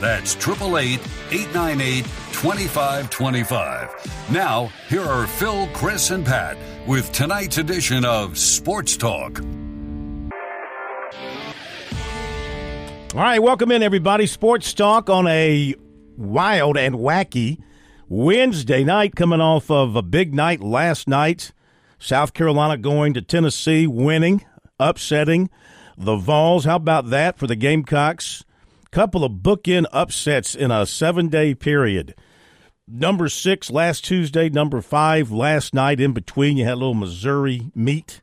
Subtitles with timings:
[0.00, 1.00] That's 888
[1.30, 4.30] 898 2525.
[4.30, 9.40] Now, here are Phil, Chris, and Pat with tonight's edition of Sports Talk.
[13.14, 14.26] All right, welcome in, everybody.
[14.26, 15.74] Sports Talk on a
[16.18, 17.58] wild and wacky
[18.10, 21.52] Wednesday night, coming off of a big night last night.
[21.98, 24.44] South Carolina going to Tennessee, winning,
[24.78, 25.48] upsetting
[25.96, 26.66] the Vols.
[26.66, 28.44] How about that for the Gamecocks?
[28.96, 32.14] Couple of bookend upsets in a seven day period.
[32.88, 36.00] Number six last Tuesday, number five last night.
[36.00, 38.22] In between, you had a little Missouri meat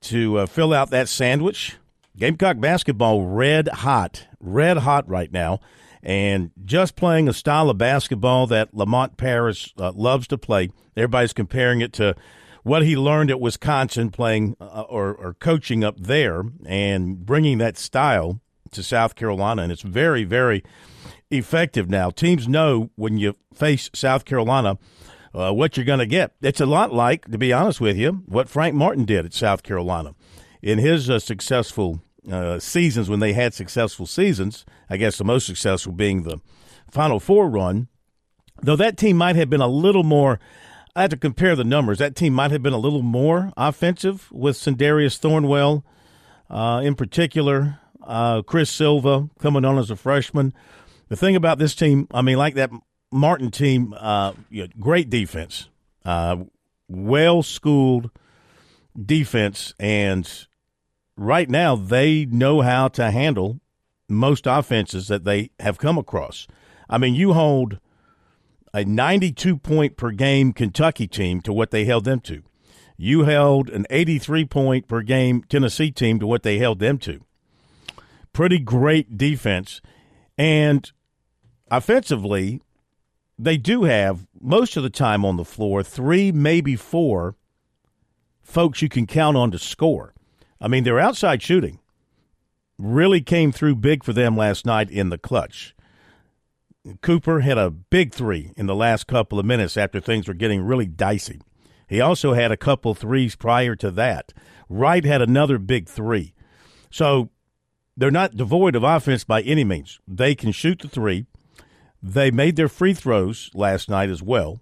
[0.00, 1.76] to uh, fill out that sandwich.
[2.16, 5.60] Gamecock basketball red hot, red hot right now,
[6.02, 10.70] and just playing a style of basketball that Lamont Paris uh, loves to play.
[10.96, 12.16] Everybody's comparing it to
[12.64, 17.78] what he learned at Wisconsin, playing uh, or, or coaching up there, and bringing that
[17.78, 18.40] style
[18.72, 20.62] to South Carolina, and it's very, very
[21.30, 22.10] effective now.
[22.10, 24.78] Teams know when you face South Carolina
[25.34, 26.32] uh, what you're going to get.
[26.42, 29.62] It's a lot like, to be honest with you, what Frank Martin did at South
[29.62, 30.14] Carolina
[30.60, 34.64] in his uh, successful uh, seasons when they had successful seasons.
[34.88, 36.40] I guess the most successful being the
[36.90, 37.88] Final Four run.
[38.62, 40.38] Though that team might have been a little more.
[40.94, 41.98] I have to compare the numbers.
[41.98, 45.84] That team might have been a little more offensive with Sindarius Thornwell,
[46.50, 50.52] uh, in particular, uh, Chris Silva coming on as a freshman.
[51.08, 52.70] The thing about this team, I mean, like that
[53.10, 55.68] Martin team, uh, you know, great defense,
[56.04, 56.36] uh,
[56.88, 58.10] well schooled
[59.00, 60.46] defense, and
[61.16, 63.60] right now they know how to handle
[64.08, 66.46] most offenses that they have come across.
[66.88, 67.78] I mean, you hold
[68.74, 72.42] a 92 point per game Kentucky team to what they held them to.
[72.96, 77.24] You held an 83 point per game Tennessee team to what they held them to
[78.32, 79.80] pretty great defense.
[80.38, 80.90] And
[81.70, 82.60] offensively,
[83.38, 87.36] they do have most of the time on the floor three, maybe four
[88.40, 90.14] folks you can count on to score.
[90.60, 91.80] I mean, their outside shooting
[92.78, 95.74] really came through big for them last night in the clutch.
[97.00, 100.62] Cooper had a big three in the last couple of minutes after things were getting
[100.62, 101.40] really dicey.
[101.86, 104.32] He also had a couple threes prior to that.
[104.68, 106.34] Wright had another big three.
[106.90, 107.30] So
[108.02, 110.00] they're not devoid of offense by any means.
[110.08, 111.26] They can shoot the three.
[112.02, 114.60] They made their free throws last night as well.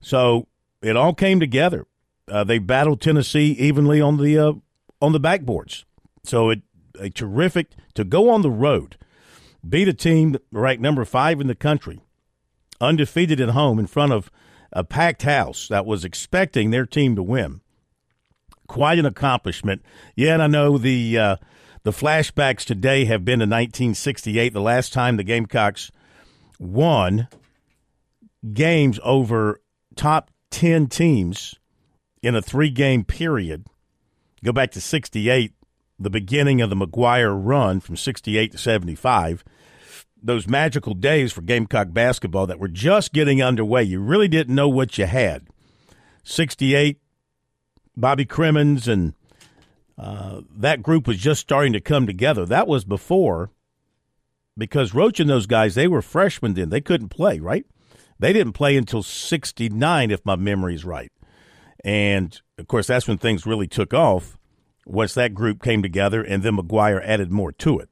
[0.00, 0.46] So
[0.80, 1.88] it all came together.
[2.28, 4.52] Uh, they battled Tennessee evenly on the uh,
[5.02, 5.82] on the backboards.
[6.22, 6.60] So it
[7.00, 8.96] a terrific to go on the road,
[9.68, 12.02] beat a team ranked number five in the country,
[12.80, 14.30] undefeated at home in front of
[14.72, 17.62] a packed house that was expecting their team to win.
[18.68, 19.82] Quite an accomplishment.
[20.14, 21.36] Yeah, and I know the uh,
[21.86, 25.92] the flashbacks today have been to 1968, the last time the Gamecocks
[26.58, 27.28] won
[28.52, 29.60] games over
[29.94, 31.54] top 10 teams
[32.24, 33.66] in a three game period.
[34.42, 35.52] Go back to 68,
[35.96, 39.44] the beginning of the McGuire run from 68 to 75.
[40.20, 43.84] Those magical days for Gamecock basketball that were just getting underway.
[43.84, 45.46] You really didn't know what you had.
[46.24, 46.98] 68,
[47.96, 49.14] Bobby Cremins and
[49.98, 52.44] uh, that group was just starting to come together.
[52.44, 53.50] That was before,
[54.56, 56.70] because Roach and those guys, they were freshmen then.
[56.70, 57.66] They couldn't play, right?
[58.18, 61.12] They didn't play until 69, if my memory's right.
[61.84, 64.38] And, of course, that's when things really took off
[64.86, 67.88] once that group came together, and then McGuire added more to it.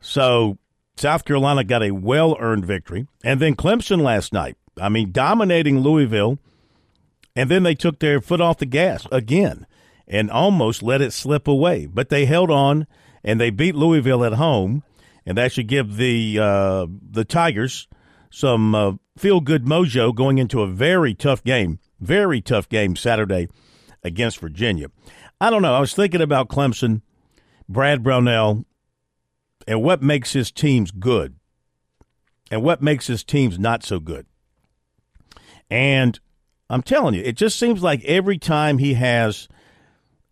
[0.00, 0.58] So
[0.96, 3.06] South Carolina got a well earned victory.
[3.22, 4.56] And then Clemson last night.
[4.80, 6.38] I mean, dominating Louisville.
[7.36, 9.66] And then they took their foot off the gas again
[10.06, 11.86] and almost let it slip away.
[11.86, 12.86] But they held on
[13.22, 14.82] and they beat Louisville at home,
[15.24, 17.88] and that should give the uh, the Tigers
[18.30, 23.48] some uh, feel good mojo going into a very tough game, very tough game Saturday
[24.02, 24.88] against Virginia.
[25.40, 25.74] I don't know.
[25.74, 27.00] I was thinking about Clemson,
[27.68, 28.64] Brad Brownell,
[29.66, 31.36] and what makes his teams good,
[32.50, 34.26] and what makes his teams not so good.
[35.70, 36.20] And
[36.68, 39.48] I'm telling you, it just seems like every time he has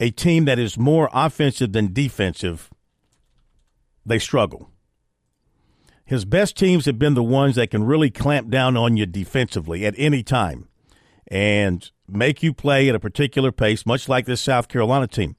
[0.03, 2.69] a team that is more offensive than defensive,
[4.05, 4.69] they struggle.
[6.05, 9.87] His best teams have been the ones that can really clamp down on you defensively
[9.87, 10.69] at any time.
[11.29, 15.35] and make you play at a particular pace, much like this South Carolina team.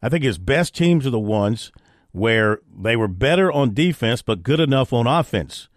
[0.00, 1.72] I think his best teams are the ones
[2.12, 5.68] where they were better on defense but good enough on offense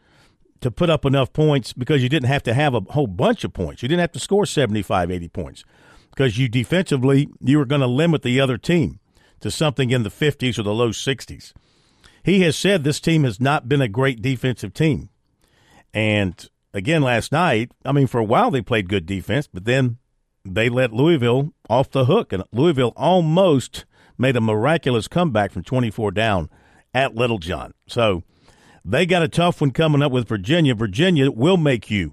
[0.62, 3.52] to put up enough points because you didn't have to have a whole bunch of
[3.52, 3.82] points.
[3.82, 5.66] You didn't have to score 75, 80 points
[6.20, 9.00] because you defensively, you were going to limit the other team
[9.40, 11.54] to something in the 50s or the low 60s.
[12.26, 15.08] He has said this team has not been a great defensive team.
[15.94, 19.98] And again, last night, I mean, for a while they played good defense, but then
[20.44, 22.34] they let Louisville off the hook.
[22.34, 23.86] And Louisville almost
[24.18, 26.50] made a miraculous comeback from 24 down
[26.94, 27.74] at Littlejohn.
[27.88, 28.24] So
[28.84, 30.76] they got a tough one coming up with Virginia.
[30.76, 32.12] Virginia will make you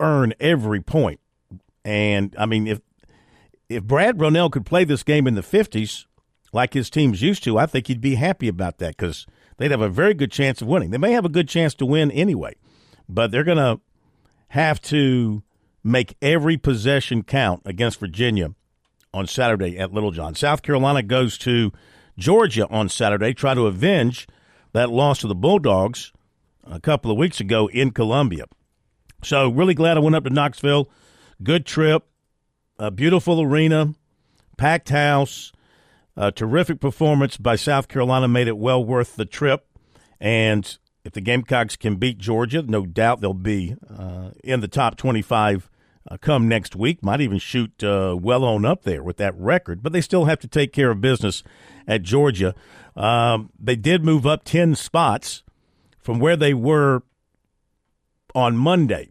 [0.00, 1.20] earn every point.
[1.84, 2.80] And I mean, if
[3.70, 6.04] if Brad Brownell could play this game in the 50s
[6.52, 9.26] like his team's used to, I think he'd be happy about that because
[9.56, 10.90] they'd have a very good chance of winning.
[10.90, 12.56] They may have a good chance to win anyway,
[13.08, 13.80] but they're going to
[14.48, 15.44] have to
[15.84, 18.54] make every possession count against Virginia
[19.14, 20.34] on Saturday at Littlejohn.
[20.34, 21.72] South Carolina goes to
[22.18, 24.26] Georgia on Saturday, try to avenge
[24.72, 26.12] that loss to the Bulldogs
[26.64, 28.46] a couple of weeks ago in Columbia.
[29.22, 30.90] So, really glad I went up to Knoxville.
[31.42, 32.04] Good trip,
[32.80, 33.94] a beautiful arena,
[34.56, 35.52] packed house,
[36.16, 39.66] a terrific performance by South Carolina made it well worth the trip.
[40.18, 44.96] And if the Gamecocks can beat Georgia, no doubt they'll be uh, in the top
[44.96, 45.70] 25
[46.10, 47.02] uh, come next week.
[47.02, 50.40] Might even shoot uh, well on up there with that record, but they still have
[50.40, 51.42] to take care of business
[51.86, 52.54] at Georgia.
[52.96, 55.42] Um, they did move up 10 spots
[55.98, 57.02] from where they were
[58.34, 59.10] on Monday.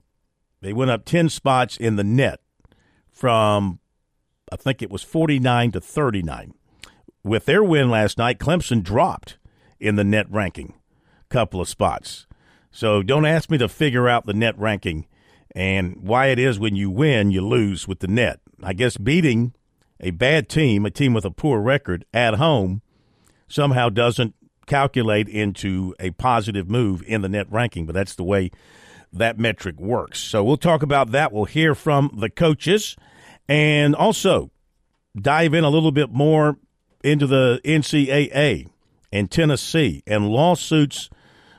[0.61, 2.41] They went up 10 spots in the net
[3.19, 3.79] from,
[4.51, 6.53] I think it was 49 to 39.
[7.23, 9.37] With their win last night, Clemson dropped
[9.79, 10.73] in the net ranking
[11.29, 12.25] couple of spots.
[12.71, 15.05] So don't ask me to figure out the net ranking
[15.55, 18.39] and why it is when you win, you lose with the net.
[18.61, 19.53] I guess beating
[19.99, 22.81] a bad team, a team with a poor record at home,
[23.47, 24.35] somehow doesn't
[24.65, 28.51] calculate into a positive move in the net ranking, but that's the way
[29.11, 30.19] that metric works.
[30.19, 31.31] So we'll talk about that.
[31.31, 32.95] We'll hear from the coaches
[33.49, 34.51] and also
[35.19, 36.57] dive in a little bit more
[37.03, 38.69] into the NCAA
[39.11, 41.09] and Tennessee and lawsuits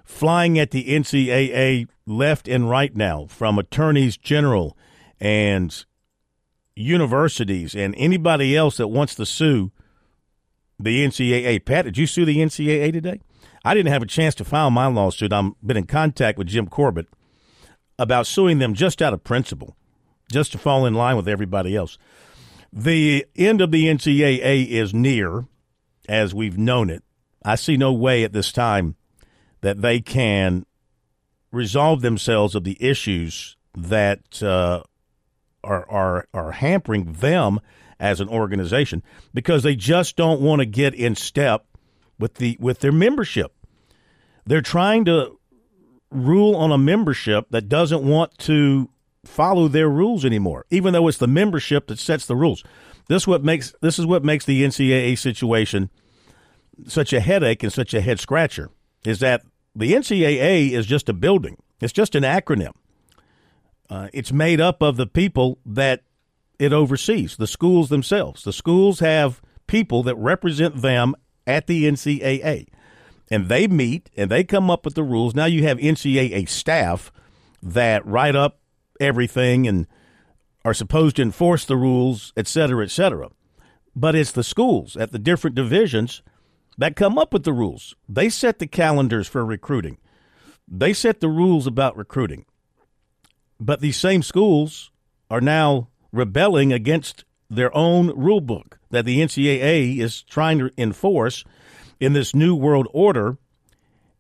[0.05, 4.79] flying at the NCAA left and right now from attorneys general
[5.19, 5.85] and
[6.77, 9.73] universities and anybody else that wants to sue
[10.79, 11.65] the NCAA.
[11.65, 13.21] Pat, did you sue the NCAA today?
[13.65, 15.33] I didn't have a chance to file my lawsuit.
[15.33, 17.09] I've been in contact with Jim Corbett
[17.99, 19.77] about suing them just out of principle,
[20.33, 21.99] just to fall in line with everybody else.
[22.73, 25.47] The end of the NCAA is near,
[26.09, 27.03] as we've known it.
[27.45, 28.97] I see no way at this time
[29.61, 30.67] that they can
[31.51, 34.83] resolve themselves of the issues that uh,
[35.65, 37.61] are are are hampering them
[37.99, 39.03] as an organization
[39.35, 41.67] because they just don't want to get in step
[42.19, 43.53] with the with their membership.
[44.47, 45.39] They're trying to
[46.11, 48.91] rule on a membership that doesn't want to
[49.31, 52.65] follow their rules anymore, even though it's the membership that sets the rules.
[53.09, 55.91] This what makes this is what makes the NCAA situation
[56.87, 58.71] such a headache and such a head scratcher
[59.05, 59.43] is that
[59.75, 61.57] the NCAA is just a building.
[61.81, 62.73] It's just an acronym.
[63.89, 66.03] Uh, it's made up of the people that
[66.59, 68.45] it oversees, the schools themselves.
[68.45, 71.15] The schools have people that represent them
[71.47, 72.69] at the NCAA,
[73.31, 75.35] and they meet and they come up with the rules.
[75.35, 77.11] Now you have NCAA staff
[77.63, 78.60] that write up
[79.01, 79.87] everything and
[80.65, 83.31] are supposed to enforce the rules, et cetera, et cetera.
[83.97, 86.23] But it's the schools at the different divisions
[86.79, 87.95] that come up with the rules.
[88.09, 89.99] They set the calendars for recruiting.
[90.69, 92.45] They set the rules about recruiting.
[93.59, 94.91] But these same schools
[95.31, 101.45] are now rebelling against their own rule book that the NCAA is trying to enforce
[101.99, 103.37] in this new world order,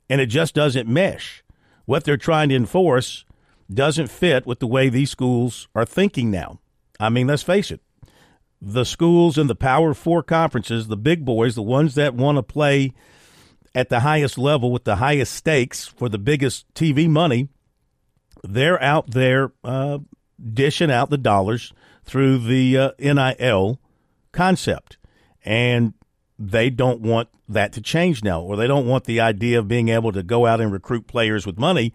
[0.08, 1.42] and it just doesn't mesh.
[1.86, 3.24] What they're trying to enforce
[3.72, 6.60] doesn't fit with the way these schools are thinking now.
[6.98, 7.80] I mean, let's face it
[8.60, 12.42] the schools in the Power Four conferences, the big boys, the ones that want to
[12.42, 12.92] play
[13.74, 17.48] at the highest level with the highest stakes for the biggest TV money,
[18.42, 19.98] they're out there uh,
[20.52, 21.72] dishing out the dollars
[22.04, 23.80] through the uh, NIL
[24.32, 24.98] concept.
[25.44, 25.94] And
[26.38, 29.88] they don't want that to change now, or they don't want the idea of being
[29.88, 31.94] able to go out and recruit players with money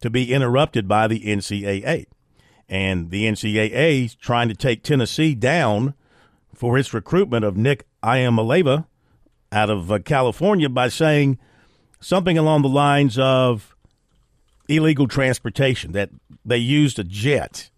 [0.00, 2.06] to be interrupted by the NCAA.
[2.68, 5.94] And the NCAA is trying to take Tennessee down
[6.54, 8.86] for its recruitment of Nick Iamaleava
[9.52, 11.38] out of uh, California by saying
[12.00, 13.76] something along the lines of
[14.68, 16.10] illegal transportation, that
[16.44, 17.70] they used a jet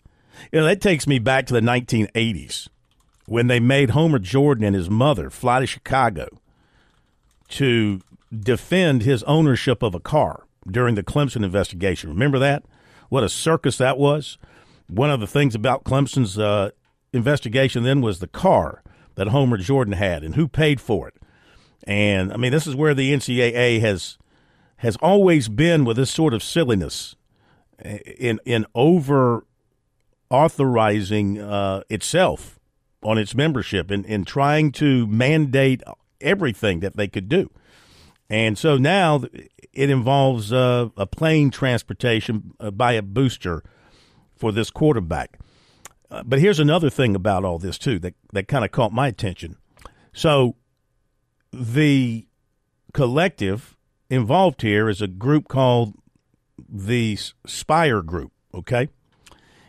[0.53, 2.69] You know, that takes me back to the 1980s
[3.27, 6.29] when they made Homer Jordan and his mother fly to Chicago
[7.49, 8.01] to
[8.35, 12.11] defend his ownership of a car during the Clemson investigation.
[12.11, 12.65] Remember that?
[13.09, 14.39] What a circus that was.
[14.89, 16.71] One of the things about Clemson's uh,
[17.13, 18.83] investigation then was the car
[19.15, 21.15] that Homer Jordan had and who paid for it.
[21.85, 24.19] And I mean, this is where the NCAA has
[24.79, 27.17] has always been with this sort of silliness
[27.85, 29.45] in in over
[30.31, 32.59] authorizing uh, itself
[33.03, 35.83] on its membership and in trying to mandate
[36.21, 37.51] everything that they could do.
[38.29, 39.23] And so now
[39.73, 43.63] it involves uh, a plane transportation uh, by a booster
[44.37, 45.39] for this quarterback.
[46.11, 49.09] Uh, but here's another thing about all this too that that kind of caught my
[49.09, 49.57] attention.
[50.13, 50.57] So
[51.53, 52.27] the
[52.93, 53.77] collective
[54.11, 55.95] involved here is a group called
[56.69, 58.89] the Spyre Group, okay?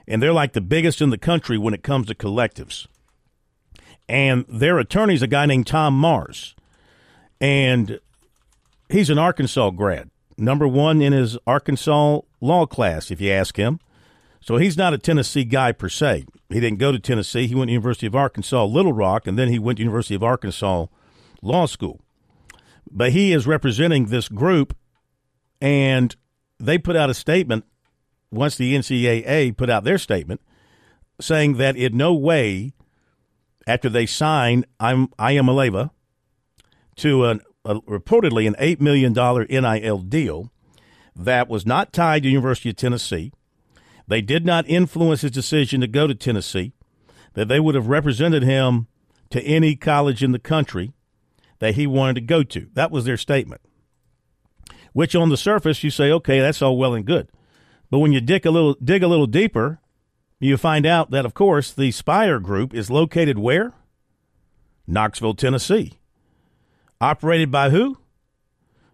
[0.08, 2.88] And they're like the biggest in the country when it comes to collectives.
[4.08, 6.56] And their attorney's a guy named Tom Mars.
[7.40, 8.00] And
[8.90, 13.80] he's an Arkansas grad, number one in his Arkansas law class, if you ask him.
[14.42, 16.26] So he's not a Tennessee guy per se.
[16.50, 17.48] He didn't go to Tennessee.
[17.48, 20.24] He went to University of Arkansas Little Rock, and then he went to University of
[20.24, 20.88] Arkansas
[21.42, 22.00] Law School.
[22.90, 24.76] But he is representing this group,
[25.62, 26.16] and
[26.58, 27.66] they put out a statement
[28.32, 30.42] once the NCAA put out their statement
[31.20, 32.74] saying that in no way,
[33.68, 35.92] after they signed I'm Iamaleava
[36.98, 40.52] to an, a, reportedly an $8 million NIL deal
[41.16, 43.32] that was not tied to University of Tennessee.
[44.08, 46.74] They did not influence his decision to go to Tennessee,
[47.34, 48.88] that they would have represented him
[49.30, 50.94] to any college in the country
[51.60, 52.70] that he wanted to go to.
[52.74, 53.62] That was their statement.
[54.94, 57.30] Which on the surface you say, okay, that's all well and good.
[57.92, 59.80] But when you dig a little dig a little deeper,
[60.40, 63.74] you find out that of course the Spyre group is located where?
[64.88, 65.99] Knoxville, Tennessee.
[67.02, 67.98] Operated by who?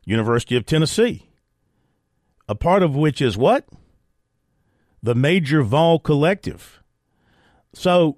[0.06, 1.30] University of Tennessee.
[2.48, 3.68] A part of which is what?
[5.02, 6.84] The Major Vol Collective.
[7.74, 8.18] So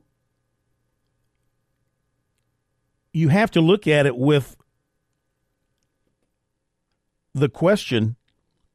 [3.14, 4.58] you have to look at it with
[7.34, 8.16] the question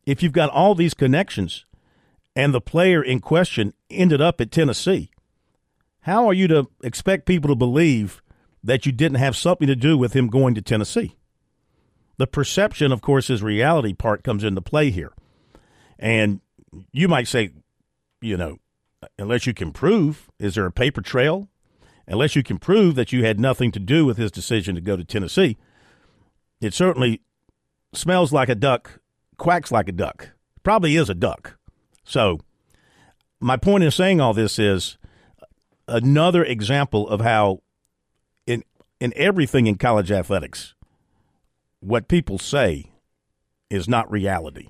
[0.07, 1.67] if you've got all these connections
[2.35, 5.11] and the player in question ended up at Tennessee,
[6.01, 8.22] how are you to expect people to believe
[8.63, 11.17] that you didn't have something to do with him going to Tennessee?
[12.19, 15.13] The perception, of course, is reality part comes into play here.
[15.99, 16.41] And
[16.93, 17.51] you might say,
[18.21, 18.59] you know,
[19.19, 21.49] unless you can prove, is there a paper trail?
[22.07, 24.97] unless you can prove that you had nothing to do with his decision to go
[24.97, 25.57] to Tennessee,
[26.61, 27.23] it certainly
[27.93, 29.01] smells like a duck,
[29.39, 30.31] quacks like a duck.
[30.63, 31.57] Probably is a duck.
[32.05, 32.41] So,
[33.41, 34.99] my point in saying all this is
[35.89, 37.63] another example of how,
[39.03, 40.75] in in everything in college athletics,
[41.81, 42.93] what people say
[43.69, 44.69] is not reality.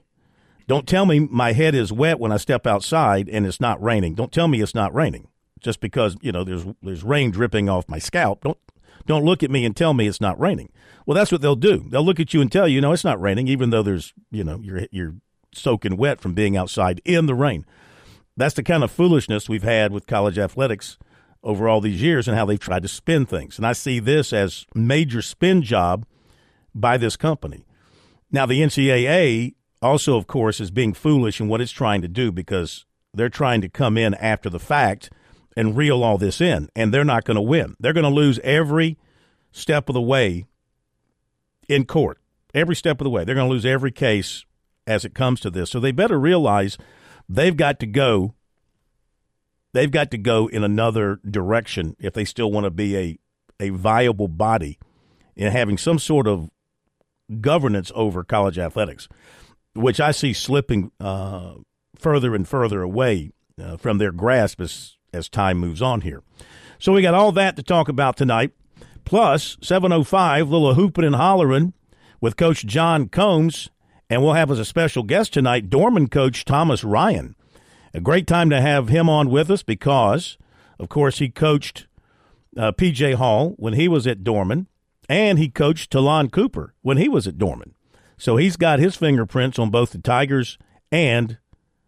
[0.67, 4.15] Don't tell me my head is wet when I step outside and it's not raining.
[4.15, 5.29] Don't tell me it's not raining
[5.61, 8.45] just because you know there's there's rain dripping off my scalp.
[8.45, 8.59] Don't
[9.07, 10.71] don't look at me and tell me it's not raining.
[11.05, 11.87] Well, that's what they'll do.
[11.89, 14.45] They'll look at you and tell you, no, it's not raining, even though there's you
[14.45, 15.17] know you're you're
[15.53, 17.67] soaking wet from being outside in the rain.
[18.37, 20.97] That's the kind of foolishness we've had with college athletics
[21.43, 23.57] over all these years and how they've tried to spin things.
[23.57, 26.07] And I see this as major spin job
[26.75, 27.65] by this company.
[28.31, 32.31] Now the NCAA also, of course, is being foolish in what it's trying to do
[32.31, 35.11] because they're trying to come in after the fact
[35.57, 37.77] and reel all this in, and they're not going to win.
[37.79, 38.97] They're going to lose every
[39.51, 40.47] step of the way
[41.69, 42.19] in court.
[42.55, 43.25] Every step of the way.
[43.25, 44.45] They're going to lose every case
[44.87, 45.71] as it comes to this.
[45.71, 46.79] So they better realize
[47.29, 48.35] they've got to go
[49.73, 53.19] they've got to go in another direction if they still want to be a
[53.61, 54.79] a viable body
[55.37, 56.51] in having some sort of
[57.41, 59.09] governance over college athletics,
[59.75, 61.55] which I see slipping uh,
[61.95, 63.31] further and further away
[63.63, 66.23] uh, from their grasp as as time moves on here.
[66.79, 68.53] So we got all that to talk about tonight.
[69.05, 71.75] Plus, 705, little hooping and hollering
[72.21, 73.69] with Coach John Combs.
[74.09, 77.37] And we'll have as a special guest tonight Dorman coach Thomas Ryan.
[77.95, 80.39] A great time to have him on with us because,
[80.79, 81.87] of course, he coached
[82.57, 84.67] uh, PJ Hall when he was at Dorman,
[85.09, 87.75] and he coached Ta'Lon Cooper when he was at Dorman.
[88.17, 90.57] So he's got his fingerprints on both the Tigers
[90.91, 91.39] and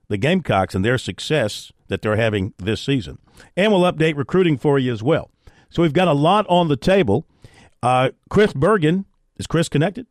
[0.08, 3.18] the Gamecocks and their success that they're having this season.
[3.56, 5.30] And we'll update recruiting for you as well.
[5.70, 7.26] So we've got a lot on the table.
[7.82, 9.06] Uh, Chris Bergen,
[9.38, 10.06] is Chris connected?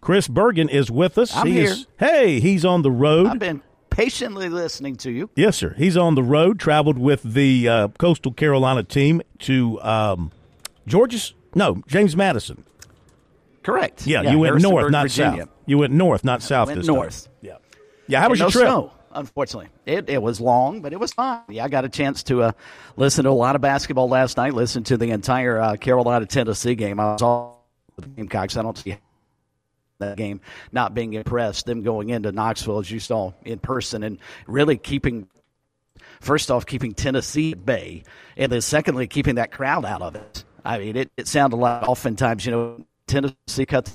[0.00, 1.36] Chris Bergen is with us.
[1.36, 1.70] I'm he here.
[1.70, 3.26] Is, hey, he's on the road.
[3.28, 3.62] I've been
[3.98, 5.28] patiently listening to you.
[5.34, 5.74] Yes, sir.
[5.76, 10.30] He's on the road, traveled with the uh, Coastal Carolina team to um,
[10.86, 11.34] George's.
[11.54, 12.64] No, James Madison.
[13.62, 14.06] Correct.
[14.06, 15.42] Yeah, you went north, not Virginia.
[15.42, 15.48] south.
[15.66, 16.68] You went north, not south.
[16.68, 17.24] Went this north.
[17.24, 17.32] Time.
[17.42, 17.56] Yeah.
[18.06, 18.20] Yeah.
[18.20, 18.68] How was And your no trip?
[18.68, 21.42] Snow, unfortunately, it it was long, but it was fun.
[21.48, 22.52] Yeah, I got a chance to uh,
[22.96, 24.54] listen to a lot of basketball last night.
[24.54, 27.00] Listen to the entire uh, Carolina Tennessee game.
[27.00, 28.56] I was all the Gamecocks.
[28.56, 28.96] I don't see
[29.98, 30.40] that game
[30.72, 31.66] not being impressed.
[31.66, 35.28] Them going into Knoxville as you saw in person and really keeping.
[36.20, 38.02] First off, keeping Tennessee at bay,
[38.36, 40.44] and then secondly, keeping that crowd out of it.
[40.64, 43.90] I mean, it, it sounded like oftentimes, you know, Tennessee cut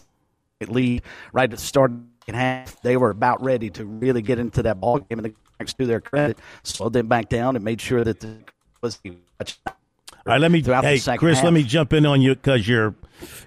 [0.59, 1.01] the lead
[1.33, 1.91] right at the start
[2.23, 2.81] second half.
[2.81, 5.85] They were about ready to really get into that ball game, and the Cowboys, to
[5.85, 8.37] their credit, slowed them back down and made sure that the
[8.81, 8.99] was
[10.25, 10.61] All right, let me.
[10.61, 11.43] Hey, Chris, half.
[11.43, 12.95] let me jump in on you because you're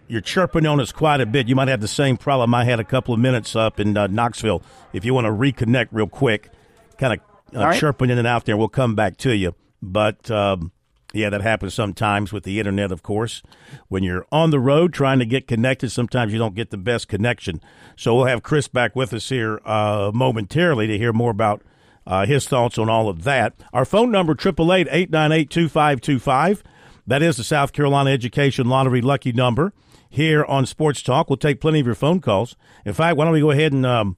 [0.09, 1.49] you're chirping on us quite a bit.
[1.49, 4.09] You might have the same problem I had a couple of minutes up in uh,
[4.09, 4.63] Knoxville.
[4.93, 6.51] If you want to reconnect real quick,
[6.99, 7.81] kind of uh, right.
[7.81, 9.55] chirping in and out there, we'll come back to you.
[9.81, 10.71] But um,
[11.15, 12.93] yeah, that happens sometimes with the internet.
[12.93, 13.43] Of course,
[13.89, 17.09] when you're on the road trying to get connected, sometimes you don't get the best
[17.09, 17.63] connection.
[17.97, 21.63] So we'll have Chris back with us here uh, momentarily to hear more about
[22.07, 23.55] uh, his thoughts on all of that.
[23.73, 26.63] Our phone number, 888-898-2525.
[27.07, 29.73] That is the South Carolina Education Lottery lucky number
[30.09, 31.31] here on Sports Talk.
[31.31, 32.57] We'll take plenty of your phone calls.
[32.85, 34.17] In fact, why don't we go ahead and um,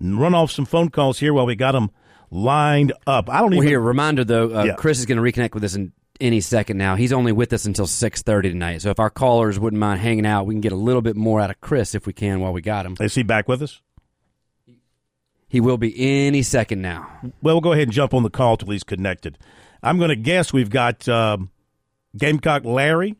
[0.00, 1.90] run off some phone calls here while we got them
[2.30, 3.28] lined up.
[3.28, 3.68] I don't Well, even.
[3.68, 4.74] here, reminder though, uh, Yeah.
[4.74, 6.94] Chris is going to reconnect with us in any second now.
[6.94, 8.82] He's only with us until six thirty tonight.
[8.82, 11.40] So if our callers wouldn't mind hanging out, we can get a little bit more
[11.40, 12.96] out of Chris if we can while we got him.
[13.00, 13.80] Is he back with us?
[15.54, 17.08] He will be any second now.
[17.40, 19.38] Well, we'll go ahead and jump on the call till he's connected.
[19.84, 21.48] I'm going to guess we've got um,
[22.16, 23.14] Gamecock Larry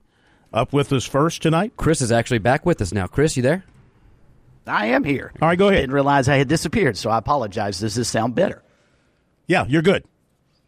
[0.52, 1.74] up with us first tonight.
[1.76, 3.06] Chris is actually back with us now.
[3.06, 3.64] Chris, you there?
[4.66, 5.30] I am here.
[5.40, 5.82] All right, go ahead.
[5.82, 7.78] Didn't realize I had disappeared, so I apologize.
[7.78, 8.64] Does this sound better?
[9.46, 10.04] Yeah, you're good.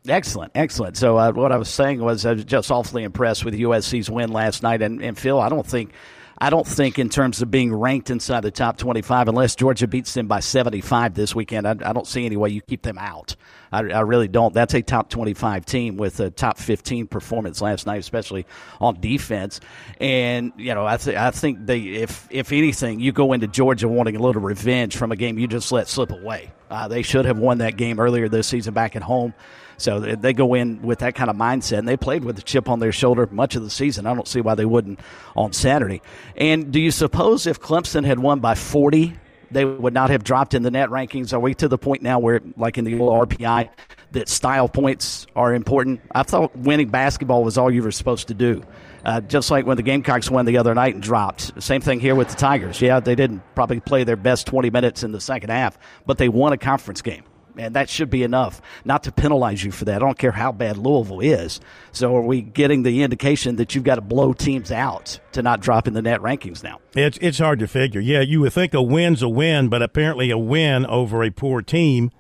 [0.06, 0.96] Excellent, excellent.
[0.96, 4.30] So uh, what I was saying was I was just awfully impressed with USC's win
[4.30, 5.90] last night, and, and Phil, I don't think,
[6.38, 10.12] I don't think in terms of being ranked inside the top twenty-five, unless Georgia beats
[10.12, 13.36] them by seventy-five this weekend, I, I don't see any way you keep them out.
[13.72, 14.52] I, I really don't.
[14.52, 18.46] That's a top twenty-five team with a top fifteen performance last night, especially
[18.80, 19.60] on defense.
[19.98, 23.88] And you know, I, th- I think they, if if anything, you go into Georgia
[23.88, 26.52] wanting a little revenge from a game you just let slip away.
[26.68, 29.32] Uh, they should have won that game earlier this season back at home.
[29.78, 32.68] So they- go in with that kind of mindset, and they played with a chip
[32.68, 34.06] on their shoulder much of the season.
[34.06, 35.00] I don't see why they wouldn't
[35.34, 36.02] on Saturday.
[36.36, 39.14] And do you suppose if Clemson had won by 40,
[39.50, 41.32] they would not have dropped in the net rankings?
[41.32, 43.68] Are we to the point now where, like in the old RPI,
[44.12, 46.00] that style points are important?
[46.14, 48.62] I thought winning basketball was all you were supposed to do.
[49.04, 51.62] Uh, just like when the Gamecocks won the other night and dropped.
[51.62, 52.80] Same thing here with the Tigers.
[52.80, 56.28] Yeah, they didn't probably play their best 20 minutes in the second half, but they
[56.28, 57.22] won a conference game
[57.58, 59.96] and that should be enough not to penalize you for that.
[59.96, 61.60] I don't care how bad Louisville is.
[61.92, 65.60] So are we getting the indication that you've got to blow teams out to not
[65.60, 66.80] drop in the net rankings now?
[66.94, 68.00] It's it's hard to figure.
[68.00, 71.62] Yeah, you would think a win's a win, but apparently a win over a poor
[71.62, 72.10] team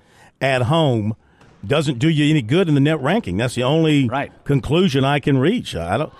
[0.40, 1.16] at home
[1.66, 3.36] doesn't do you any good in the net ranking.
[3.38, 4.30] That's the only Right.
[4.44, 5.74] conclusion I can reach.
[5.74, 6.12] I don't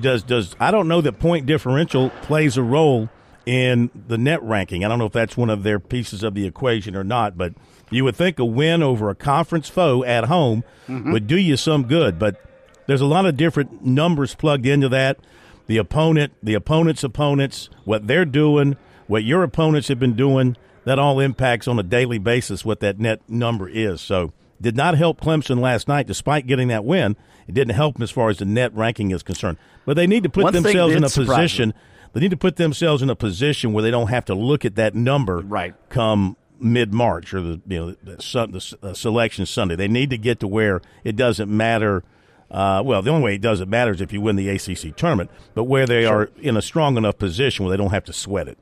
[0.00, 3.08] does does I don't know that point differential plays a role
[3.44, 4.84] in the net ranking.
[4.84, 7.52] I don't know if that's one of their pieces of the equation or not, but
[7.90, 11.84] you would think a win over a conference foe at home would do you some
[11.86, 12.40] good, but
[12.86, 15.18] there's a lot of different numbers plugged into that.
[15.66, 20.98] The opponent, the opponent's opponents, what they're doing, what your opponents have been doing, that
[20.98, 24.00] all impacts on a daily basis what that net number is.
[24.00, 27.16] So, did not help Clemson last night, despite getting that win.
[27.46, 29.58] It didn't help them as far as the net ranking is concerned.
[29.84, 31.74] But they need to put One themselves in a position.
[32.14, 34.74] They need to put themselves in a position where they don't have to look at
[34.76, 35.74] that number Right.
[35.90, 39.76] come mid March or the you know the, the uh, selection Sunday.
[39.76, 42.04] They need to get to where it doesn't matter.
[42.50, 45.30] Uh, well, the only way it doesn't matter is if you win the ACC tournament,
[45.54, 48.48] but where they are in a strong enough position where they don't have to sweat
[48.48, 48.58] it.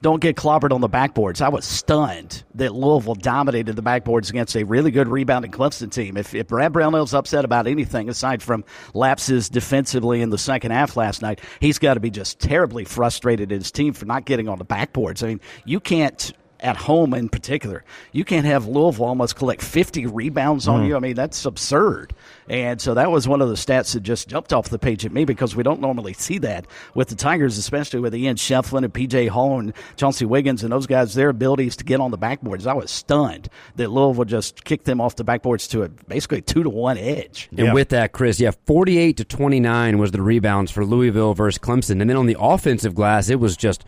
[0.00, 1.40] Don't get clobbered on the backboards.
[1.40, 6.16] I was stunned that Louisville dominated the backboards against a really good rebounding Clemson team.
[6.16, 10.96] If, if Brad Brownell's upset about anything aside from lapses defensively in the second half
[10.96, 14.48] last night, he's got to be just terribly frustrated at his team for not getting
[14.48, 15.24] on the backboards.
[15.24, 17.84] I mean, you can't at home in particular.
[18.12, 20.94] You can't have Louisville almost collect 50 rebounds on you.
[20.94, 20.96] Mm.
[20.96, 22.14] I mean, that's absurd.
[22.48, 25.12] And so that was one of the stats that just jumped off the page at
[25.12, 28.92] me because we don't normally see that with the Tigers, especially with Ian Schieffelin and
[28.92, 32.66] PJ Hall and Chauncey Wiggins and those guys, their abilities to get on the backboards.
[32.66, 36.62] I was stunned that Louisville just kicked them off the backboards to a basically two
[36.62, 37.48] to one edge.
[37.50, 37.72] And Yeah.
[37.72, 42.00] with that, Chris, yeah, 48 to 29 was the rebounds for Louisville versus Clemson.
[42.00, 43.84] And then on the offensive glass, it was just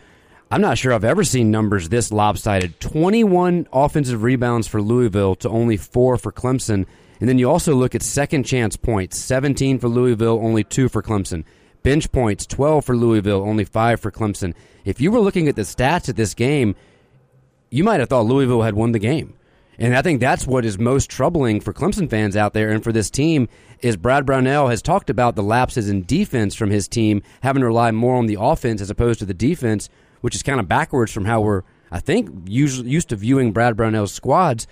[0.53, 2.81] I'm not sure I've ever seen numbers this lopsided.
[2.81, 6.87] 21 offensive rebounds for Louisville to only four for Clemson.
[7.21, 11.05] And then you also look at second chance points 17 for Louisville, only two for
[11.05, 11.45] Clemson.
[11.85, 14.55] Bench points 12 for Louisville, only five for Clemson.
[14.85, 16.75] If you were looking at the stats at this game,
[17.71, 19.35] you might have thought Louisville had won the game.
[19.79, 22.91] And I think that's what is most troubling for Clemson fans out there and for
[22.91, 23.49] this team
[23.81, 27.67] is Brad Brownell has talked about the lapses in defense from his team having to
[27.67, 29.89] rely more on the offense as opposed to the defense,
[30.21, 34.13] which is kind of backwards from how we're I think used to viewing Brad Brownell's
[34.13, 34.67] squads.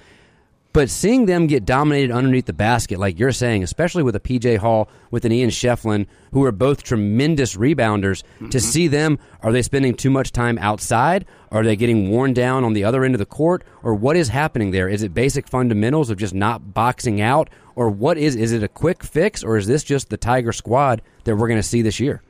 [0.75, 4.59] But seeing them get dominated underneath the basket, like you're saying, especially with a PJ
[4.59, 8.51] Hall, with an Ian Schieffelin, who are both tremendous rebounders, mm-hmm.
[8.51, 11.25] to see them, are they spending too much time outside?
[11.51, 13.65] Are they getting worn down on the other end of the court?
[13.83, 14.89] Or what is happening there?
[14.89, 17.49] Is it basic fundamentals of just not boxing out?
[17.75, 19.43] Or what is, is it a quick fix?
[19.43, 22.23] Or is this just the Tiger squad that we're going to see this year?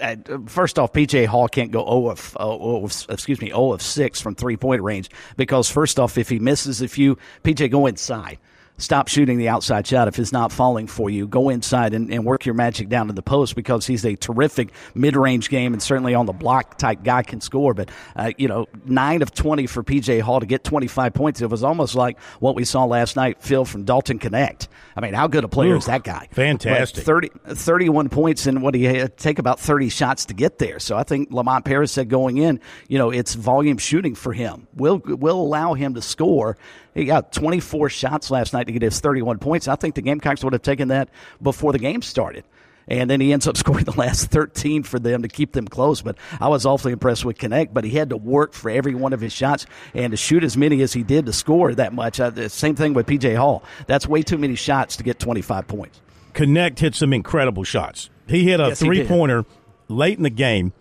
[0.00, 3.72] Uh, first off, PJ Hall can't go 0 of, uh, 0 of, excuse me 0
[3.72, 7.70] of 6 from three point range because first off, if he misses, a few, PJ
[7.70, 8.38] go inside,
[8.78, 11.28] stop shooting the outside shot if it's not falling for you.
[11.28, 14.70] Go inside and, and work your magic down to the post because he's a terrific
[14.94, 17.74] mid range game and certainly on the block type guy can score.
[17.74, 21.40] But, uh, you know, 9 of 20 for PJ Hall to get 25 points.
[21.42, 24.68] It was almost like what we saw last night, Phil, from Dalton Knecht.
[24.96, 26.28] I mean, how good a player Ooh, is that guy?
[26.32, 27.04] Fantastic.
[27.04, 30.78] 30, 31 points and what he had take about 30 shots to get there.
[30.78, 34.66] So I think Lamont Paris said going in, you know, it's volume shooting for him.
[34.74, 36.56] We'll, we'll allow him to score
[36.98, 39.68] he got 24 shots last night to get his 31 points.
[39.68, 41.08] I think the Gamecocks would have taken that
[41.40, 42.44] before the game started.
[42.88, 46.02] And then he ends up scoring the last 13 for them to keep them close.
[46.02, 49.12] But I was awfully impressed with Knecht, but he had to work for every one
[49.12, 52.18] of his shots and to shoot as many as he did to score that much.
[52.18, 53.62] Uh, same thing with PJ Hall.
[53.86, 56.00] That's way too many shots to get 25 points.
[56.34, 58.10] Knecht hit some incredible shots.
[58.26, 59.44] He hit a yes, three pointer
[59.88, 60.72] late in the game.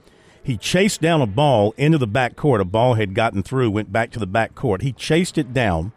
[0.44, 2.62] He chased down a ball into the back court.
[2.62, 4.82] A ball had gotten through, went back to the back court.
[4.82, 5.92] He chased it down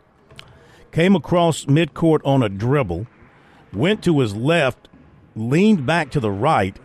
[0.93, 3.07] came across midcourt on a dribble,
[3.73, 4.89] went to his left,
[5.37, 6.77] leaned back to the right,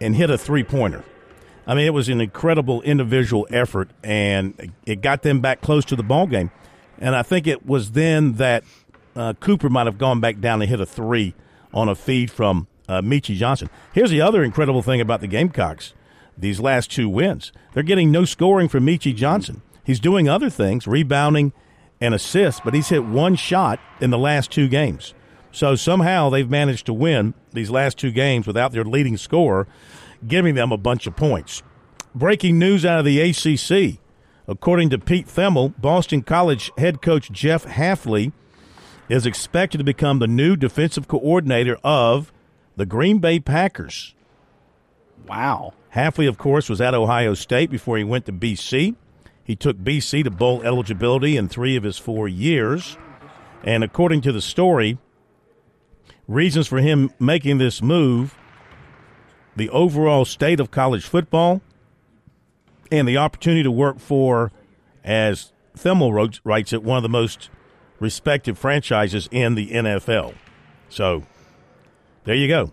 [0.00, 1.04] and hit a three pointer.
[1.66, 5.96] I mean, it was an incredible individual effort, and it got them back close to
[5.96, 6.50] the ball game.
[6.98, 8.64] And I think it was then that
[9.14, 11.34] uh, Cooper might have gone back down and hit a three
[11.72, 13.70] on a feed from uh, Meechie Johnson.
[13.92, 15.94] Here's the other incredible thing about the Gamecocks:
[16.36, 19.62] these last two wins, they're getting no scoring from Meechie Johnson.
[19.84, 21.52] He's doing other things, rebounding
[22.00, 25.14] and assists, but he's hit one shot in the last two games.
[25.52, 29.66] So somehow they've managed to win these last two games without their leading scorer
[30.26, 31.62] giving them a bunch of points.
[32.14, 34.00] Breaking news out of the ACC.
[34.46, 38.32] According to Pete Thamel, Boston College head coach Jeff Hafley
[39.08, 42.32] is expected to become the new defensive coordinator of
[42.76, 44.14] the Green Bay Packers.
[45.26, 45.74] Wow.
[45.94, 48.96] Hafley, of course, was at Ohio State before he went to BC.
[49.50, 52.96] He took BC to bowl eligibility in three of his four years.
[53.64, 54.96] And according to the story,
[56.28, 58.38] reasons for him making this move
[59.56, 61.62] the overall state of college football
[62.92, 64.52] and the opportunity to work for,
[65.02, 67.50] as Thamel writes it, one of the most
[67.98, 70.32] respected franchises in the NFL.
[70.90, 71.24] So
[72.22, 72.70] there you go.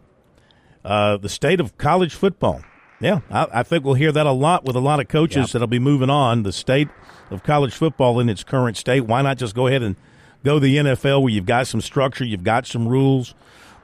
[0.85, 2.61] Uh, the state of college football.
[2.99, 5.49] Yeah, I, I, think we'll hear that a lot with a lot of coaches yep.
[5.51, 6.43] that'll be moving on.
[6.43, 6.87] The state
[7.29, 9.01] of college football in its current state.
[9.01, 9.95] Why not just go ahead and
[10.43, 13.35] go the NFL where you've got some structure, you've got some rules,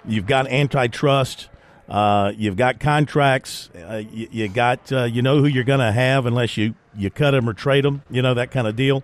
[0.05, 1.49] you've got antitrust,
[1.89, 5.91] uh, you've got contracts, uh, you, you, got uh, you know who you're going to
[5.91, 8.03] have unless you you cut them or trade them.
[8.09, 9.03] You know that kind of deal.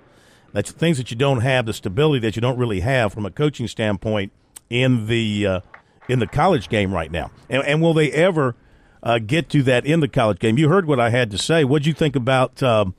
[0.53, 3.31] That's things that you don't have, the stability that you don't really have from a
[3.31, 4.31] coaching standpoint
[4.69, 5.59] in the uh,
[6.07, 7.29] in the college game right now.
[7.49, 8.55] And, and will they ever?
[9.03, 10.57] Uh, get to that in the college game.
[10.57, 11.63] You heard what I had to say.
[11.63, 12.93] What do you think about um,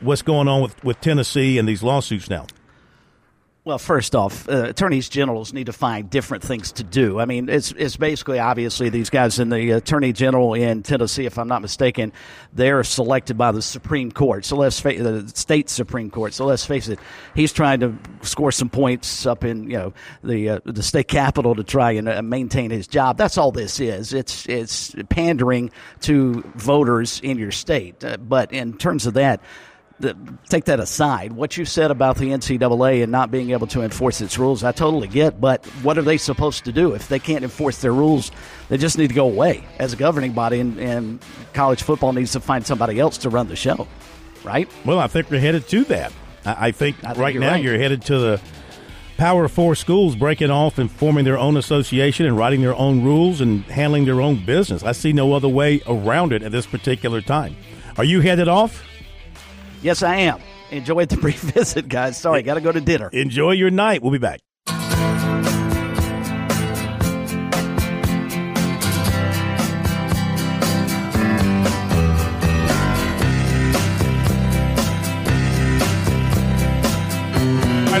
[0.00, 2.46] what's going on with, with Tennessee and these lawsuits now?
[3.66, 7.18] Well, first off, uh, attorneys generals need to find different things to do.
[7.18, 11.38] I mean, it's it's basically obviously these guys in the attorney general in Tennessee, if
[11.38, 12.12] I'm not mistaken,
[12.52, 14.44] they're selected by the Supreme Court.
[14.44, 16.34] So let's the state Supreme Court.
[16.34, 16.98] So let's face it,
[17.34, 21.54] he's trying to score some points up in you know the uh, the state capital
[21.54, 23.16] to try and uh, maintain his job.
[23.16, 24.12] That's all this is.
[24.12, 25.70] It's it's pandering
[26.02, 28.04] to voters in your state.
[28.04, 29.40] Uh, but in terms of that
[30.48, 31.32] take that aside.
[31.32, 34.72] What you said about the NCAA and not being able to enforce its rules, I
[34.72, 35.40] totally get.
[35.40, 38.30] But what are they supposed to do if they can't enforce their rules?
[38.68, 42.32] They just need to go away as a governing body, and, and college football needs
[42.32, 43.86] to find somebody else to run the show,
[44.42, 44.68] right?
[44.84, 46.12] Well, I think we're headed to that.
[46.44, 47.62] I, I think, I think right you're now right.
[47.62, 48.40] you're headed to the
[49.16, 53.40] Power Four schools breaking off and forming their own association and writing their own rules
[53.40, 54.82] and handling their own business.
[54.82, 57.56] I see no other way around it at this particular time.
[57.96, 58.82] Are you headed off?
[59.84, 60.40] Yes, I am.
[60.70, 62.18] Enjoy the brief visit, guys.
[62.18, 63.10] Sorry, got to go to dinner.
[63.12, 64.02] Enjoy your night.
[64.02, 64.40] We'll be back.
[64.66, 64.74] All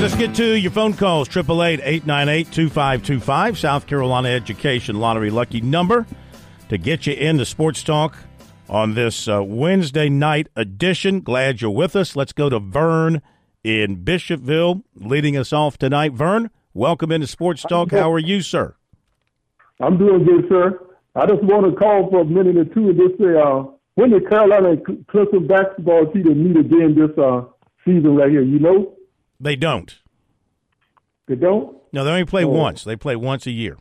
[0.00, 1.28] let's get to your phone calls.
[1.28, 6.06] 888-898-2525, South Carolina Education Lottery lucky number
[6.70, 8.16] to get you into Sports Talk
[8.68, 11.20] on this uh, Wednesday night edition.
[11.20, 12.16] Glad you're with us.
[12.16, 13.22] Let's go to Vern
[13.62, 16.12] in Bishopville leading us off tonight.
[16.12, 17.90] Vern, welcome into Sports Talk.
[17.92, 18.74] How are you, sir?
[19.80, 20.80] I'm doing good, sir.
[21.16, 24.10] I just want to call for a minute or two and just say, uh, when
[24.10, 27.42] the Carolina and Clemson basketball team meet again this uh,
[27.84, 28.94] season right here, you know?
[29.40, 29.96] They don't.
[31.26, 31.76] They don't?
[31.92, 32.48] No, they only play Oh.
[32.48, 32.82] once.
[32.84, 33.76] They play once a year.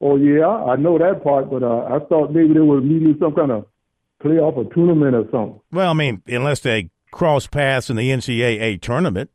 [0.00, 3.34] Oh, yeah, I know that part, but uh, I thought maybe they were meeting some
[3.34, 3.66] kind of
[4.22, 5.60] playoff or tournament or something.
[5.72, 9.30] Well, I mean, unless they cross paths in the NCAA tournament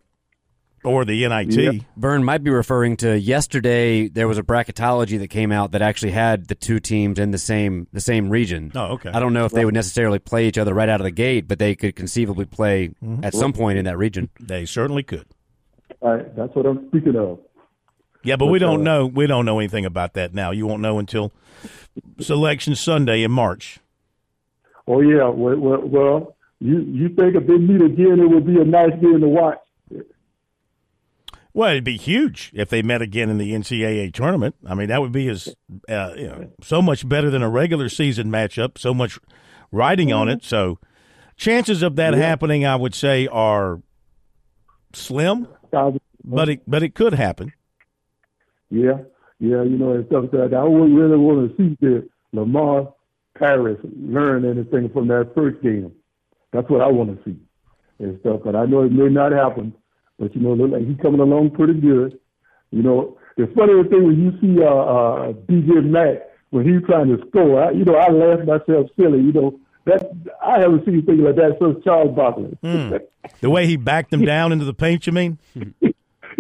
[0.84, 1.54] or the NIT.
[1.56, 1.71] Yeah.
[1.97, 4.08] Vern might be referring to yesterday.
[4.08, 7.38] There was a bracketology that came out that actually had the two teams in the
[7.39, 8.71] same the same region.
[8.75, 9.10] Oh, okay.
[9.12, 11.47] I don't know if they would necessarily play each other right out of the gate,
[11.47, 13.23] but they could conceivably play Mm-hmm.
[13.25, 14.30] at some point in that region.
[14.39, 15.25] They certainly could.
[16.01, 17.39] All right, that's what I'm speaking of.
[18.25, 19.05] Yeah, but we don't uh, know.
[19.05, 20.51] We don't know anything about that now.
[20.51, 21.31] You won't know until
[22.19, 23.79] Selection Sunday in March.
[24.88, 28.59] Oh, yeah, well, well, well you, you think if they meet again, it would be
[28.59, 29.57] a nice game to watch.
[31.53, 34.55] Well, it'd be huge if they met again in the NCAA tournament.
[34.67, 35.55] I mean, that would be as
[35.88, 38.77] uh, you know so much better than a regular season matchup.
[38.77, 39.17] So much
[39.71, 40.43] riding on it.
[40.43, 40.79] So
[41.38, 43.81] chances of that happening, I would say, are
[44.91, 45.47] slim.
[46.25, 47.53] But it but it could happen.
[48.69, 48.99] Yeah,
[49.39, 50.54] yeah, you know, and stuff like that.
[50.54, 52.93] I would really want to see the Lamar
[53.38, 55.91] Paris learn anything from that first game.
[56.51, 57.38] That's what I want to see
[57.99, 58.41] and stuff.
[58.43, 59.73] But I know it may not happen.
[60.17, 62.19] But you know, look like he's coming along pretty good.
[62.71, 67.21] You know, the thing when you see uh, uh, DJ Mack when he's trying to
[67.28, 67.63] score.
[67.63, 69.19] I, you know, I laugh myself silly.
[69.19, 70.10] You know, that
[70.43, 72.58] I haven't seen things like that since Charles Barkley.
[73.41, 75.38] The way he backed them down into the paint, you mean?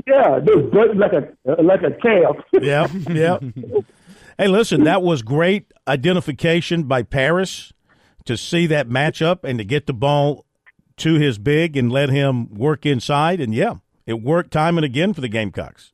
[0.07, 2.35] yeah, just button like a like a calf.
[2.61, 3.39] Yeah, yeah.
[4.37, 7.71] Hey, listen, that was great identification by Paris
[8.25, 10.45] to see that matchup and to get the ball
[10.97, 13.39] to his big and let him work inside.
[13.39, 15.93] And yeah, it worked time and again for the Gamecocks.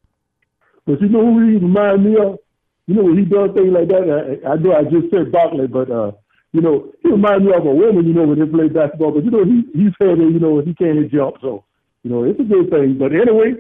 [0.85, 2.39] But you know who he remind me of?
[2.87, 4.39] You know when he does things like that.
[4.43, 6.11] I, I know I just said Barkley, but uh,
[6.51, 8.07] you know he reminds me of a woman.
[8.07, 10.23] You know when they play basketball, but you know he he's heavy.
[10.23, 11.63] You know he can't jump, so
[12.03, 12.97] you know it's a good thing.
[12.97, 13.53] But anyway,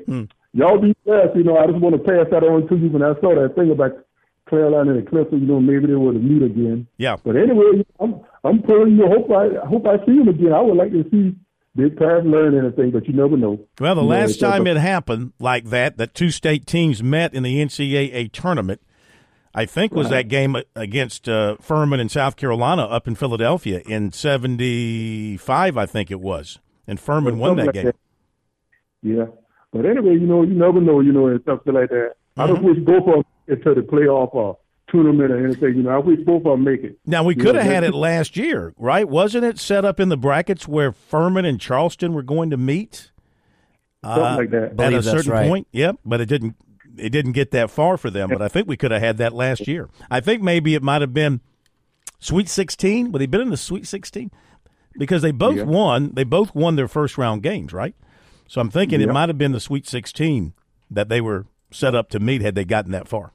[0.53, 1.35] y'all be blessed.
[1.35, 3.55] You know I just want to pass that on to you when I saw that
[3.55, 3.91] thing about
[4.49, 5.41] Carolina and Clemson.
[5.41, 6.87] You know maybe they would meet again.
[6.97, 7.15] Yeah.
[7.23, 9.07] But anyway, I'm I'm pulling you.
[9.07, 10.53] Hope I hope I see him again.
[10.53, 11.35] I would like to see
[11.75, 13.57] Big Paris learn anything, but you never know.
[13.79, 17.01] Well, the You know, last a- time it happened like that, that two state teams
[17.01, 18.81] met in the NCAA tournament,
[19.55, 24.11] I think was that game against uh, Furman in South Carolina up in Philadelphia in
[24.11, 26.59] 75, I think it was.
[26.87, 27.91] And Furman won that like game.
[29.01, 29.25] Yeah.
[29.71, 32.13] But anyway, you know, you never know, you know, and something like that.
[32.37, 32.53] I Mm-hmm.
[32.53, 34.57] don't wish both of them into the playoff or
[34.87, 35.75] tournament or anything.
[35.75, 36.97] You know, I wish both of them make it.
[37.05, 39.07] Now we could have had it last year, right?
[39.07, 43.11] Wasn't it set up in the brackets where Furman and Charleston were going to meet
[44.03, 44.79] Something uh, like that.
[44.79, 45.47] at a certain right.
[45.47, 45.67] point?
[45.71, 46.55] Yep, but it didn't.
[46.97, 48.29] It didn't get that far for them.
[48.29, 49.89] But I think we could have had that last year.
[50.09, 51.39] I think maybe it might have been
[52.19, 53.11] Sweet Sixteen.
[53.11, 54.29] Would they been in the Sweet Sixteen?
[54.97, 55.63] Because they both Yeah.
[55.63, 56.11] won.
[56.15, 57.95] They both won their first round games, right?
[58.51, 60.51] So I'm thinking it might have been the Sweet Sixteen
[60.89, 63.31] that they were set up to meet had they gotten that far.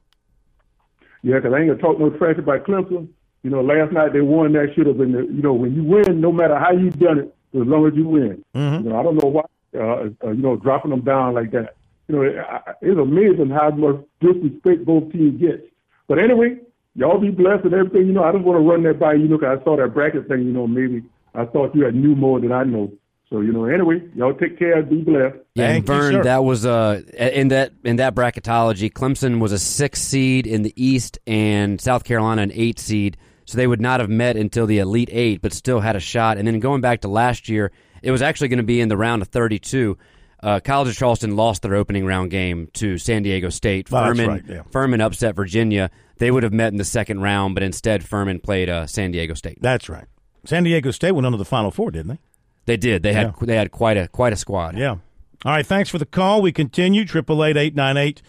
[1.23, 3.09] Yeah, 'cause I ain't gonna talk no trash about Clemson.
[3.43, 4.53] You know, last night they won.
[4.53, 5.13] That should have been.
[5.13, 7.95] The, you know, when you win, no matter how you done it, as long as
[7.95, 8.45] you win.
[8.55, 8.85] Mm-hmm.
[8.85, 9.43] You know, I don't know why.
[9.75, 11.77] Uh, uh, you know, dropping them down like that.
[12.09, 15.67] You know, it, I- it's amazing how much disrespect both teams get.
[16.09, 16.59] But anyway,
[16.95, 18.07] y'all be blessed and everything.
[18.07, 19.29] You know, I just want to run that by you.
[19.29, 20.43] Know, 'cause I saw that bracket thing.
[20.43, 22.93] You know, maybe I thought you had knew more than I know.
[23.31, 24.83] So you know, anyway, y'all take care.
[24.83, 25.37] Be blessed.
[25.55, 26.23] Yeah, and you, Vern, sir.
[26.25, 30.73] that was uh in that in that bracketology, Clemson was a six seed in the
[30.77, 33.17] East, and South Carolina an eight seed.
[33.45, 36.37] So they would not have met until the Elite Eight, but still had a shot.
[36.37, 37.71] And then going back to last year,
[38.03, 39.97] it was actually going to be in the round of 32.
[40.43, 43.89] Uh, College of Charleston lost their opening round game to San Diego State.
[43.93, 44.63] Oh, that's Furman, right, yeah.
[44.73, 45.91] Furman upset Virginia.
[46.19, 49.35] They would have met in the second round, but instead Furman played uh, San Diego
[49.35, 49.59] State.
[49.61, 50.07] That's right.
[50.45, 52.19] San Diego State went on to the Final Four, didn't they?
[52.67, 53.03] They did.
[53.03, 54.77] They had they had quite a quite a squad.
[54.77, 54.97] Yeah.
[55.45, 56.43] All right, thanks for the call.
[56.43, 58.23] We continue, 888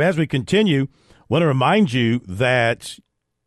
[0.00, 0.86] As we continue,
[1.28, 2.98] want to remind you that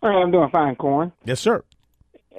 [0.04, 1.12] Well, I'm doing fine, Corn.
[1.24, 1.64] Yes, sir.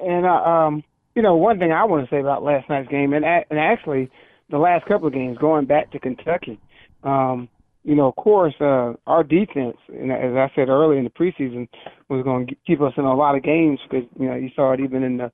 [0.00, 0.84] And uh, um,
[1.16, 4.08] you know, one thing I want to say about last night's game, and and actually
[4.50, 6.60] the last couple of games, going back to Kentucky,
[7.02, 7.48] um,
[7.82, 11.66] you know, of course, uh, our defense, and as I said earlier in the preseason,
[12.08, 14.72] was going to keep us in a lot of games because you know you saw
[14.72, 15.32] it even in the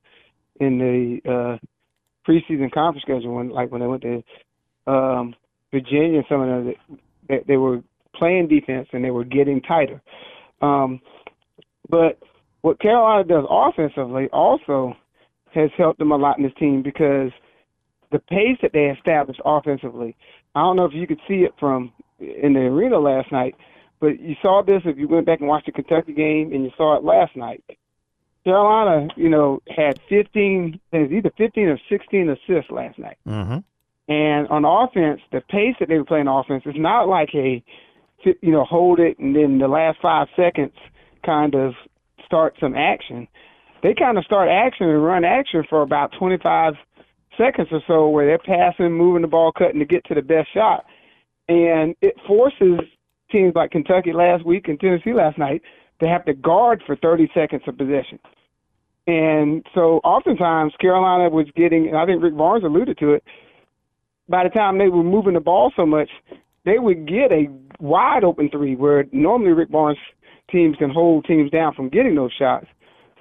[0.59, 1.57] in the uh,
[2.27, 4.23] preseason conference schedule when like when they went to
[4.87, 5.35] um,
[5.71, 6.73] Virginia and some of them,
[7.29, 7.83] they, they were
[8.15, 10.01] playing defense and they were getting tighter.
[10.63, 10.99] Um,
[11.89, 12.19] but
[12.61, 14.95] what Carolina does offensively also
[15.53, 17.31] has helped them a lot in this team because
[18.11, 20.15] the pace that they established offensively.
[20.55, 23.55] I don't know if you could see it from in the arena last night,
[23.99, 26.71] but you saw this if you went back and watched the Kentucky game, and you
[26.77, 27.63] saw it last night.
[28.43, 33.17] Carolina, you know, had 15, either 15 or 16 assists last night.
[33.27, 33.59] Mm-hmm.
[34.09, 37.63] And on offense, the pace that they were playing offense is not like a,
[38.25, 40.73] you know, hold it and then the last five seconds
[41.25, 41.73] kind of
[42.25, 43.27] start some action.
[43.81, 46.73] They kind of start action and run action for about 25
[47.37, 50.53] seconds or so where they're passing, moving the ball, cutting to get to the best
[50.53, 50.85] shot.
[51.49, 52.79] And it forces
[53.31, 55.61] teams like Kentucky last week and Tennessee last night
[55.99, 58.19] to have to guard for 30 seconds of possession.
[59.05, 63.23] And so oftentimes Carolina was getting, and I think Rick Barnes alluded to it,
[64.29, 66.09] by the time they were moving the ball so much,
[66.63, 69.97] they would get a wide open three where normally Rick Barnes
[70.53, 72.67] teams can hold teams down from getting those shots.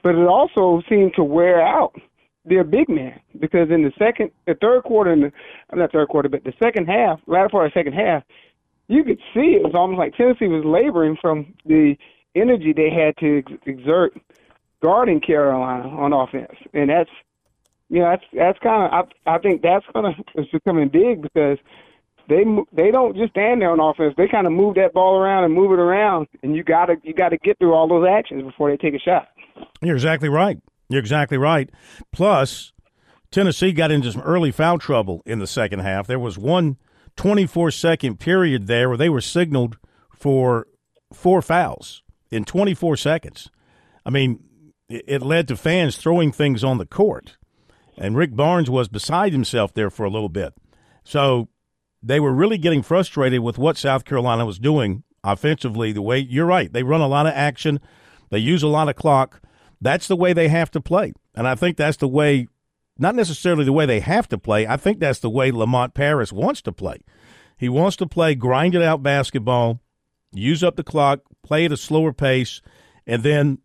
[0.04, 1.94] But it also seemed to wear out
[2.44, 5.32] their big man because in the second, the third quarter, the,
[5.70, 8.22] I'm not third quarter, but the second half, latter part of the second half,
[8.88, 11.96] you could see it was almost like Tennessee was laboring from the
[12.34, 14.12] energy they had to ex- exert
[14.82, 17.10] guarding Carolina on offense, and that's
[17.88, 21.58] you know that's that's kind of I I think that's gonna it's becoming big because
[22.28, 24.14] they they don't just stand there on offense.
[24.16, 27.14] They kind of move that ball around and move it around, and you gotta you
[27.14, 29.28] gotta get through all those actions before they take a shot.
[29.80, 30.58] You're exactly right.
[30.88, 31.70] You're exactly right.
[32.12, 32.72] Plus,
[33.30, 36.06] Tennessee got into some early foul trouble in the second half.
[36.06, 36.76] There was one
[37.16, 39.78] 24 second period there where they were signaled
[40.14, 40.66] for
[41.12, 43.50] four fouls in 24 seconds.
[44.04, 44.40] I mean,
[44.88, 47.36] it led to fans throwing things on the court.
[47.96, 50.54] And Rick Barnes was beside himself there for a little bit.
[51.04, 51.48] So
[52.02, 55.92] they were really getting frustrated with what South Carolina was doing offensively.
[55.92, 57.80] The way you're right, they run a lot of action,
[58.30, 59.40] they use a lot of clock.
[59.80, 62.48] That's the way they have to play, and I think that's the way.
[62.98, 64.66] Not necessarily the way they have to play.
[64.66, 66.98] I think that's the way Lamont Paris wants to play.
[67.56, 69.80] He wants to play grinded out basketball,
[70.32, 72.60] use up the clock, play at a slower pace,
[73.06, 73.58] and then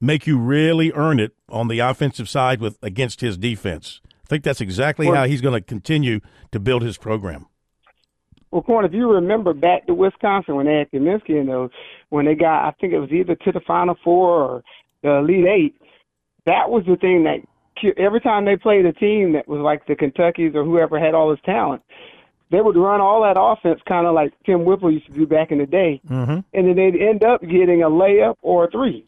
[0.00, 4.00] make you really earn it on the offensive side with against his defense.
[4.24, 6.20] I think that's exactly how he's going to continue
[6.52, 7.46] to build his program.
[8.54, 11.70] Well, Corn, if you remember back to Wisconsin when they had Kaminsky in those,
[12.10, 14.62] when they got, I think it was either to the Final Four or
[15.02, 15.76] the Elite Eight,
[16.46, 17.40] that was the thing that
[17.98, 21.30] every time they played a team that was like the Kentuckies or whoever had all
[21.30, 21.82] this talent,
[22.52, 25.50] they would run all that offense kind of like Tim Whipple used to do back
[25.50, 26.38] in the day, mm-hmm.
[26.52, 29.04] and then they'd end up getting a layup or a three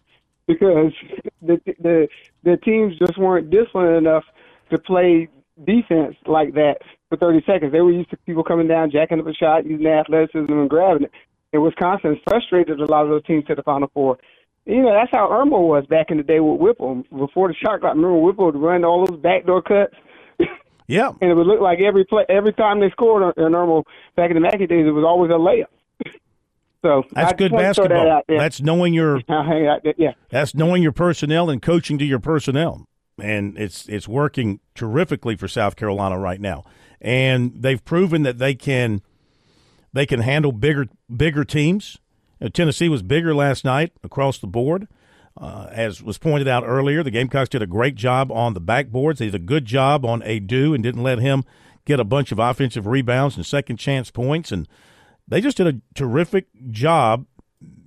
[0.48, 0.92] because
[1.40, 2.09] the the
[2.42, 4.24] the teams just weren't disciplined enough
[4.70, 5.28] to play
[5.64, 7.72] defense like that for 30 seconds.
[7.72, 11.04] They were used to people coming down, jacking up a shot, using athleticism and grabbing
[11.04, 11.12] it.
[11.52, 14.18] And Wisconsin frustrated a lot of those teams to the Final Four.
[14.64, 17.04] You know, that's how Irmo was back in the day with Whipple.
[17.16, 19.94] Before the shot clock, remember Whipple would run all those backdoor cuts?
[20.88, 21.11] Yeah.
[21.20, 23.82] and it would look like every play, every time they scored on Irmo
[24.14, 25.66] back in the McKie days, it was always a layup.
[26.82, 28.04] so that's good basketball.
[28.04, 30.12] That that's knowing your yeah.
[30.30, 32.86] That's knowing your personnel and coaching to your personnel,
[33.20, 36.62] and it's it's working terrifically for South Carolina right now
[37.01, 39.03] and they've proven that they can
[39.92, 41.99] they can handle bigger bigger teams.
[42.53, 44.88] Tennessee was bigger last night across the board.
[45.38, 49.18] Uh, as was pointed out earlier, the Gamecocks did a great job on the backboards.
[49.18, 51.44] They did a good job on Aidoo and didn't let him
[51.84, 54.51] get a bunch of offensive rebounds and second chance points.
[54.51, 54.66] And
[55.28, 57.26] they just did a terrific job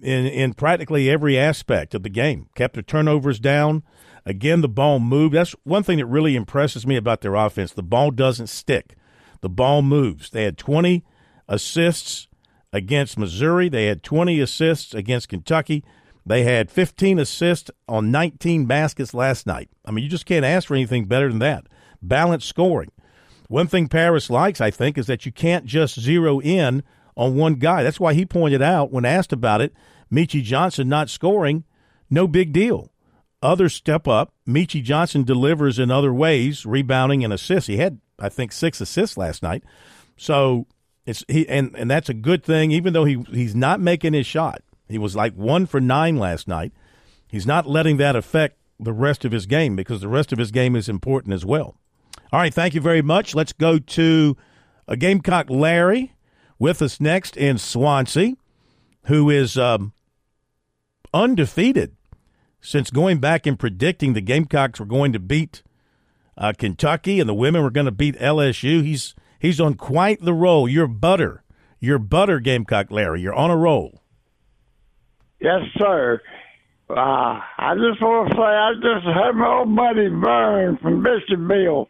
[0.02, 2.50] in, in practically every aspect of the game.
[2.56, 3.84] Kept the turnovers down.
[4.26, 5.34] Again, the ball moved.
[5.34, 7.74] That's one thing that really impresses me about their offense.
[7.74, 8.96] The ball doesn't stick,
[9.42, 10.30] the ball moves.
[10.30, 11.04] They had 20
[11.48, 12.28] assists
[12.72, 15.84] against Missouri, they had 20 assists against Kentucky.
[16.26, 19.70] They had 15 assists on 19 baskets last night.
[19.84, 21.66] I mean, you just can't ask for anything better than that.
[22.04, 22.92] Balanced scoring.
[23.48, 26.84] One thing Paris likes, I think, is that you can't just zero in
[27.18, 27.82] on one guy.
[27.82, 29.74] That's why he pointed out when asked about it,
[30.14, 31.64] Meechie Johnson not scoring,
[32.12, 32.92] no big deal.
[33.42, 34.34] Others step up.
[34.48, 37.68] Meechie Johnson delivers in other ways, rebounding and assists.
[37.68, 39.64] He had, I think, six assists last night.
[40.18, 40.68] So
[41.06, 44.26] it's he and, and that's a good thing, even though he he's not making his
[44.26, 44.62] shot.
[44.90, 46.74] He was like one for nine last night.
[47.28, 50.52] He's not letting that affect the rest of his game because the rest of his
[50.52, 51.78] game is important as well.
[52.32, 53.36] All right, thank you very much.
[53.36, 54.38] Let's go to
[54.88, 56.14] a Gamecock Larry
[56.58, 58.34] with us next in Swansea,
[59.06, 59.94] who is um,
[61.14, 61.96] undefeated
[62.62, 65.64] since going back and predicting the Gamecocks were going to beat
[66.38, 68.84] uh, Kentucky and the women were going to beat LSU.
[68.84, 70.68] He's he's on quite the roll.
[70.68, 71.44] You're butter.
[71.80, 73.22] You're butter, Gamecock Larry.
[73.22, 74.02] You're on a roll.
[75.40, 76.22] Yes, sir.
[76.90, 81.88] Uh, I just want to say I just had my old buddy Vern from Bishopville.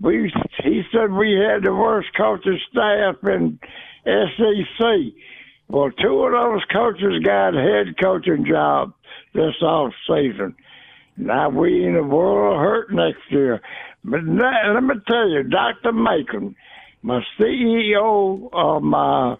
[0.00, 0.32] We
[0.64, 3.58] he said we had the worst coaching staff in
[4.04, 4.86] SEC.
[5.68, 8.94] Well, two of those coaches got head coaching jobs
[9.34, 10.54] this off season.
[11.16, 13.60] Now we in a world of hurt next year.
[14.04, 15.92] But now, let me tell you, Dr.
[15.92, 16.56] Macon,
[17.02, 19.36] my CEO of my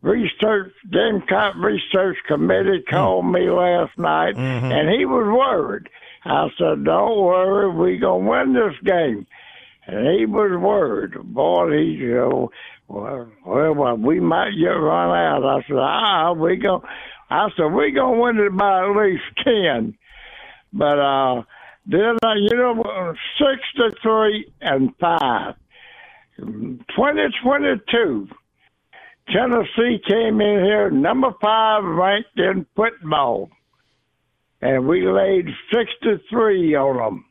[0.00, 4.72] research Gamecock Research Committee called me last night, Mm-hmm.
[4.72, 5.88] and he was worried.
[6.24, 9.26] I said, "Don't worry, we gonna win this game."
[9.86, 11.14] And he was worried.
[11.34, 12.48] Boy, he said,
[12.88, 15.44] well, well, well, we might get run out.
[15.44, 16.84] I said, "Ah, we go."
[17.32, 19.96] I said, we're gonna win it by at least 10.
[20.72, 21.42] But uh,
[21.86, 25.54] then uh, you know, six to three and five.
[26.38, 28.28] 2022,
[29.28, 33.50] Tennessee came in here number five ranked in football,
[34.60, 37.24] and we laid 63 on them.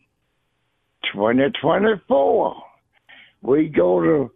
[1.13, 2.55] 2024,
[3.41, 4.31] we go to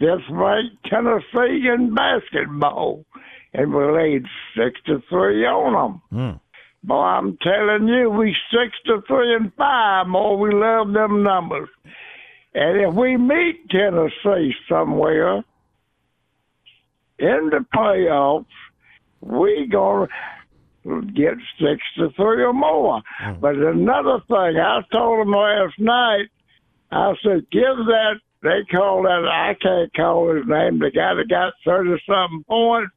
[0.00, 3.04] this ranked Tennessee in basketball,
[3.54, 4.24] and we laid
[4.56, 6.02] 63 on them.
[6.10, 6.38] Hmm.
[6.84, 10.08] Boy, I'm telling you, we six to three and five.
[10.08, 11.68] More, we love them numbers.
[12.54, 15.38] And if we meet Tennessee somewhere
[17.18, 18.46] in the playoffs,
[19.20, 20.08] we gonna
[21.14, 23.00] get six to three or more.
[23.20, 23.34] Hmm.
[23.40, 26.26] But another thing, I told them last night,
[26.90, 28.14] I said, give that.
[28.42, 29.24] They call that.
[29.24, 30.80] I can't call his name.
[30.80, 32.92] The guy that got thirty something points.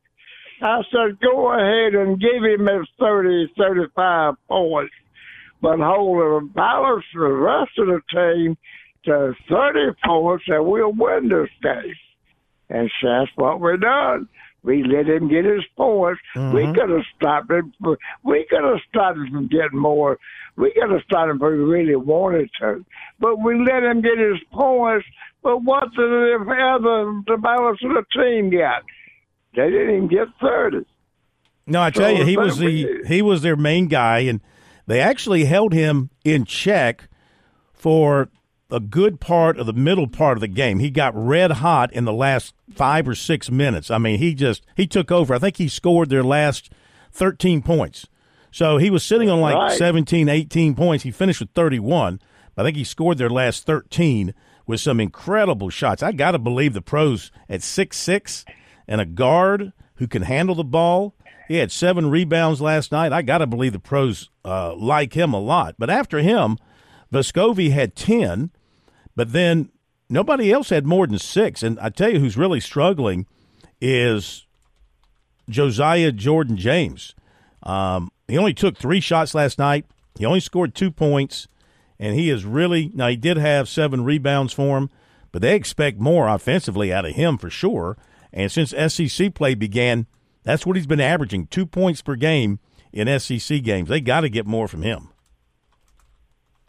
[0.61, 4.93] I said, go ahead and give him his 30, 35 points,
[5.61, 8.57] but hold the balance the rest of the team
[9.05, 11.93] to 30 points, and we'll win this game.
[12.69, 14.27] And so that's what we done.
[14.63, 16.19] We let him get his points.
[16.35, 16.73] We mm-hmm.
[16.73, 17.71] could have stopped him.
[18.23, 20.17] We could have stopped him from getting more.
[20.57, 22.83] We could have stopped him if we really wanted to.
[23.19, 25.05] But we let him get his points.
[25.43, 28.81] But what did the other uh, the balance of the team got?
[29.55, 30.85] They didn't even get thirty.
[31.67, 34.41] No, I tell So you, he was the he was their main guy, and
[34.87, 37.07] they actually held him in check
[37.73, 38.29] for
[38.71, 40.79] a good part of the middle part of the game.
[40.79, 43.89] He got red hot in the last five or six minutes.
[43.91, 45.33] I mean, he just he took over.
[45.33, 46.71] I think he scored their last
[47.11, 48.07] thirteen points.
[48.51, 49.77] So he was sitting on like Right.
[49.77, 51.03] 17, 18 points.
[51.03, 52.21] He finished with 31.
[52.55, 54.33] I think he scored their last 13
[54.65, 56.01] with some incredible shots.
[56.01, 58.45] I got to believe the pros at six six
[58.87, 61.15] and a guard who can handle the ball.
[61.47, 63.13] He had seven rebounds last night.
[63.13, 65.75] I got to believe the pros uh, like him a lot.
[65.77, 66.57] But after him,
[67.13, 68.51] Vescovi had 10,
[69.15, 69.69] but then
[70.09, 71.63] nobody else had more than six.
[71.63, 73.27] And I tell you who's really struggling
[73.79, 74.45] is
[75.49, 77.13] Josiah Jordan James.
[77.63, 79.85] Um, he only took three shots last night.
[80.17, 81.47] He only scored two points,
[81.99, 83.07] and he is really now.
[83.07, 84.89] He did have seven rebounds for him,
[85.31, 87.97] but they expect more offensively out of him for sure.
[88.35, 90.05] And since SEC play began,
[90.43, 92.59] that's what he's been averaging two points per game
[92.93, 93.89] in SEC games.
[93.89, 95.09] They got to get more from him.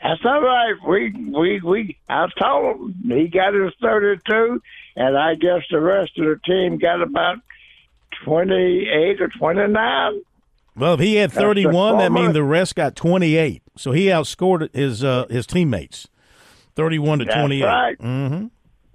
[0.02, 0.74] That's all right.
[0.86, 1.98] We we we.
[2.08, 4.62] I told him he got his thirty-two,
[4.94, 7.38] and I guess the rest of the team got about
[8.24, 10.22] twenty-eight or twenty-nine.
[10.76, 13.62] Well, if he had 31, that means the rest got 28.
[13.78, 16.06] So he outscored his uh, his teammates,
[16.74, 17.64] 31 to That's 28.
[17.64, 17.98] right.
[17.98, 18.46] Mm-hmm.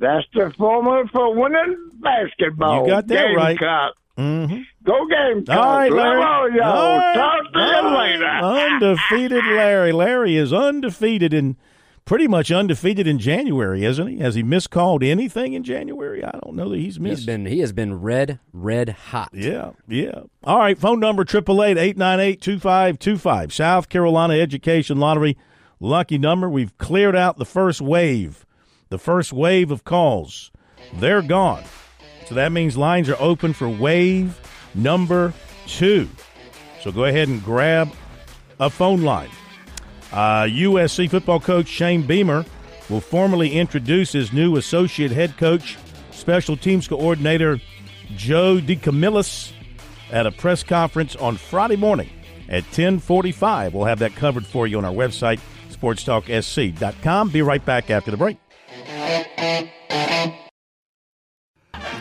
[0.01, 2.83] That's the formula for winning basketball.
[2.85, 3.57] You got that right.
[3.57, 3.93] Gamecock.
[4.17, 4.61] Mm-hmm.
[4.83, 5.57] Go Gamecocks.
[5.57, 6.59] All right, Larry.
[6.59, 6.63] Come on.
[6.63, 7.13] All right.
[7.15, 8.25] Talk to All you later.
[8.25, 9.91] Undefeated Larry.
[9.91, 11.55] Larry is undefeated and
[12.03, 14.17] pretty much undefeated in January, isn't he?
[14.17, 16.23] Has he miscalled anything in January?
[16.25, 17.25] I don't know that he's He's missed.
[17.27, 19.29] been he has been red red hot.
[19.33, 20.21] Yeah, yeah.
[20.43, 23.51] All right, phone number 888-898-2525.
[23.51, 25.37] South Carolina Education Lottery
[25.79, 26.49] lucky number.
[26.49, 28.45] We've cleared out the first wave.
[28.91, 30.51] The first wave of calls.
[30.95, 31.63] They're gone.
[32.25, 34.37] So that means lines are open for wave
[34.75, 35.33] number
[35.67, 36.09] 2.
[36.81, 37.89] So go ahead and grab
[38.59, 39.29] a phone line.
[40.11, 42.43] Uh, USC football coach Shane Beamer
[42.89, 45.77] will formally introduce his new associate head coach,
[46.11, 47.61] special teams coordinator
[48.17, 49.53] Joe DeCamillis
[50.11, 52.09] at a press conference on Friday morning
[52.49, 53.73] at 1045.
[53.73, 55.39] We'll have that covered for you on our website,
[55.69, 57.29] sportstalksc.com.
[57.29, 58.37] Be right back after the break.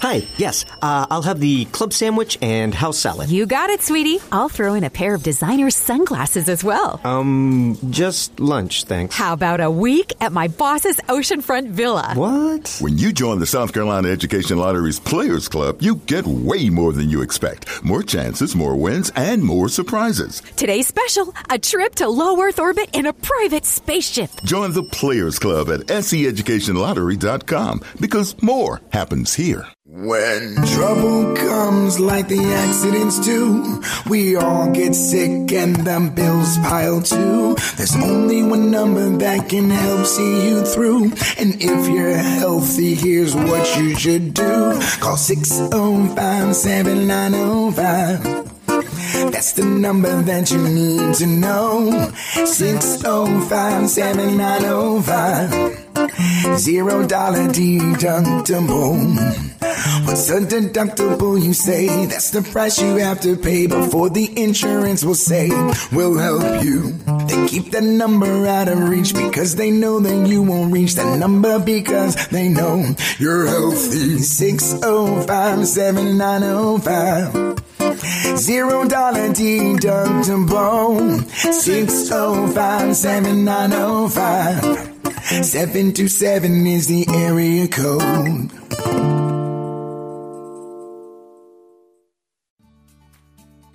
[0.00, 3.28] Hi, yes, uh, I'll have the club sandwich and house salad.
[3.28, 4.16] You got it, sweetie.
[4.32, 6.98] I'll throw in a pair of designer sunglasses as well.
[7.04, 9.14] Um, just lunch, thanks.
[9.14, 12.14] How about a week at my boss's oceanfront villa?
[12.14, 12.78] What?
[12.80, 17.10] When you join the South Carolina Education Lottery's Players Club, you get way more than
[17.10, 17.84] you expect.
[17.84, 20.40] More chances, more wins, and more surprises.
[20.56, 24.30] Today's special a trip to low Earth orbit in a private spaceship.
[24.44, 29.66] Join the Players Club at seeducationlottery.com because more happens here.
[29.92, 37.02] When trouble comes like the accidents do, we all get sick and the bills pile
[37.02, 37.56] too.
[37.76, 41.06] There's only one number that can help see you through.
[41.38, 44.80] And if you're healthy, here's what you should do.
[45.00, 49.32] Call 605 7905.
[49.32, 52.12] That's the number that you need to know.
[52.44, 55.89] 605 7905.
[56.56, 58.96] Zero dollar deductible.
[60.06, 62.06] What's a deductible, you say?
[62.06, 65.50] That's the price you have to pay before the insurance will say
[65.92, 66.92] we'll help you.
[67.28, 71.18] They keep that number out of reach because they know that you won't reach that
[71.18, 74.18] number because they know you're healthy.
[74.18, 78.38] 605 7905.
[78.38, 81.20] Zero dollar deductible.
[81.52, 84.89] 605 7905.
[85.30, 89.19] 727 is the area code.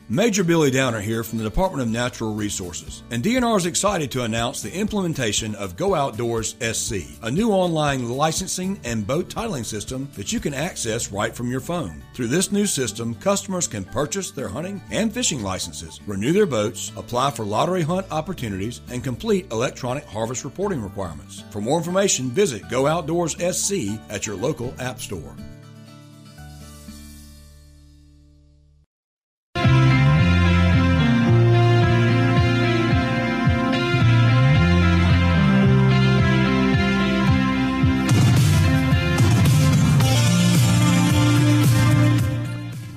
[0.08, 4.22] Major Billy Downer here from the Department of Natural Resources, and DNR is excited to
[4.22, 10.08] announce the implementation of Go Outdoors SC, a new online licensing and boat titling system
[10.14, 12.04] that you can access right from your phone.
[12.14, 16.92] Through this new system, customers can purchase their hunting and fishing licenses, renew their boats,
[16.96, 21.44] apply for lottery hunt opportunities, and complete electronic harvest reporting requirements.
[21.50, 25.36] For more information, visit Go Outdoors SC at your local app store.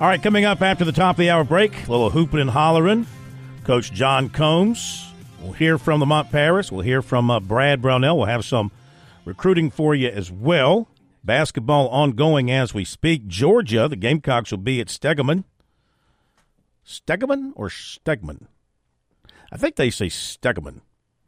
[0.09, 2.48] All right, coming up after the top of the hour break, a little hooping and
[2.48, 3.06] hollering.
[3.64, 5.06] Coach John Combs.
[5.38, 6.72] We'll hear from Lamont Paris.
[6.72, 8.16] We'll hear from uh, Brad Brownell.
[8.16, 8.72] We'll have some
[9.26, 10.88] recruiting for you as well.
[11.22, 13.26] Basketball ongoing as we speak.
[13.26, 15.44] Georgia, the Gamecocks will be at Stegeman.
[16.86, 18.46] Stegeman or Stegman?
[19.52, 20.80] I think they say Stegeman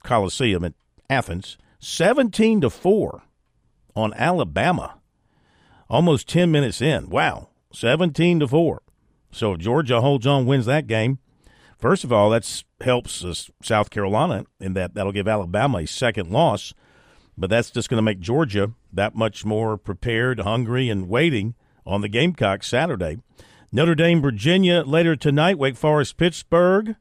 [0.04, 0.72] Coliseum in
[1.10, 1.58] Athens.
[1.80, 3.24] 17 to 4
[3.94, 4.94] on Alabama.
[5.90, 7.10] Almost 10 minutes in.
[7.10, 7.50] Wow.
[7.72, 8.82] 17 to 4.
[9.32, 11.18] So if Georgia holds on, wins that game,
[11.78, 16.30] first of all, that helps uh, South Carolina in that that'll give Alabama a second
[16.30, 16.74] loss.
[17.38, 21.54] but that's just going to make Georgia that much more prepared, hungry, and waiting
[21.86, 23.18] on the Gamecocks Saturday.
[23.72, 26.96] Notre Dame, Virginia later tonight, Wake Forest, Pittsburgh,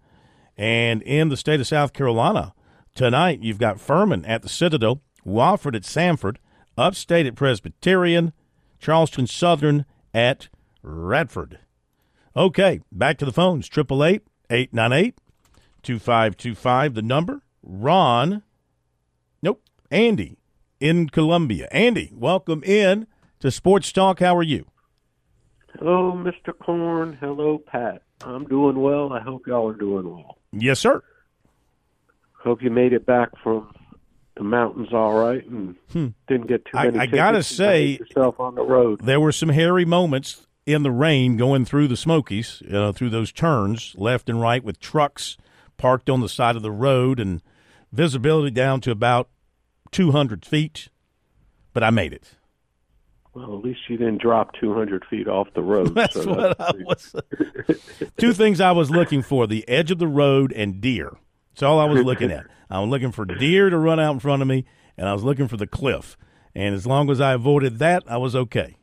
[0.56, 2.54] and in the state of South Carolina
[2.94, 6.38] tonight, you've got Furman at the Citadel, Wofford at Samford,
[6.78, 8.34] Upstate at Presbyterian,
[8.80, 10.48] Charleston Southern at
[10.82, 11.60] Radford.
[12.36, 13.68] Okay, back to the phones.
[13.68, 15.16] 888 898
[15.84, 17.42] 2525, the number.
[17.64, 18.44] Ron,
[19.42, 19.62] nope,
[19.92, 20.38] Andy
[20.80, 21.68] in Columbia.
[21.72, 23.08] Andy, welcome in
[23.40, 24.20] to Sports Talk.
[24.20, 24.66] How are you?
[25.78, 26.58] Hello, Mr.
[26.58, 27.18] Corn.
[27.20, 28.02] Hello, Pat.
[28.22, 29.14] I'm doing well.
[29.14, 30.38] I hope y'all are doing well.
[30.52, 31.04] Yes, sir.
[32.44, 33.74] Hope you made it back from
[34.36, 36.08] the mountains all right and Hmm.
[36.28, 36.98] didn't get too many.
[36.98, 39.02] I tickets gotta say- yourself on the road.
[39.02, 43.32] There were some hairy moments in the rain going through the Smokies, uh, through those
[43.32, 45.38] turns left and right with trucks
[45.78, 47.42] parked on the side of the road and
[47.92, 49.30] visibility down to about
[49.92, 50.90] 200 feet.
[51.74, 52.36] But I made it.
[53.34, 55.94] Well, at least you didn't drop 200 feet off the road.
[55.96, 57.16] That's so what I was.
[58.18, 61.18] Two things I was looking for the edge of the road and deer.
[61.52, 62.46] That's all I was looking at.
[62.70, 64.66] I was looking for deer to run out in front of me,
[64.98, 66.18] and I was looking for the cliff.
[66.54, 68.78] And as long as I avoided that, I was okay.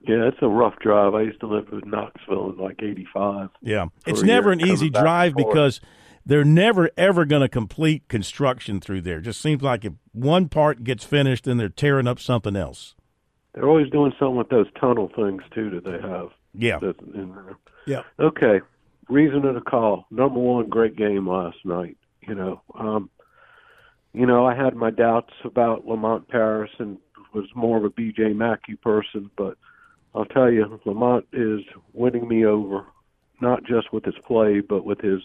[0.00, 1.14] Yeah, it's a rough drive.
[1.14, 3.50] I used to live in Knoxville in like 85.
[3.60, 3.86] Yeah.
[4.06, 5.80] It's never an easy drive because
[6.24, 9.18] they're never, ever going to complete construction through there.
[9.18, 12.94] It just seems like if one part gets finished, then they're tearing up something else.
[13.54, 16.28] They're always doing something with those tunnel things, too, that they have.
[16.54, 16.78] Yeah.
[16.80, 17.56] that's in there.
[17.86, 18.02] Yeah.
[18.20, 18.60] Okay.
[19.08, 20.06] Reason of the call.
[20.10, 21.96] Number one, great game last night.
[22.26, 23.10] You know, um,
[24.12, 26.98] you know, I had my doubts about Lamont Paris and
[27.32, 29.56] was more of a BJ McKie person, but
[30.18, 31.60] I'll tell you, Lamont is
[31.92, 32.84] winning me over,
[33.40, 35.20] not just with his play, but with his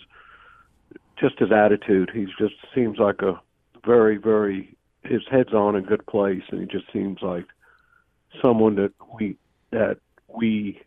[1.19, 2.11] just his attitude.
[2.13, 3.41] He just seems like a
[3.83, 7.45] very, very his head's on a good place, and he just seems like
[8.39, 9.35] someone that we
[9.71, 10.79] that we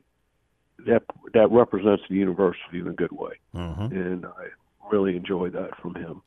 [0.86, 1.02] that
[1.34, 3.90] that represents the university in a good way, Mhm.
[3.90, 4.50] and I
[4.88, 6.22] really enjoy that from him.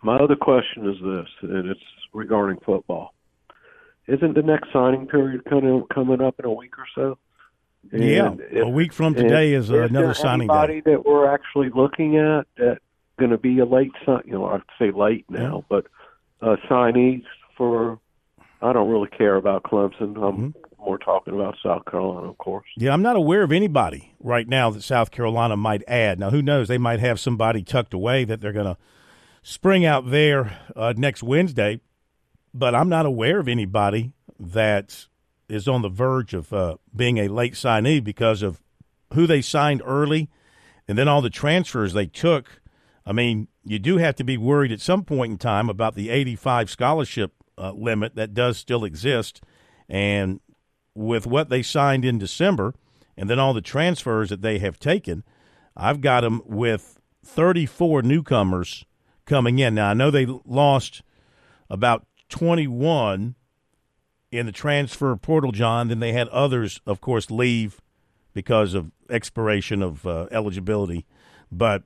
[0.00, 3.14] My other question is this, and it's regarding football.
[4.08, 7.18] Isn't the next signing period kind of coming up in a week or so?
[7.92, 10.54] And Yeah, if- a week from today is, uh, another there signing day.
[10.54, 12.78] anybody that we're actually looking at that
[13.18, 14.22] going to be a late sign?
[14.24, 15.86] You know, I say late now, but
[16.42, 17.24] uh, signees
[17.56, 17.98] for.
[18.62, 20.16] I don't really care about Clemson.
[20.16, 20.82] I'm Mm-hmm.
[20.84, 22.64] more talking about South Carolina, of course.
[22.76, 26.18] Yeah, I'm not aware of anybody right now that South Carolina might add.
[26.18, 26.66] Now, who knows?
[26.68, 28.76] They might have somebody tucked away that they're going to
[29.42, 31.80] spring out there uh, next Wednesday.
[32.58, 35.06] But I'm not aware of anybody that
[35.46, 38.62] is on the verge of uh, being a late signee because of
[39.12, 40.30] who they signed early
[40.88, 42.62] and then all the transfers they took.
[43.04, 46.08] I mean, you do have to be worried at some point in time about the
[46.08, 49.42] 85 scholarship uh, limit that does still exist.
[49.86, 50.40] And
[50.94, 52.74] with what they signed in December
[53.18, 55.24] and then all the transfers that they have taken,
[55.76, 58.86] I've got them with 34 newcomers
[59.26, 59.74] coming in.
[59.74, 61.02] Now, I know they lost
[61.68, 63.34] about 21
[64.30, 65.88] in the transfer portal, John.
[65.88, 67.80] Then they had others, of course, leave
[68.32, 71.06] because of expiration of uh, eligibility.
[71.50, 71.84] But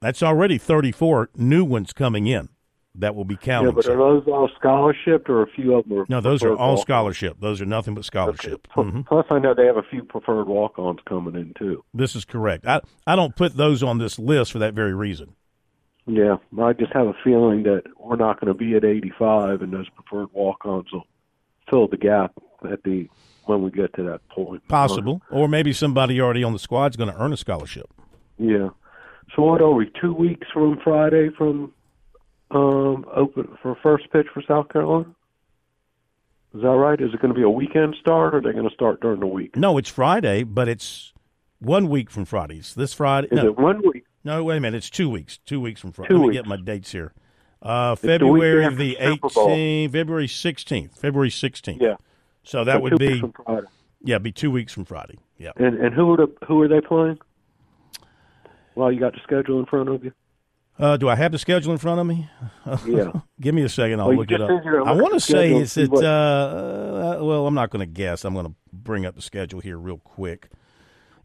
[0.00, 2.48] that's already 34 new ones coming in
[2.94, 3.68] that will be counted.
[3.68, 6.06] Yeah, but are those all scholarship or a few of them are?
[6.08, 6.80] no, those are all walk-ons?
[6.80, 7.36] scholarship.
[7.40, 8.66] Those are nothing but scholarship.
[8.76, 9.06] Mhm.
[9.06, 11.84] Plus, I know they have a few preferred walk-ons coming in too.
[11.94, 12.66] This is correct.
[12.66, 15.34] I, I don't put those on this list for that very reason.
[16.08, 19.72] Yeah, I just have a feeling that we're not going to be at 85, and
[19.72, 21.06] those preferred walk-ons will
[21.68, 22.32] fill the gap
[22.70, 23.08] at the
[23.44, 24.66] when we get to that point.
[24.68, 25.20] Possible.
[25.30, 27.92] Or maybe somebody already on the squad is going to earn a scholarship.
[28.38, 28.70] Yeah.
[29.36, 29.90] So what are we?
[30.00, 31.72] Two weeks from Friday from
[32.50, 35.14] um open for first pitch for South Carolina.
[36.54, 36.98] Is that right?
[36.98, 39.20] Is it going to be a weekend start, or are they going to start during
[39.20, 39.54] the week?
[39.56, 41.12] No, it's Friday, but it's
[41.58, 42.74] one week from Fridays.
[42.74, 43.28] This Friday.
[43.30, 44.04] Is no, it one week?
[44.24, 44.76] No, wait a minute.
[44.78, 45.38] It's two weeks.
[45.38, 46.08] Two weeks from Friday.
[46.08, 46.36] Two Let me weeks.
[46.38, 47.12] get my dates here.
[47.62, 51.80] Uh, February the 18th, February 16th, February 16th.
[51.80, 51.96] Yeah.
[52.44, 53.66] So that So would two be weeks from Friday.
[54.04, 55.18] yeah, be two weeks from Friday.
[55.38, 55.50] Yeah.
[55.56, 57.18] And and who are the who are they playing?
[58.74, 60.12] Well, you got the schedule in front of you.
[60.78, 62.28] Uh, do I have the schedule in front of me?
[62.86, 63.10] Yeah.
[63.40, 63.98] Give me a second.
[64.00, 64.48] I'll Well, look it up.
[64.48, 65.90] said you're gonna I want to say it's it.
[65.92, 68.24] Uh, uh, well, I'm not going to guess.
[68.24, 70.48] I'm going to bring up the schedule here real quick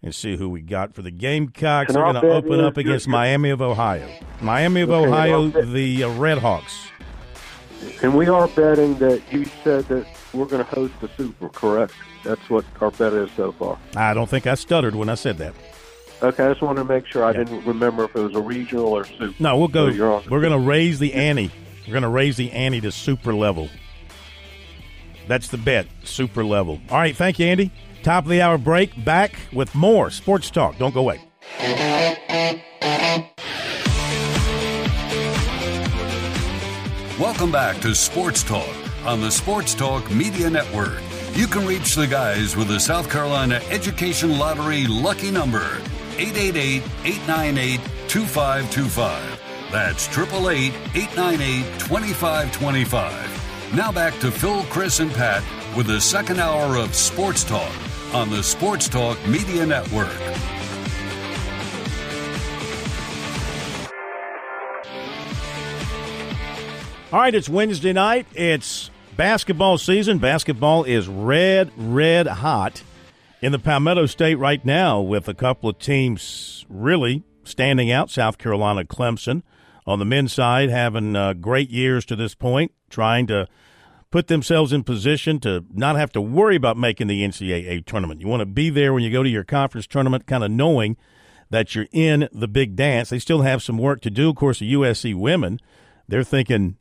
[0.03, 1.93] and see who we got for the Gamecocks.
[1.93, 4.07] They're going to open up against Miami of Ohio.
[4.41, 6.89] Miami of Okay, Ohio, the uh, Redhawks.
[8.01, 11.93] And we are betting that you said that we're going to host the Super, correct?
[12.23, 13.77] That's what our bet is so far.
[13.95, 15.53] I don't think I stuttered when I said that.
[16.21, 18.87] Okay, I just want to make sure I didn't remember if it was a regional
[18.87, 19.33] or Super.
[19.39, 19.91] No, we'll go.
[19.91, 21.51] So we're going to raise the ante.
[21.85, 23.69] We're going to raise the ante to super level.
[25.27, 26.79] That's the bet, super level.
[26.89, 27.71] All right, thank you, Andy.
[28.03, 29.03] Top of the hour break.
[29.05, 30.77] Back with more sports talk.
[30.77, 31.21] Don't go away.
[37.17, 38.75] Welcome back to Sports Talk
[39.05, 40.99] on the Sports Talk Media Network.
[41.33, 45.81] You can reach the guys with the South Carolina Education Lottery lucky number
[46.17, 47.79] 888 898
[48.09, 49.41] 2525.
[49.71, 53.73] That's 888 898 2525.
[53.75, 55.43] Now back to Phil, Chris, and Pat
[55.77, 57.71] with the second hour of Sports Talk
[58.13, 60.07] on the Sports Talk Media Network.
[67.11, 68.25] All right, it's Wednesday night.
[68.33, 70.17] It's basketball season.
[70.17, 72.83] Basketball is red, red hot
[73.41, 78.09] in the Palmetto State right now with a couple of teams really standing out.
[78.09, 79.43] South Carolina, Clemson
[79.85, 83.47] on the men's side having uh, great years to this point, trying to
[84.13, 88.21] put themselves in position to not have to worry about making the NCAA tournament.
[88.21, 90.97] You want to be there when you go to your conference tournament, kind of knowing
[91.49, 93.09] that you're in the big dance.
[93.09, 94.29] They still have some work to do.
[94.29, 95.59] Of course, the USC women,
[96.07, 96.77] they're thinking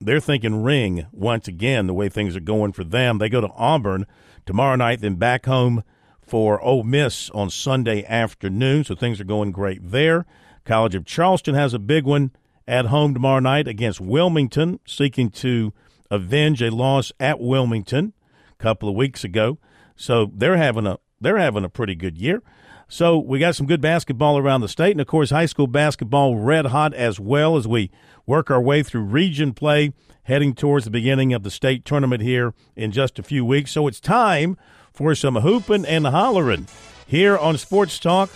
[0.00, 3.18] they're thinking ring once again the way things are going for them.
[3.18, 4.06] They go to Auburn
[4.46, 5.84] tomorrow night, then back home
[6.22, 8.84] for Ole Miss on Sunday afternoon.
[8.84, 10.24] So things are going great there.
[10.64, 12.30] College of Charleston has a big one
[12.66, 15.74] at home tomorrow night against Wilmington, seeking to
[16.10, 18.12] avenge a loss at Wilmington
[18.58, 19.58] a couple of weeks ago.
[19.96, 22.42] So they're having a they're having a pretty good year.
[22.88, 26.36] So we got some good basketball around the state, and of course, high school basketball
[26.36, 27.90] red hot as well as we
[28.26, 29.92] work our way through region play,
[30.24, 33.70] heading towards the beginning of the state tournament here in just a few weeks.
[33.70, 34.56] So it's time
[34.92, 36.66] for some hooping and hollering
[37.06, 38.30] here on Sports Talk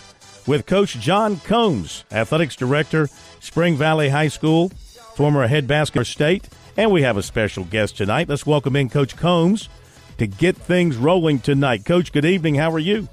[0.47, 3.09] with Coach John Combs, Athletics Director,
[3.41, 4.69] Spring Valley High School,
[5.15, 6.47] former head basketball state,
[6.77, 8.29] and we have a special guest tonight.
[8.29, 9.69] Let's welcome in Coach Combs
[10.17, 11.85] to get things rolling tonight.
[11.85, 12.55] Coach, good evening.
[12.55, 13.07] How are you?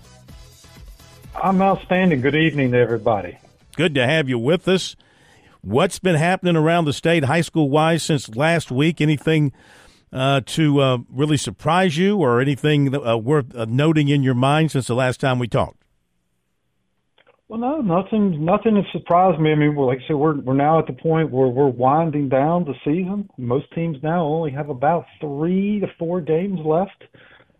[1.40, 2.20] I'm outstanding.
[2.20, 3.38] Good evening to everybody.
[3.76, 4.96] Good to have you with us.
[5.62, 9.00] What's been happening around the state, high school wise, since last week?
[9.00, 9.52] Anything
[10.12, 14.72] uh, to uh, really surprise you, or anything uh, worth uh, noting in your mind
[14.72, 15.81] since the last time we talked?
[17.52, 18.42] Well, no, nothing.
[18.46, 19.52] Nothing has surprised me.
[19.52, 22.30] I mean, well, like I said, we're we're now at the point where we're winding
[22.30, 23.28] down the season.
[23.36, 27.04] Most teams now only have about three to four games left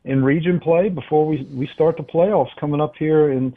[0.05, 3.55] in region play before we we start the playoffs coming up here in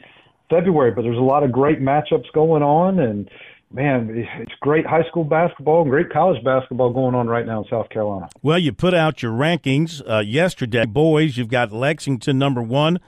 [0.50, 0.90] February.
[0.90, 3.30] But there's a lot of great matchups going on, and
[3.72, 7.68] man, it's great high school basketball and great college basketball going on right now in
[7.70, 8.28] South Carolina.
[8.42, 11.38] Well, you put out your rankings uh, yesterday, boys.
[11.38, 13.00] You've got Lexington number one,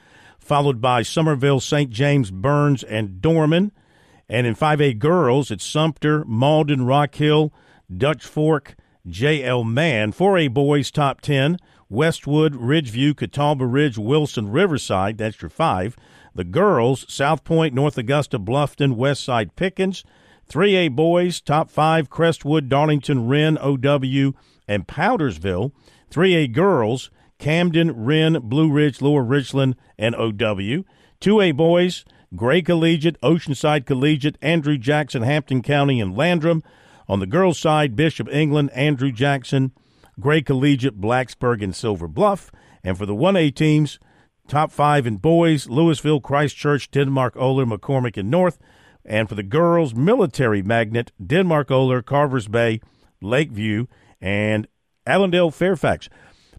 [0.48, 1.90] followed by Summerville, St.
[1.90, 3.70] James, Burns, and Dorman.
[4.30, 7.52] And in 5A girls, it's Sumter, Mauldin, Rock Hill,
[7.94, 8.74] Dutch Fork,
[9.06, 9.62] J.L.
[9.62, 10.10] Mann.
[10.12, 11.58] 4A boys, top 10.
[11.90, 15.18] Westwood, Ridgeview, Catawba Ridge, Wilson, Riverside.
[15.18, 15.96] That's your five.
[16.34, 20.02] The girls, South Point, North Augusta, Bluffton, Westside, Pickens.
[20.50, 24.34] 3A boys, top five, Crestwood, Darlington, Wren, OW,
[24.66, 25.72] and Powdersville.
[26.10, 30.84] 3A girls, Camden, Wren, Blue Ridge, Lower Richland, and OW.
[31.20, 32.04] 2A boys,
[32.36, 36.62] Gray Collegiate, Oceanside Collegiate, Andrew Jackson, Hampton County, and Landrum.
[37.08, 39.72] On the girls' side, Bishop England, Andrew Jackson,
[40.20, 42.50] Gray Collegiate, Blacksburg, and Silver Bluff.
[42.84, 43.98] And for the 1A teams,
[44.46, 48.58] top five in boys, Lewisville, Christchurch, Denmark, Olar, McCormick, and North.
[49.04, 52.80] And for the girls, Military Magnet, Denmark, Olar, Carvers Bay,
[53.22, 53.86] Lakeview,
[54.20, 54.68] and
[55.06, 56.10] Allendale, Fairfax.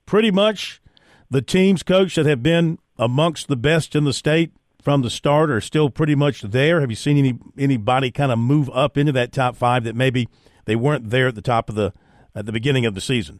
[0.09, 0.81] Pretty much
[1.29, 4.51] the teams, coach, that have been amongst the best in the state
[4.81, 6.81] from the start are still pretty much there.
[6.81, 10.27] Have you seen any anybody kind of move up into that top five that maybe
[10.65, 11.93] they weren't there at the top of the
[12.33, 13.39] at the beginning of the season?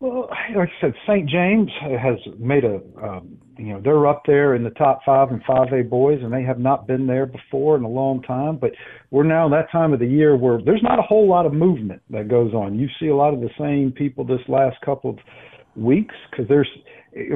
[0.00, 1.30] Well, like I said, St.
[1.30, 5.44] James has made a, um, you know, they're up there in the top five and
[5.44, 8.56] 5A boys, and they have not been there before in a long time.
[8.56, 8.70] But
[9.10, 11.52] we're now in that time of the year where there's not a whole lot of
[11.52, 12.78] movement that goes on.
[12.78, 15.18] You see a lot of the same people this last couple of
[15.76, 16.68] weeks because there's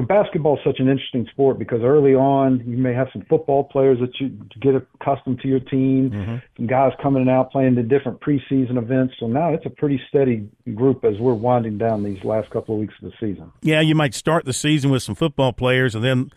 [0.07, 3.99] basketball is such an interesting sport because early on you may have some football players
[3.99, 4.29] that you
[4.61, 6.35] get accustomed to your team, mm-hmm.
[6.55, 9.15] some guys coming and out playing the different preseason events.
[9.19, 12.81] So now it's a pretty steady group as we're winding down these last couple of
[12.81, 13.51] weeks of the season.
[13.61, 16.31] Yeah, you might start the season with some football players, and then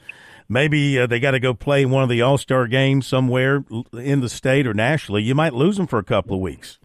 [0.48, 4.20] maybe uh, they got to go play one of the All Star games somewhere in
[4.20, 5.22] the state or nationally.
[5.22, 6.78] You might lose them for a couple of weeks.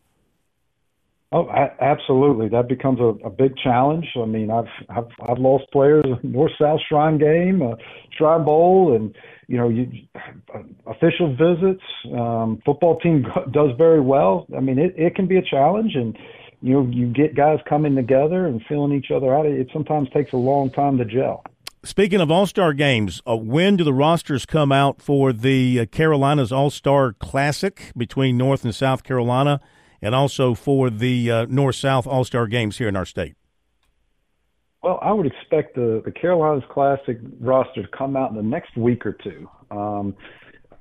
[1.33, 1.49] Oh,
[1.81, 2.47] absolutely.
[2.49, 4.05] That becomes a, a big challenge.
[4.15, 7.73] I mean, I've I've I've lost players North South Shrine game, uh,
[8.15, 9.15] Shrine Bowl, and
[9.47, 9.89] you know, you
[10.53, 11.81] uh, official visits.
[12.15, 14.45] Um, football team does very well.
[14.55, 16.15] I mean, it it can be a challenge, and
[16.61, 19.47] you know, you get guys coming together and filling each other out.
[19.47, 21.43] It sometimes takes a long time to gel.
[21.83, 25.85] Speaking of All Star games, uh, when do the rosters come out for the uh,
[25.87, 29.59] Carolinas All Star Classic between North and South Carolina,
[30.03, 33.35] and also for the uh, North South All Star games here in our state?
[34.83, 38.75] Well, I would expect the the Carolinas Classic roster to come out in the next
[38.75, 39.49] week or two.
[39.71, 40.15] Um,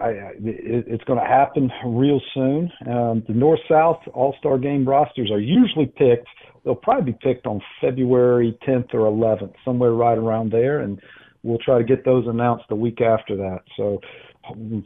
[0.00, 2.72] I, it, it's going to happen real soon.
[2.86, 6.26] Um, the North South All Star Game rosters are usually picked.
[6.64, 11.00] They'll probably be picked on February 10th or 11th, somewhere right around there, and
[11.42, 13.60] we'll try to get those announced the week after that.
[13.76, 14.00] So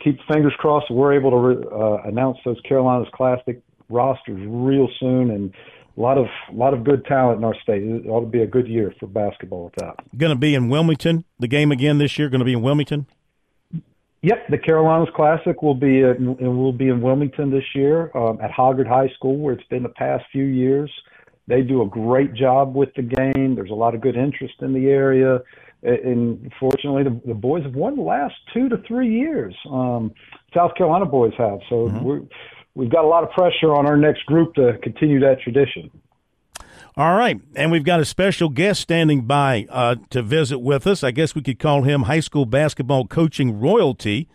[0.05, 5.53] keep fingers crossed we're able to uh, announce those Carolinas Classic rosters real soon and
[5.97, 7.82] a lot of a lot of good talent in our state.
[7.82, 9.97] It ought to be a good year for basketball with that.
[10.16, 11.24] Going to be in Wilmington.
[11.39, 13.07] The game again this year going to be in Wilmington.
[14.22, 18.51] Yep, the Carolinas Classic will be in, will be in Wilmington this year um, at
[18.51, 20.91] Hoggard High School, where it's been the past few years.
[21.47, 23.55] They do a great job with the game.
[23.55, 25.41] There's a lot of good interest in the area,
[25.82, 29.55] and fortunately, the, the boys have won the last two to three years.
[29.70, 30.12] Um,
[30.53, 32.03] South Carolina boys have, so mm-hmm.
[32.03, 32.22] we're,
[32.77, 35.91] we've got a lot of pressure on our next group to continue that tradition.
[36.99, 41.03] All right, and we've got a special guest standing by uh, to visit with us.
[41.03, 44.29] I guess we could call him high school basketball coaching royalty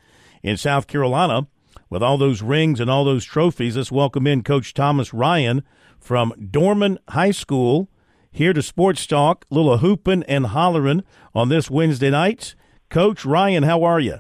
[0.44, 1.48] in South Carolina.
[1.90, 5.64] With all those rings and all those trophies, let's welcome in Coach Thomas Ryan
[6.00, 7.90] from Dorman High School
[8.32, 11.04] here to Sports Talk, little hooping and hollering
[11.36, 12.56] on this Wednesday night.
[12.90, 14.20] Coach Ryan, how are you?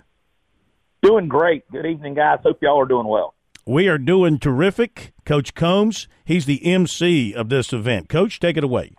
[1.01, 1.69] Doing great.
[1.71, 2.39] Good evening, guys.
[2.43, 3.35] Hope y'all are doing well.
[3.65, 5.13] We are doing terrific.
[5.23, 8.09] Coach Combs, he's the MC of this event.
[8.09, 8.95] Coach, take it away.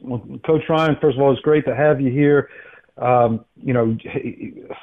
[0.00, 2.48] Well, Coach Ryan, first of all, it's great to have you here.
[2.96, 3.96] Um, you know,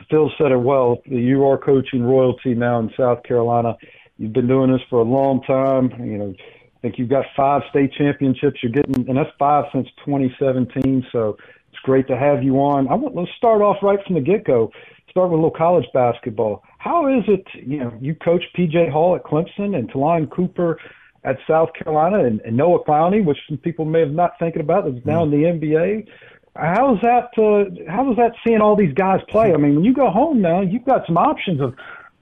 [0.10, 1.02] Phil said it well.
[1.06, 3.76] You are coaching royalty now in South Carolina.
[4.18, 5.92] You've been doing this for a long time.
[6.04, 8.60] You know, I think you've got five state championships.
[8.62, 11.06] You're getting, and that's five since 2017.
[11.12, 11.38] So
[11.70, 12.88] it's great to have you on.
[12.88, 14.72] I want let's start off right from the get go.
[15.10, 16.64] Start with a little college basketball.
[16.80, 20.80] How is it, you know, you coach PJ Hall at Clemson and Ta'Lon Cooper
[21.26, 24.88] at South Carolina and, and Noah Clowney, which some people may have not thinking about,
[24.88, 26.08] is now in the NBA.
[26.56, 27.30] How's that?
[27.38, 29.54] Uh, how is that seeing all these guys play?
[29.54, 31.76] I mean, when you go home now, you've got some options of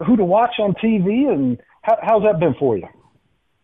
[0.05, 2.88] who to watch on TV, and how, how's that been for you?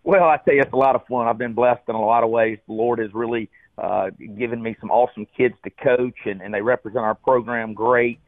[0.04, 1.28] Well, I tell you, it's a lot of fun.
[1.28, 2.60] I've been blessed in a lot of ways.
[2.68, 6.62] The Lord has really uh, given me some awesome kids to coach, and, and they
[6.62, 8.20] represent our program great.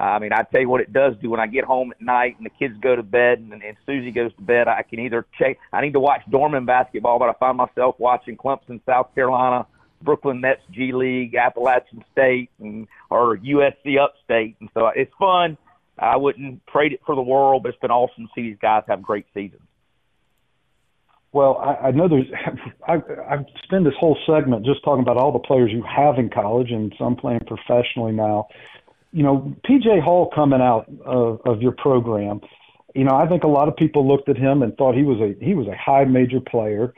[0.00, 2.36] I mean, I tell you what it does do when I get home at night
[2.36, 4.66] and the kids go to bed and, and Susie goes to bed.
[4.66, 5.58] I can either check.
[5.72, 9.66] I need to watch Dorman basketball, but I find myself watching Clemson, South Carolina,
[10.02, 15.56] Brooklyn Nets G League, Appalachian State, and or USC Upstate, and so it's fun.
[15.96, 18.82] I wouldn't trade it for the world, but it's been awesome to see these guys
[18.88, 19.62] have great seasons.
[21.32, 22.26] Well, I, I know there's.
[22.88, 22.94] I,
[23.30, 26.70] I've spent this whole segment just talking about all the players you have in college,
[26.70, 28.48] and some playing professionally now
[29.14, 32.40] you know, PJ Hall coming out of, of your program,
[32.96, 35.20] you know, I think a lot of people looked at him and thought he was
[35.20, 36.92] a he was a high major player,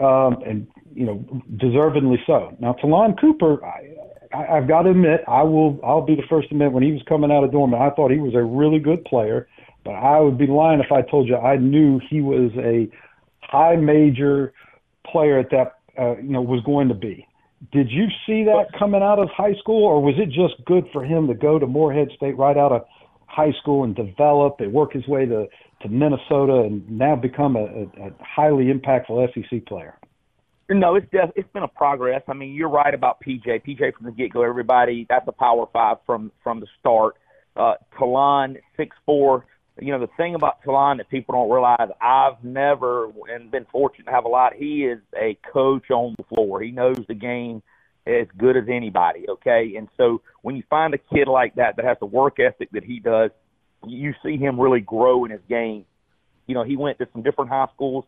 [0.00, 2.56] um, and you know, deservedly so.
[2.58, 3.94] Now, Ta'Lon Cooper, I,
[4.34, 6.92] I, I've got to admit, I will I'll be the first to admit when he
[6.92, 9.46] was coming out of Dorman, I thought he was a really good player,
[9.84, 12.88] but I would be lying if I told you I knew he was a
[13.42, 14.54] high major
[15.06, 17.27] player at that uh, you know was going to be.
[17.72, 21.04] Did you see that coming out of high school, or was it just good for
[21.04, 22.84] him to go to Morehead State right out of
[23.26, 25.46] high school and develop and work his way to,
[25.82, 29.98] to Minnesota and now become a, a, a highly impactful SEC player?
[30.70, 32.22] No, it's def- it's been a progress.
[32.28, 33.64] I mean, you're right about PJ.
[33.66, 37.14] PJ from the get go, everybody that's a power five from from the start.
[37.56, 39.46] Uh, Ta'Lon six four,
[39.80, 44.06] you know, the thing about Ta'Lon that people don't realize, I've never and been fortunate
[44.06, 44.54] to have a lot.
[44.54, 46.60] He is a coach on the floor.
[46.60, 47.62] He knows the game
[48.06, 49.26] as good as anybody.
[49.28, 52.70] Okay, and so when you find a kid like that that has the work ethic
[52.72, 53.30] that he does,
[53.86, 55.84] you see him really grow in his game.
[56.46, 58.04] You know, he went to some different high schools.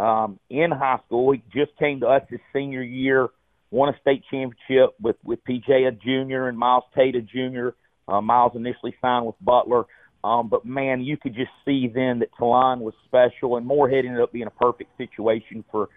[0.00, 3.28] Um, in high school, he just came to us his senior year,
[3.70, 7.74] won a state championship with with PJ a junior and Myles Tate a junior.
[8.08, 9.84] Uh, Myles initially signed with Butler.
[10.26, 14.20] Um, but man, you could just see then that Ta'Lon was special, and Morehead ended
[14.20, 15.88] up being a perfect situation for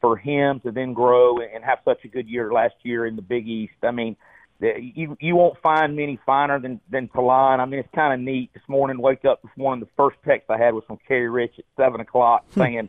[0.00, 3.22] for him to then grow and have such a good year last year in the
[3.22, 3.74] Big East.
[3.84, 4.16] I mean,
[4.60, 7.60] you you won't find many finer than than Ta'Lon.
[7.60, 8.50] I mean, it's kind of neat.
[8.54, 11.54] This morning, wake up this morning, the first text I had was from Kerry Rich
[11.58, 12.88] at seven o'clock saying,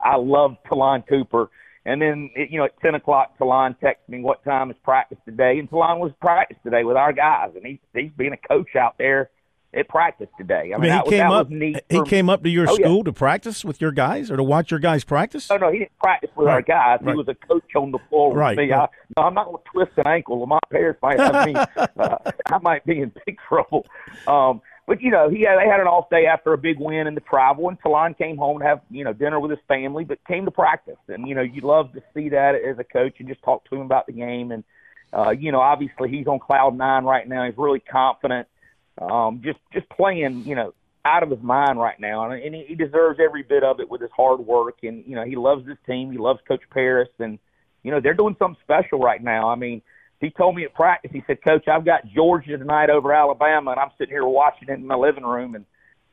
[0.00, 1.50] "I love Ta'Lon Cooper."
[1.86, 5.58] And then, you know, at 10 o'clock, Ta'Lon texted me, what time is practice today?
[5.58, 7.50] And Ta'Lon was practice today with our guys.
[7.54, 9.28] And he's, he's being a coach out there
[9.76, 10.72] at practice today.
[10.72, 11.48] I, I mean, mean, that he came that up.
[11.50, 11.80] was neat.
[11.88, 12.86] He for- came up to your Oh, yeah.
[12.86, 15.50] school to practice with your guys or to watch your guys practice.
[15.50, 16.98] No, no, he didn't practice with our guys.
[17.02, 17.12] right.
[17.12, 18.70] He was a coach on the floor with Right, me.
[18.70, 18.88] right.
[18.88, 20.40] I, no, I'm not going to twist an ankle.
[20.40, 21.54] Lamont Paris might have me.
[21.76, 22.16] uh,
[22.46, 23.86] I might be in big trouble.
[24.26, 27.06] Um, but you know, he had, they had an off day after a big win
[27.06, 30.04] in the travel, and Ta'Lon came home to have you know dinner with his family,
[30.04, 30.98] but came to practice.
[31.08, 33.76] And you know, you love to see that as a coach and just talk to
[33.76, 34.52] him about the game.
[34.52, 34.62] And
[35.14, 37.46] uh, you know, obviously he's on cloud nine right now.
[37.46, 38.46] He's really confident.
[39.00, 40.72] Um, just just playing, you know,
[41.04, 43.90] out of his mind right now, and, and he, he deserves every bit of it
[43.90, 44.76] with his hard work.
[44.82, 46.12] And you know, he loves this team.
[46.12, 47.38] He loves Coach Paris, and
[47.82, 49.48] you know, they're doing something special right now.
[49.50, 49.82] I mean,
[50.20, 53.80] he told me at practice, he said, Coach, I've got Georgia tonight over Alabama, and
[53.80, 55.66] I'm sitting here watching it in my living room, and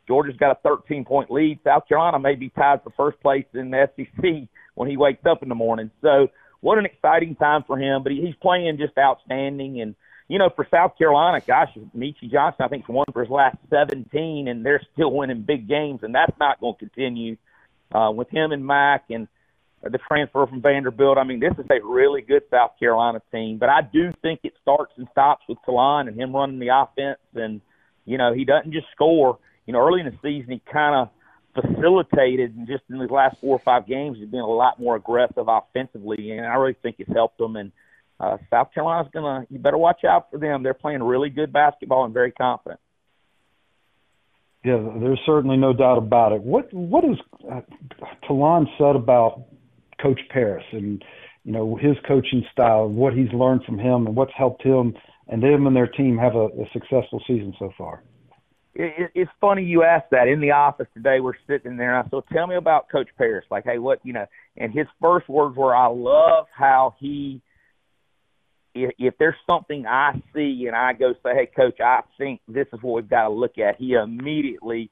[0.07, 1.59] Georgia's got a 13 point lead.
[1.63, 5.43] South Carolina may be tied for first place in the SEC when he wakes up
[5.43, 5.89] in the morning.
[6.01, 6.27] So,
[6.59, 8.03] what an exciting time for him.
[8.03, 9.81] But he, he's playing just outstanding.
[9.81, 9.95] And,
[10.31, 14.47] you know, for South Carolina, gosh, Meechie Johnson, I think, won for his last 17,
[14.47, 17.35] and they're still winning big games, and that's not going to continue
[17.93, 19.27] uh, with him and Mack and
[19.83, 21.17] the transfer from Vanderbilt.
[21.17, 24.53] I mean, this is a really good South Carolina team, but I do think it
[24.61, 27.19] starts and stops with Ta'Lon and him running the offense.
[27.35, 27.59] And,
[28.05, 29.37] you know, he doesn't just score.
[29.65, 33.35] You know, early in the season, he kind of facilitated, and just in these last
[33.41, 36.95] four or five games, he's been a lot more aggressive offensively, and I really think
[36.99, 37.57] it's helped them.
[37.57, 37.73] And
[38.21, 40.63] uh, South Carolina's gonna, you better watch out for them.
[40.63, 42.79] They're playing really good basketball and very confident.
[44.63, 46.41] Yeah, there's certainly no doubt about it.
[46.41, 47.17] What what has
[47.51, 47.61] uh,
[48.27, 49.45] Ta'Lon said about
[50.01, 51.03] Coach Paris and
[51.43, 54.93] you know his coaching style, what he's learned from him, and what's helped him
[55.27, 58.03] and them and their team have a, a successful season so far?
[58.73, 60.27] it, it, it's funny you asked that.
[60.27, 63.45] In the office today, we're sitting there, and I said, "Tell me about Coach Paris."
[63.51, 64.25] Like, hey, what you know?
[64.57, 67.41] And his first words were, "I love how he."
[68.73, 72.67] If, if there's something I see and I go say, "Hey, Coach, I think this
[72.73, 74.89] is what we've got to look at," he immediately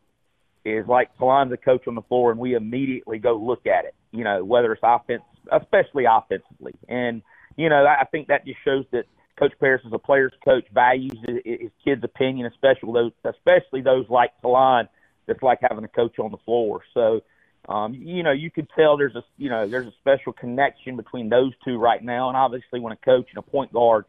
[0.66, 3.96] is like Ta'Lon's the coach on the floor, and we immediately go look at it.
[4.12, 7.22] You know, whether it's offense, especially offensively, and
[7.56, 9.06] you know, I think that just shows that
[9.40, 14.32] Coach Paris is a player's coach, values his, kids' opinion, especially those, especially those like
[14.42, 14.88] Ta'Lon,
[15.28, 16.82] that's like having a coach on the floor.
[16.94, 17.22] So,
[17.70, 21.30] um, you know, you could tell there's a, you know, there's a special connection between
[21.30, 22.28] those two right now.
[22.28, 24.06] And obviously, when a coach and a point guard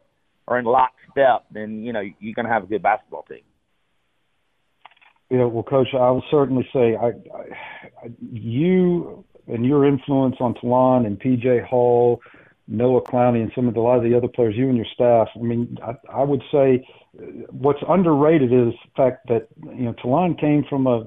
[0.47, 3.41] are in lockstep, then you know you're going to have a good basketball team.
[5.29, 11.05] Know, well, Coach, I will certainly say, I, I, you and your influence on Ta'Lon
[11.05, 12.19] and PJ Hall,
[12.67, 14.87] Noah Clowney, and some of the, a lot of the other players, you and your
[14.93, 15.29] staff.
[15.35, 16.85] I mean, I, I would say
[17.49, 21.05] what's underrated is the fact that you know Ta'Lon came from a,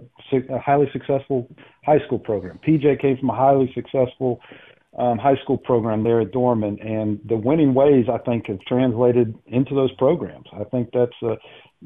[0.51, 1.49] a highly successful
[1.85, 2.59] high school program.
[2.67, 4.41] PJ came from a highly successful
[4.99, 9.35] um, high school program there at Dorman, and the winning ways I think have translated
[9.47, 10.47] into those programs.
[10.53, 11.37] I think that's a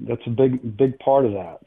[0.07, 1.59] that's a big big part of that.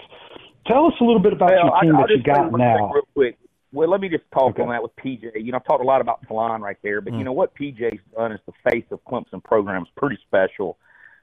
[0.67, 2.91] Tell us a little bit about Well, your team I, that you got now.
[2.93, 3.37] real quick.
[3.73, 4.61] Well, let me just talk Okay.
[4.63, 5.31] on that with PJ.
[5.43, 7.19] You know, I've talked a lot about Ta'Lon right there, but Mm.
[7.19, 10.77] you know what PJ's done is the face of Clemson program is pretty special.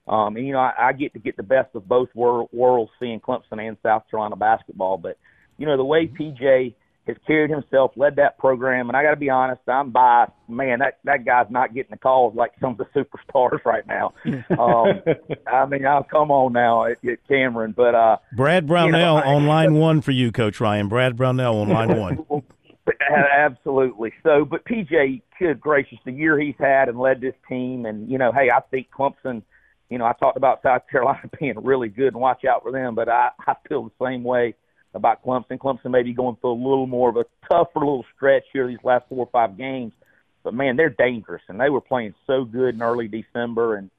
[0.08, 2.90] Um, and you know, I, I get to get the best of both wor- worlds,
[2.98, 4.96] seeing Clemson and South Carolina basketball.
[4.96, 5.18] But
[5.58, 6.74] you know, the way PJ
[7.08, 10.32] has carried himself, led that program, and I got to be honest, I'm biased.
[10.46, 14.14] Man, that that guy's not getting the calls like some of the superstars right now.
[14.58, 15.02] Um,
[15.46, 19.74] I mean, I'll come on now at, at Cameron, but uh, Brad Brownell on line
[19.74, 20.88] one for you, Coach Ryan.
[20.88, 22.24] Brad Brownell on line one.
[23.36, 24.12] Absolutely.
[24.22, 28.18] So, but PJ, good gracious, the year he's had and led this team, and you
[28.18, 29.42] know, hey, I think Clemson.
[29.90, 32.94] You know, I talked about South Carolina being really good and watch out for them,
[32.94, 34.54] but I, I feel the same way
[34.94, 35.58] about Clemson.
[35.58, 38.78] Clemson may be going through a little more of a tougher little stretch here these
[38.82, 39.92] last four or five games,
[40.42, 43.90] but man, they're dangerous, and they were playing so good in early December, and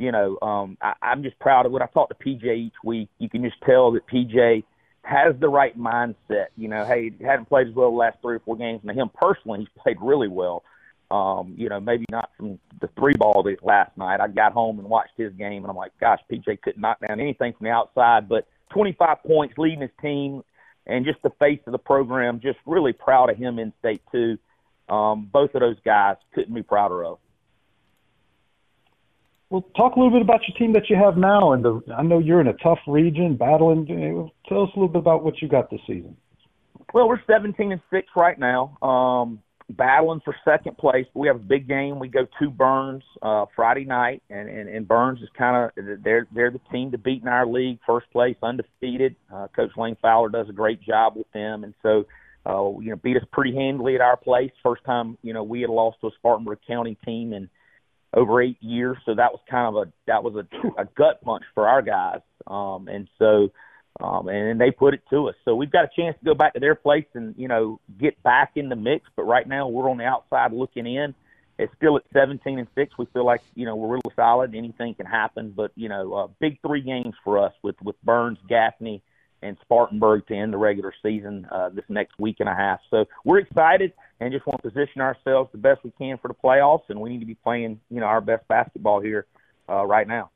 [0.00, 3.10] you know, um, I, I'm just proud of when I talk to PJ each week.
[3.18, 4.64] You can just tell that PJ
[5.02, 6.46] has the right mindset.
[6.56, 8.80] You know, hey, he hadn't played as well the last three or four games.
[8.82, 10.62] And him personally, he's played really well.
[11.10, 14.20] Um, you know, maybe not from the three ball last night.
[14.20, 17.20] I got home and watched his game, and I'm like, gosh, PJ couldn't knock down
[17.20, 18.26] anything from the outside.
[18.26, 20.42] But 25 points, leading his team,
[20.86, 22.40] and just the face of the program.
[22.40, 24.38] Just really proud of him in state too.
[24.88, 27.18] Um, both of those guys couldn't be prouder of.
[29.50, 32.02] Well, talk a little bit about your team that you have now, and the, I
[32.02, 33.86] know you're in a tough region, battling.
[34.48, 36.16] Tell us a little bit about what you got this season.
[36.94, 39.40] Well, we're 17 and six right now, um,
[39.72, 41.06] battling for second place.
[41.14, 41.98] We have a big game.
[41.98, 46.26] We go to Burns uh, Friday night, and, and, and Burns is kind of they're
[46.34, 49.16] they're the team to beat in our league, first place, undefeated.
[49.32, 52.06] Uh, Coach Lane Fowler does a great job with them, and so
[52.46, 54.52] uh, you know beat us pretty handily at our place.
[54.62, 57.48] First time you know we had lost to a Spartanburg County team in
[58.14, 61.44] over eight years, so that was kind of a that was a, a gut punch
[61.54, 63.50] for our guys, um, and so
[64.02, 65.34] um, and they put it to us.
[65.44, 68.20] So we've got a chance to go back to their place and you know get
[68.22, 69.08] back in the mix.
[69.16, 71.14] But right now we're on the outside looking in.
[71.58, 72.96] It's still at 17 and six.
[72.96, 74.54] We feel like you know we're really solid.
[74.54, 78.38] Anything can happen, but you know, uh, big three games for us with with Burns,
[78.48, 79.02] Gaffney,
[79.42, 82.80] and Spartanburg to end the regular season uh, this next week and a half.
[82.90, 86.34] So we're excited and just want to position ourselves the best we can for the
[86.34, 86.84] playoffs.
[86.88, 89.26] And we need to be playing you know our best basketball here
[89.68, 90.30] uh, right now.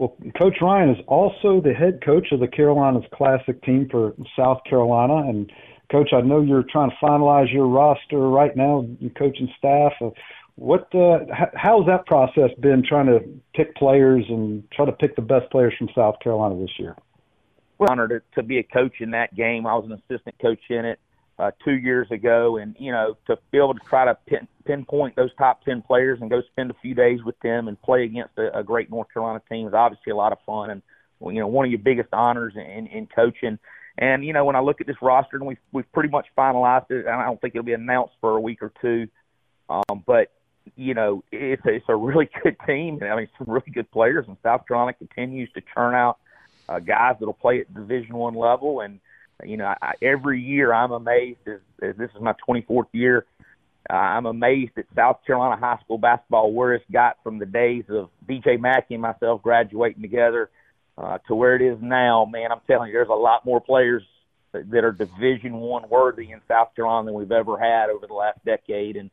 [0.00, 4.62] Well, Coach Ryan is also the head coach of the Carolinas Classic team for South
[4.64, 5.28] Carolina.
[5.28, 5.52] And,
[5.92, 9.92] Coach, I know you're trying to finalize your roster right now, your coaching staff.
[10.00, 10.08] Uh,
[10.54, 11.18] what, uh,
[11.54, 13.20] how's that process been trying to
[13.54, 16.96] pick players and try to pick the best players from South Carolina this year?
[17.76, 19.66] Well, honored to be a coach in that game.
[19.66, 20.98] I was an assistant coach in it
[21.38, 25.16] uh, two years ago, and you know to be able to try to pin, pinpoint
[25.16, 28.36] those top ten players and go spend a few days with them and play against
[28.38, 30.82] a, a great North Carolina team is obviously a lot of fun and
[31.20, 33.58] you know one of your biggest honors in, in coaching.
[33.98, 36.90] And you know when I look at this roster and we've we've pretty much finalized
[36.90, 39.08] it, and I don't think it'll be announced for a week or two,
[39.68, 40.32] um, but
[40.76, 42.98] you know it's a, it's a really good team.
[43.00, 46.18] And I mean some really good players, and South Carolina continues to churn out
[46.68, 49.00] uh, guys that'll play at Division One level and
[49.44, 53.26] you know, I, every year I'm amazed as, as this is my 24th year.
[53.88, 57.84] Uh, I'm amazed at South Carolina high school basketball where it's got from the days
[57.88, 60.50] of BJ McKie and myself graduating together
[60.98, 62.26] uh, to where it is now.
[62.30, 64.02] Man, I'm telling you, there's a lot more players
[64.52, 68.44] that, are Division One worthy in South Carolina than we've ever had over the last
[68.44, 68.96] decade.
[68.96, 69.10] And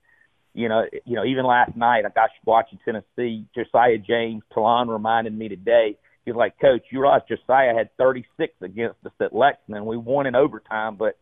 [0.54, 3.46] you know, you know, even last night, I got watching Tennessee.
[3.56, 5.98] Josiah James Ta'Lon reminded me today
[6.28, 9.86] he's like, Coach, you realize Josiah had 36 against us at Lexington.
[9.86, 11.18] We won in overtime, but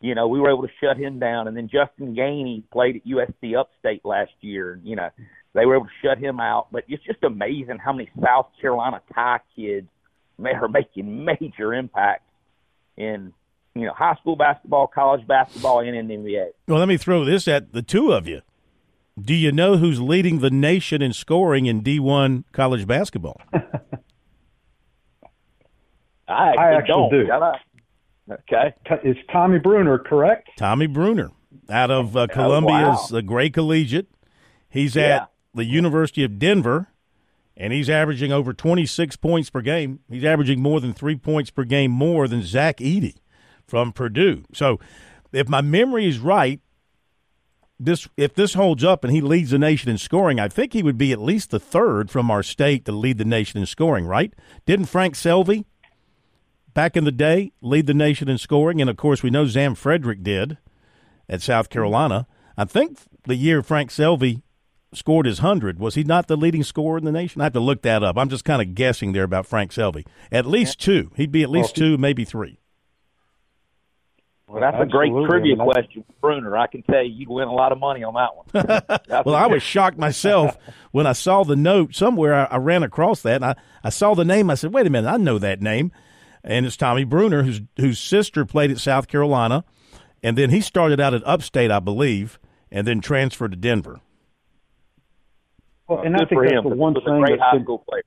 [0.00, 1.48] you know we were able to shut him down.
[1.48, 5.08] And then Justin Gainey played at USC Upstate last year, and you know
[5.54, 6.68] they were able to shut him out.
[6.70, 9.88] But it's just amazing how many South Carolina Tie kids
[10.42, 12.30] are making major impacts
[12.96, 13.32] in
[13.74, 16.48] you know high school basketball, college basketball, and in the NBA.
[16.66, 18.42] Well, let me throw this at the two of you.
[19.20, 23.40] Do you know who's leading the nation in scoring in D1 college basketball?
[26.28, 27.10] I actually, I actually don't.
[27.10, 27.26] do.
[28.30, 28.74] Okay.
[29.04, 30.50] It's Tommy Bruner, correct?
[30.56, 31.30] Tommy Bruner
[31.70, 33.18] out of uh, Columbia's wow.
[33.18, 34.08] uh, Gray Collegiate.
[34.68, 35.02] He's Yeah.
[35.16, 36.88] at the University of Denver,
[37.56, 40.00] and he's averaging over 26 points per game.
[40.10, 43.14] He's averaging more than three points per game more than Zach Edey
[43.66, 44.44] from Purdue.
[44.52, 44.78] So,
[45.32, 46.60] if my memory is right,
[47.80, 50.82] this if this holds up and he leads the nation in scoring, I think he
[50.82, 54.04] would be at least the third from our state to lead the nation in scoring.
[54.06, 54.34] Right?
[54.66, 55.64] Didn't Frank Selvy
[56.78, 58.80] back in the day lead the nation in scoring?
[58.80, 60.58] And of course, we know Zam Frederick did
[61.28, 62.28] at South Carolina.
[62.56, 64.42] I think the year Frank Selvy
[64.94, 67.40] scored his hundred was he not the leading scorer in the nation?
[67.40, 68.16] I have to look that up.
[68.16, 70.06] I'm just kind of guessing there about Frank Selvy.
[70.30, 71.10] At least two.
[71.16, 72.60] He'd be at least two, maybe three.
[74.46, 76.56] Well, that's a great trivia I mean, that's- question, Bruner.
[76.56, 79.00] I can tell you, you'd win a lot of money on that one.
[79.26, 80.56] Well, I was shocked myself
[80.92, 82.34] when I saw the note somewhere.
[82.34, 84.48] I, I ran across that, and I, I saw the name.
[84.48, 85.90] I said, "Wait a minute, I know that name,"
[86.48, 89.64] and it's Tommy Bruner, whose whose sister played at South Carolina,
[90.22, 92.40] and then he started out at Upstate, I believe,
[92.72, 94.00] and then transferred to Denver.
[95.86, 96.64] Well, and I think that's him.
[96.64, 98.02] the He one was a thing great that's high been- school player.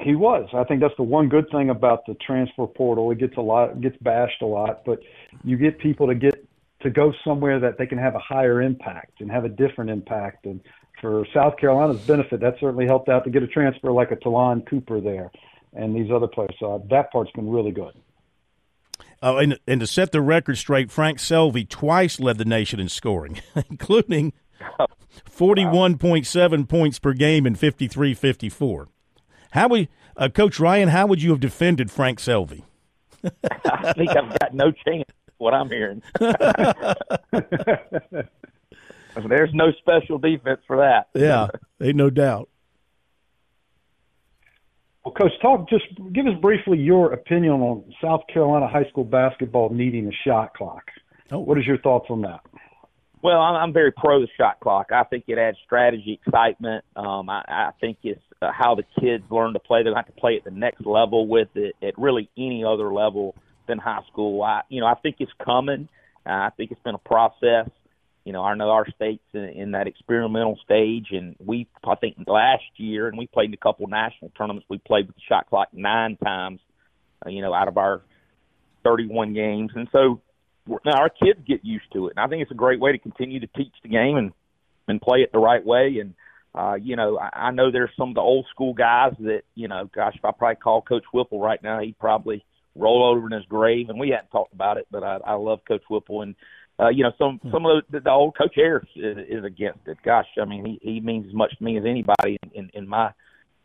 [0.00, 0.48] He was.
[0.52, 3.12] I think that's the one good thing about the transfer portal.
[3.12, 4.98] It gets a lot, gets bashed a lot, but
[5.44, 6.44] you get people to get
[6.80, 10.44] to go somewhere that they can have a higher impact and have a different impact.
[10.46, 10.60] And
[11.00, 14.62] for South Carolina's benefit, that certainly helped out to get a transfer like a Ta'Lon
[14.62, 15.30] Cooper there
[15.72, 16.54] and these other players.
[16.58, 17.94] So that part's been really good.
[19.22, 22.88] Oh, and, and to set the record straight, Frank Selvy twice led the nation in
[22.88, 23.40] scoring,
[23.70, 24.32] including
[25.30, 28.88] 41.7 points per game in 53 54.
[29.52, 32.64] How would, uh, Coach Ryan, how would you have defended Frank Selvy?
[33.24, 35.04] I think I've got no chance.
[35.38, 36.02] What I'm hearing.
[39.28, 41.08] There's no special defense for that.
[41.14, 41.48] Yeah,
[41.80, 42.48] ain't no doubt.
[45.04, 49.70] Well, Coach, talk just give us briefly your opinion on South Carolina high school basketball
[49.70, 50.84] needing a shot clock.
[51.32, 51.40] Oh.
[51.40, 52.40] What is your thoughts on that?
[53.20, 54.88] Well, I'm, I'm very pro the shot clock.
[54.92, 56.84] I think it adds strategy, excitement.
[56.94, 59.82] Um, I, I think it's uh, how the kids learn to play.
[59.82, 63.34] They have to play at the next level with it at really any other level
[63.66, 64.42] than high school.
[64.42, 65.88] I, you know, I think it's coming.
[66.26, 67.68] Uh, I think it's been a process.
[68.24, 72.16] You know, I know our state's in, in that experimental stage, and we, I think
[72.26, 74.66] last year, and we played in a couple national tournaments.
[74.70, 76.60] We played with the shot clock nine times.
[77.24, 78.02] Uh, you know, out of our
[78.84, 80.20] 31 games, and so
[80.66, 82.14] we're- now our kids get used to it.
[82.16, 84.32] And I think it's a great way to continue to teach the game and
[84.88, 85.98] and play it the right way.
[86.00, 86.14] And
[86.54, 89.68] Uh, you know, I, I know there's some of the old school guys that, you
[89.68, 92.44] know, gosh, if I probably call Coach Whipple right now, he'd probably
[92.76, 93.88] roll over in his grave.
[93.88, 96.20] And we hadn't talked about it, but I, I love Coach Whipple.
[96.20, 96.34] And,
[96.80, 99.98] uh, you know, some some of the, the old Coach Ayers is, is against it.
[100.04, 102.88] Gosh, I mean, he, he means as much to me as anybody in, in, in
[102.88, 103.12] my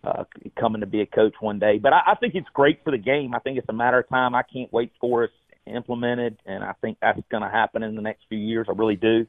[0.04, 0.24] uh,
[0.60, 1.80] coming to be a coach one day.
[1.80, 3.34] But I, I think it's great for the game.
[3.34, 4.36] I think it's a matter of time.
[4.36, 5.30] I can't wait for us
[5.66, 8.68] implemented, and I think that's going to happen in the next few years.
[8.70, 9.26] I really do.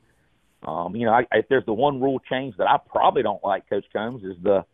[0.67, 3.69] Um, you know, I, if there's the one rule change that I probably don't like,
[3.69, 4.65] Coach Combs, is the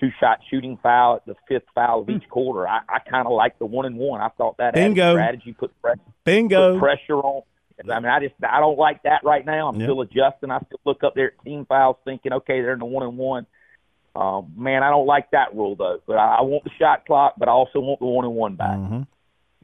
[0.00, 2.66] two shot shooting foul at the fifth foul of each quarter.
[2.66, 4.20] I, I kind of like the one and one.
[4.20, 5.14] I thought that Bingo.
[5.14, 6.74] strategy put pressure, Bingo.
[6.74, 7.42] put pressure on.
[7.80, 9.68] I mean, I just I don't like that right now.
[9.68, 9.86] I'm Yep.
[9.86, 10.50] still adjusting.
[10.50, 13.16] I still look up there at team fouls, thinking, okay, they're in the one and
[13.16, 13.46] one.
[14.16, 16.00] Um, man, I don't like that rule though.
[16.06, 18.56] But I, I want the shot clock, but I also want the one and one
[18.56, 18.76] back.
[18.76, 19.02] Mm-hmm.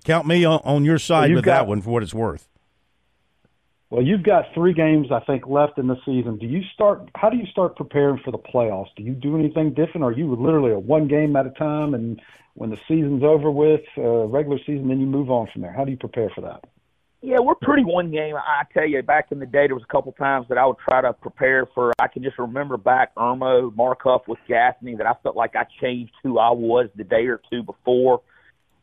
[0.04, 2.48] Count me on, on your side you've with that one for what it's worth.
[3.90, 6.36] Well, you've got three games, I think, left in the season.
[6.38, 7.08] Do you start?
[7.14, 8.88] How do you start preparing for the playoffs?
[8.96, 11.94] Do you do anything different, or are you literally a one game at a time,
[11.94, 12.20] and
[12.54, 15.72] when the season's over with, uh, regular season, then you move on from there?
[15.72, 16.64] How do you prepare for that?
[17.26, 18.36] Yeah, we're pretty one game.
[18.36, 20.76] I tell you, back in the day, there was a couple times that I would
[20.86, 21.90] try to prepare for.
[21.98, 26.12] I can just remember back Irmo, Markup with Gaffney that I felt like I changed
[26.22, 28.20] who I was the day or two before.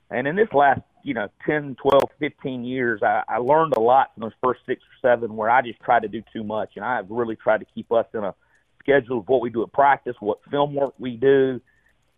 [0.10, 4.10] And in this last, you know, 10, 12, 15 years, I, I learned a lot
[4.16, 6.72] from those first six or seven where I just tried to do too much.
[6.78, 8.34] And I have really tried to keep us in a
[8.80, 11.62] schedule of what we do at practice, what film work we do,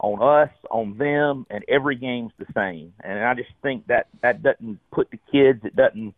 [0.04, 2.94] on us, on them, and every game's the same.
[3.00, 6.14] And I just think that that doesn't put the kids, it doesn't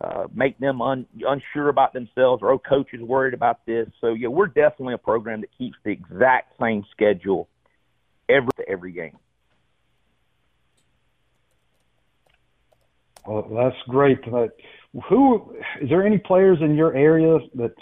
[0.00, 3.88] uh, make them un, unsure about themselves or oh, coach is worried about this.
[4.00, 7.48] So yeah, we're definitely a program that keeps the exact same schedule
[8.28, 9.16] every every game.
[13.24, 14.18] Well, that's great.
[14.26, 14.48] Uh,
[15.08, 17.74] who is there any players in your area that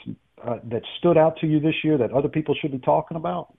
[0.45, 3.55] uh, that stood out to you this year that other people should be talking about?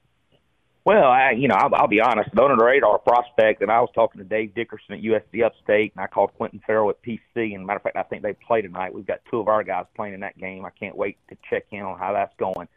[0.88, 2.30] Well, I, you know, I'll, I'll be honest.
[2.34, 5.91] The under the radar prospect, and I was talking to Dave Dickerson at USC Upstate,
[5.93, 7.19] and I called Quinton Ferrell at PC.
[7.53, 8.93] And matter of fact, I think they play tonight.
[8.93, 10.64] We've got two of our guys playing in that game.
[10.64, 12.69] I can't wait to check in on how that's going.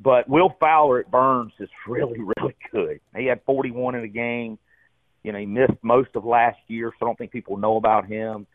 [0.00, 2.98] But Will Fowler at Burns is really, really good.
[3.16, 4.58] He had 41 in the game.
[5.22, 8.08] You know, he missed most of last year, so I don't think people know about
[8.08, 8.48] him.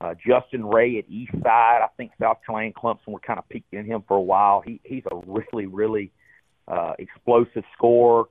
[0.00, 1.82] Uh, Justin Ray at Eastside.
[1.82, 4.62] I think South Carolina Clemson were kind of peeking in him for a while.
[4.62, 6.12] He he's a really, really
[6.68, 8.24] uh, explosive scorer.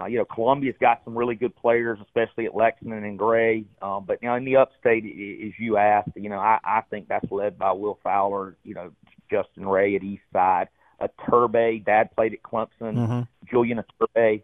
[0.00, 3.64] Uh, you know, Columbia's got some really good players, especially at Lexington and Gray.
[3.82, 7.08] Um, but you know, in the Upstate, as you asked, you know, I, I think
[7.08, 8.56] that's led by Will Fowler.
[8.64, 8.92] You know,
[9.30, 10.68] Justin Ray at Eastside.
[11.00, 12.68] A Turbe, Dad played at Clemson.
[12.94, 13.28] Mhm.
[13.50, 14.42] Julian Turbe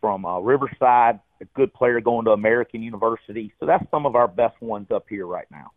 [0.00, 3.52] from uh, Riverside, a good player going to American University.
[3.60, 5.70] So that's some of our best ones up here right now.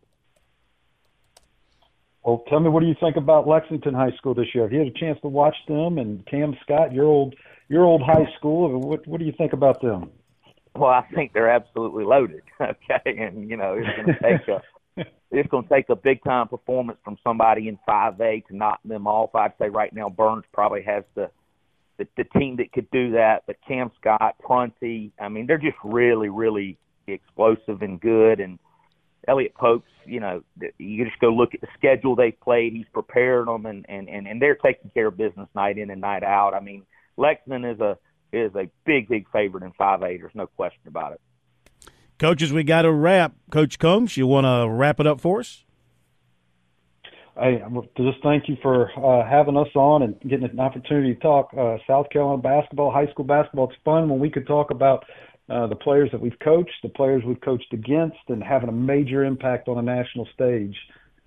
[2.26, 4.64] Well, tell me, what do you think about Lexington High School this year?
[4.64, 7.36] Have you had a chance to watch them and Cam Scott, your old
[7.68, 8.80] your old high school?
[8.80, 10.10] What what do you think about them?
[10.74, 12.42] Well, I think they're absolutely loaded.
[12.60, 16.24] Okay, and you know it's going to take a it's going to take a big
[16.24, 19.34] time performance from somebody in 5A to knock them off.
[19.34, 21.30] I'd say right now Burns probably has the
[21.98, 23.44] the, the team that could do that.
[23.46, 26.76] But Cam Scott, Prunty, I mean, they're just really, really
[27.06, 28.40] explosive and good.
[28.40, 28.58] And
[29.28, 30.42] Elliot Pope's, you know,
[30.78, 32.72] you just go look at the schedule they've played.
[32.72, 36.00] He's prepared them, and and and, and they're taking care of business night in and
[36.00, 36.54] night out.
[36.54, 36.84] I mean,
[37.16, 37.98] Lexington is a
[38.32, 40.20] is a big, big favorite in 5A.
[40.20, 41.20] There's no question about it.
[42.18, 43.34] Coaches, we got to wrap.
[43.50, 45.64] Coach Combs, you want to wrap it up for us?
[47.38, 51.14] Hey, I want just thank you for uh, having us on and getting an opportunity
[51.14, 53.68] to talk uh, South Carolina basketball, high school basketball.
[53.68, 55.04] It's fun when we could talk about
[55.48, 59.24] uh, the players that we've coached, the players we've coached against, and having a major
[59.24, 60.76] impact on a national stage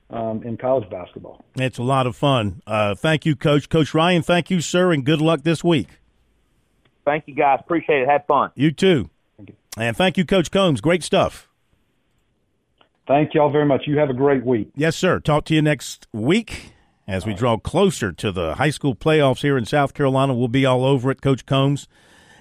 [0.10, 1.44] um, in college basketball.
[1.56, 2.62] It's a lot of fun.
[2.66, 3.70] Uh, thank you, Coach.
[3.70, 5.88] Coach Ryan, thank you, sir, and good luck this week.
[7.06, 7.60] Thank you, guys.
[7.62, 8.10] Appreciate it.
[8.10, 8.52] Have fun.
[8.56, 9.10] You too.
[9.38, 9.56] Thank you.
[9.78, 10.82] And thank you, Coach Combs.
[10.82, 11.50] Great stuff.
[13.08, 13.88] Thank y'all very much.
[13.88, 14.70] You have a great week.
[14.76, 15.20] Yes, sir.
[15.20, 16.74] Talk to you next week
[17.08, 20.36] as we draw closer to the high school playoffs here in South Carolina.
[20.36, 21.88] We'll be all over it, Coach Combs,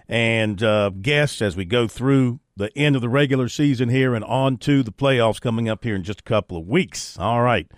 [0.09, 4.24] and uh, guests as we go through the end of the regular season here and
[4.24, 7.18] on to the playoffs coming up here in just a couple of weeks.
[7.18, 7.70] All right.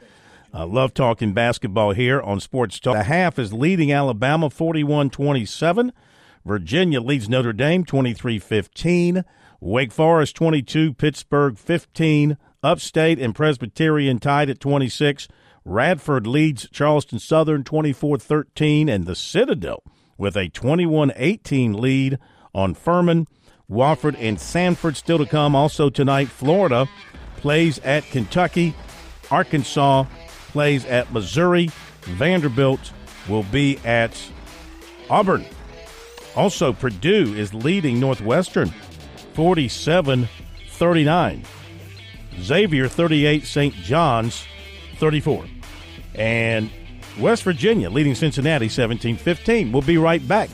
[0.53, 2.97] I love talking basketball here on Sports Talk.
[2.97, 5.93] The half is leading Alabama 41 27.
[6.45, 9.25] Virginia leads Notre Dame 23 15.
[9.61, 12.39] Wake Forest 22, Pittsburgh 15.
[12.63, 15.29] Upstate and Presbyterian tied at 26.
[15.65, 18.89] Radford leads Charleston Southern 24 13.
[18.89, 19.85] And the Citadel
[20.21, 22.19] with a 21 18 lead
[22.55, 23.27] on Furman.
[23.69, 25.57] Wofford and Samford still to come.
[25.57, 26.89] Also tonight, Florida
[27.37, 28.75] plays at Kentucky.
[29.31, 30.05] Arkansas
[30.49, 31.71] plays at Missouri.
[32.03, 32.93] Vanderbilt
[33.29, 34.21] will be at
[35.09, 35.45] Auburn.
[36.37, 38.73] Also, Purdue is leading Northwestern
[39.35, 40.29] 47
[40.69, 41.45] 39.
[42.41, 43.75] Xavier 38, St.
[43.75, 44.45] John's
[44.99, 45.45] 34.
[46.15, 46.71] And
[47.21, 49.73] West Virginia leading Cincinnati 17 15.
[49.73, 50.49] We'll be right back.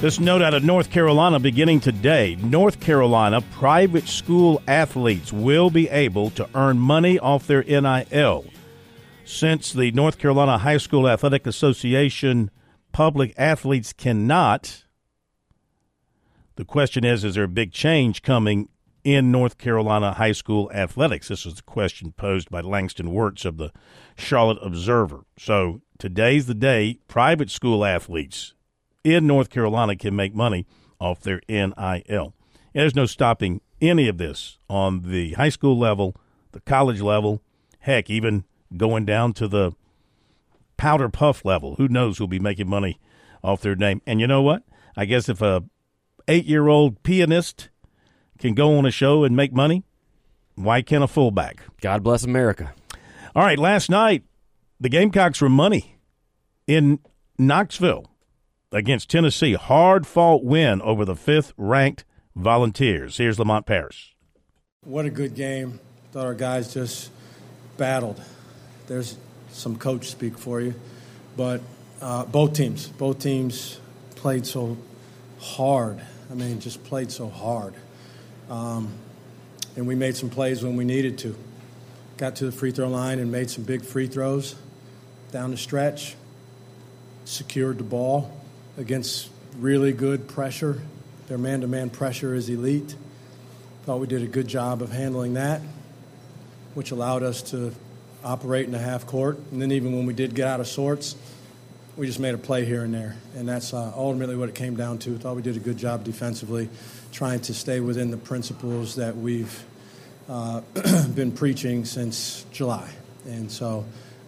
[0.00, 2.36] This note out of North Carolina beginning today.
[2.36, 8.44] North Carolina private school athletes will be able to earn money off their NIL.
[9.24, 12.50] Since the North Carolina High School Athletic Association
[12.96, 14.86] public athletes cannot,
[16.54, 18.70] the question is is there a big change coming
[19.04, 21.28] in North Carolina high school athletics?
[21.28, 23.70] This was the question posed by Langston Wertz of the
[24.16, 25.26] Charlotte Observer.
[25.38, 28.54] So today's the day private school athletes
[29.04, 30.66] in North Carolina can make money
[30.98, 32.32] off their NIL.
[32.72, 36.16] There's no stopping any of this on the high school level,
[36.52, 37.42] the college level,
[37.80, 38.44] heck, even
[38.74, 39.72] going down to the
[40.76, 41.76] powder puff level.
[41.76, 43.00] Who knows who'll be making money
[43.42, 44.02] off their name?
[44.06, 44.62] And you know what?
[44.96, 45.64] I guess if a
[46.28, 47.68] eight year old pianist
[48.38, 49.84] can go on a show and make money,
[50.54, 51.62] why can't a fullback?
[51.80, 52.72] God bless America.
[53.34, 54.24] All right, last night
[54.80, 55.96] the Gamecocks were money
[56.66, 56.98] in
[57.38, 58.06] Knoxville
[58.72, 59.54] against Tennessee.
[59.54, 62.04] Hard fought win over the fifth ranked
[62.34, 63.16] Volunteers.
[63.16, 64.14] Here's Lamont Paris.
[64.82, 65.80] What a good game.
[66.12, 67.10] Thought our guys just
[67.76, 68.20] battled.
[68.86, 69.16] There's
[69.56, 70.74] some coach speak for you.
[71.36, 71.62] But
[72.00, 73.80] uh, both teams, both teams
[74.14, 74.76] played so
[75.40, 76.00] hard.
[76.30, 77.74] I mean, just played so hard.
[78.50, 78.92] Um,
[79.76, 81.36] and we made some plays when we needed to.
[82.18, 84.54] Got to the free throw line and made some big free throws
[85.32, 86.14] down the stretch.
[87.24, 88.38] Secured the ball
[88.78, 90.80] against really good pressure.
[91.28, 92.94] Their man to man pressure is elite.
[93.84, 95.60] Thought we did a good job of handling that,
[96.74, 97.74] which allowed us to
[98.24, 99.38] operate in the half court.
[99.50, 101.16] And then, even when we did get out of sorts,
[101.96, 103.16] we just made a play here and there.
[103.34, 105.14] And that's uh, ultimately what it came down to.
[105.14, 106.68] I Thought we did a good job defensively,
[107.12, 109.64] trying to stay within the principles that we've
[110.28, 110.60] uh,
[111.14, 112.90] been preaching since July.
[113.26, 113.84] And so,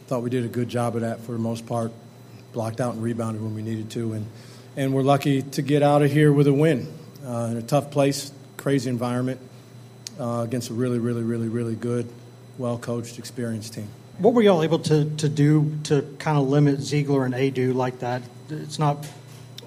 [0.07, 1.93] thought we did a good job of that for the most part
[2.53, 4.27] blocked out and rebounded when we needed to, and
[4.79, 6.87] and we're lucky to get out of here with a win
[7.27, 9.41] uh, in a tough place, crazy environment
[10.21, 12.09] uh, against a really, really, really, really good,
[12.59, 13.89] well coached, experienced team.
[14.19, 18.01] What were y'all able to, to do to kind of limit Zeigler and Aidoo like
[18.01, 18.23] that?
[18.51, 19.07] It's not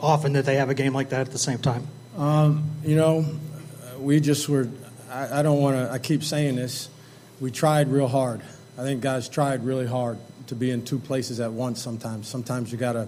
[0.02, 1.88] often that they have a game like that at the same time.
[2.18, 3.26] Um, you know,
[3.98, 4.68] we just were.
[5.10, 5.92] I, I don't want to.
[5.92, 6.90] I keep saying this.
[7.40, 8.42] We tried real hard.
[8.78, 12.28] I think guys tried really hard to be in two places at once sometimes.
[12.28, 13.08] Sometimes you got to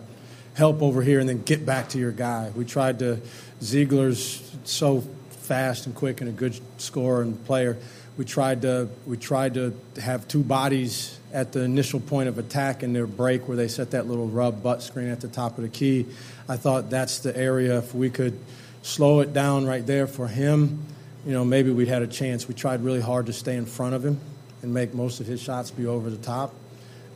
[0.54, 2.52] help over here and then get back to your guy.
[2.56, 3.20] We tried to,
[3.60, 7.78] Zeigler's so fast and quick and a good scorer and player.
[8.16, 12.84] We tried to we tried to have two bodies at the initial point of attack
[12.84, 15.64] in their break where they set that little rub butt screen at the top of
[15.64, 16.06] the key.
[16.48, 18.40] I thought that's the area if we could
[18.84, 20.86] slow it down right there for him,
[21.26, 22.48] you know, maybe we'd had a chance.
[22.48, 24.20] We tried really hard to stay in front of him
[24.62, 26.54] and make most of his shots be over the top.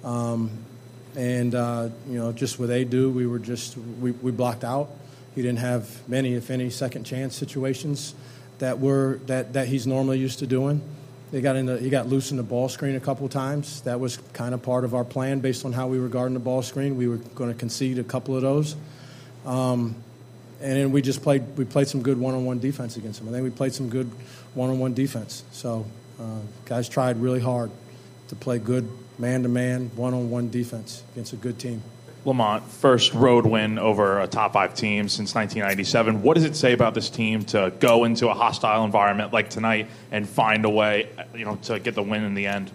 [0.03, 0.49] Um,
[1.15, 4.89] and uh, you know, just with Aidoo, we were just we, we blocked out.
[5.35, 8.15] He didn't have many, if any, second chance situations
[8.59, 10.81] that were that, that he's normally used to doing.
[11.31, 13.81] He got in the, he got loose in the ball screen a couple times.
[13.81, 16.39] That was kind of part of our plan based on how we were guarding the
[16.39, 16.95] ball screen.
[16.95, 18.75] We were going to concede a couple of those.
[19.45, 19.95] Um,
[20.61, 23.29] and then we just played we played some good one-on-one defense against him.
[23.29, 24.09] I think we played some good
[24.53, 25.43] one-on-one defense.
[25.51, 25.85] So
[26.19, 27.71] uh, guys tried really hard
[28.29, 28.89] to play good
[29.19, 31.81] man to man, one on one defense against a good team.
[32.27, 36.21] Lamont, first road win over a top five team since 1997.
[36.21, 39.87] What does it say about this team to go into a hostile environment like tonight
[40.11, 42.69] and find a way, you know, to get the win in the end?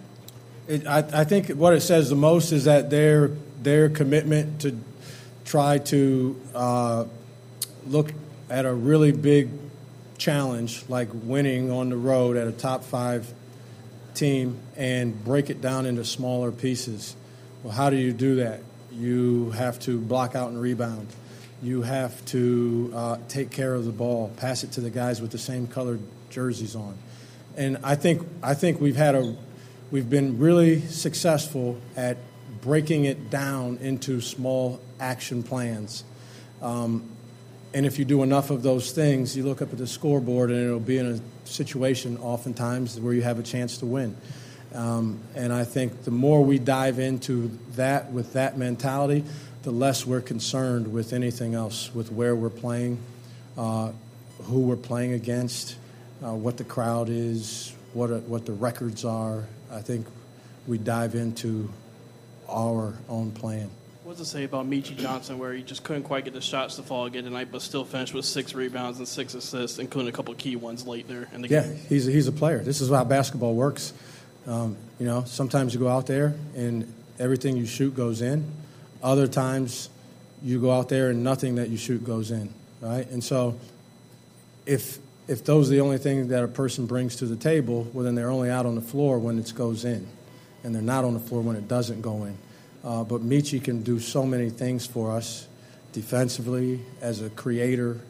[0.67, 3.29] It, I, I, think what it says the most is that their
[3.61, 4.79] their commitment to
[5.45, 7.05] try to uh,
[7.85, 8.11] look
[8.49, 9.49] at a really big
[10.17, 13.31] challenge like winning on the road at a top five
[14.15, 17.15] team and break it down into smaller pieces.
[17.61, 18.61] Well, how do you do that?
[18.97, 21.07] You have to block out and rebound.
[21.61, 25.31] You have to uh, take care of the ball, pass it to the guys with
[25.31, 26.97] the same colored jerseys on.
[27.55, 29.35] And I think I think we've had a
[29.91, 32.17] we've been really successful at
[32.61, 36.03] breaking it down into small action plans.
[36.61, 37.09] Um,
[37.73, 40.63] and if you do enough of those things, you look up at the scoreboard and
[40.63, 44.15] it'll be in a situation oftentimes where you have a chance to win.
[44.73, 49.23] Um, and I think the more we dive into that with that mentality,
[49.63, 52.97] the less we're concerned with anything else, with where we're playing,
[53.57, 53.91] uh,
[54.43, 55.75] who we're playing against,
[56.23, 59.45] uh, what the crowd is, what are, what the records are.
[59.71, 60.07] I think
[60.67, 61.69] we dive into
[62.49, 63.69] our own plan.
[64.03, 66.83] What's it say about Meechie Johnson, where he just couldn't quite get the shots to
[66.83, 70.33] fall again tonight, but still finished with six rebounds and six assists, including a couple
[70.35, 71.77] key ones late there in the Yeah, game?
[71.87, 72.59] he's a, he's a player.
[72.59, 73.93] This is how basketball works.
[74.45, 78.49] Um, you know, sometimes you go out there and everything you shoot goes in.
[79.01, 79.89] Other times
[80.41, 83.09] you go out there and nothing that you shoot goes in, right?
[83.09, 83.57] And so
[84.65, 88.03] if if those are the only things that a person brings to the table, well,
[88.03, 90.05] then they're only out on the floor when it goes in,
[90.63, 92.37] and they're not on the floor when it doesn't go in.
[92.83, 95.47] Uh, but Meechie can do so many things for us
[95.93, 98.01] defensively as a creator.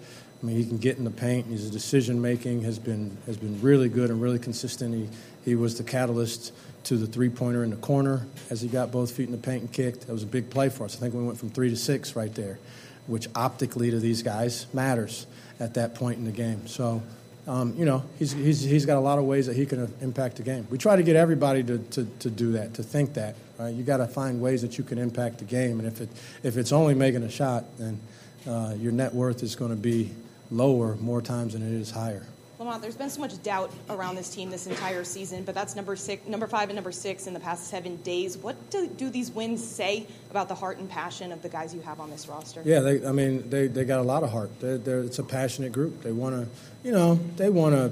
[0.42, 1.46] I mean, he can get in the paint.
[1.48, 4.96] His decision making has been has been really good and really consistent.
[4.96, 5.08] He
[5.46, 6.54] he was the catalyst
[6.86, 9.62] to the three pointer in the corner as he got both feet in the paint
[9.62, 10.08] and kicked.
[10.08, 10.96] That was a big play for us.
[10.96, 12.60] I think we went from three to six right there,
[13.08, 15.28] which optically to these guys matters
[15.60, 16.68] at that point in the game.
[16.68, 17.02] So.
[17.46, 20.38] Um, you know, he's, he's, he's got a lot of ways that he can impact
[20.38, 20.66] the game.
[20.70, 23.36] We try to get everybody to, to, to do that, to think that.
[23.60, 23.74] Right?
[23.74, 26.10] You got to find ways that you can impact the game, and if it
[26.42, 28.00] if it's only making a shot, then
[28.48, 30.12] uh, your net worth is going to be
[30.52, 32.26] lower more times than it is higher.
[32.64, 35.96] Lamont, there's been so much doubt around this team this entire season, but that's number
[35.96, 38.38] six, number five, and number six in the past seven days.
[38.38, 41.82] What do, do these wins say about the heart and passion of the guys you
[41.82, 42.62] have on this roster?
[42.64, 44.50] Yeah, they, I mean, they, they got a lot of heart.
[44.62, 46.04] They're, they're, it's a passionate group.
[46.04, 47.92] They want to, you know, they want to,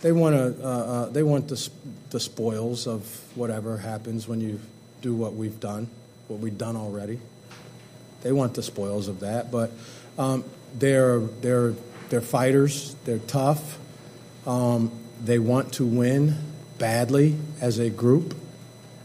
[0.00, 1.70] they want to, uh, uh, they want the,
[2.10, 3.04] the spoils of
[3.36, 4.60] whatever happens when you
[5.02, 5.88] do what we've done,
[6.26, 7.20] what we've done already.
[8.22, 9.70] They want the spoils of that, but
[10.18, 10.44] um,
[10.76, 11.74] they're they're
[12.08, 12.94] they're fighters.
[13.04, 13.78] They're tough.
[14.46, 14.90] Um,
[15.24, 16.36] they want to win
[16.78, 18.34] badly as a group,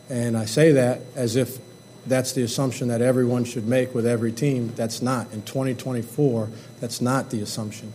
[0.10, 1.60] and I say that as if
[2.06, 4.74] that's the assumption that everyone should make with every team.
[4.76, 5.32] That's not.
[5.32, 6.50] In 2024,
[6.80, 7.94] that's not the assumption.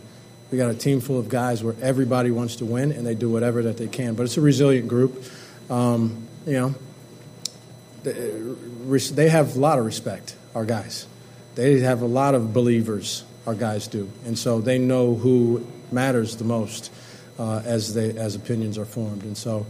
[0.51, 3.29] We got a team full of guys where everybody wants to win and they do
[3.29, 4.15] whatever that they can.
[4.15, 5.23] But it's a resilient group.
[5.69, 6.75] Um, you know,
[8.03, 10.35] they have a lot of respect.
[10.55, 11.05] Our guys,
[11.53, 13.23] they have a lot of believers.
[13.49, 16.91] Our guys do, and so they know who matters the most
[17.39, 19.65] uh, as they as opinions are formed, and so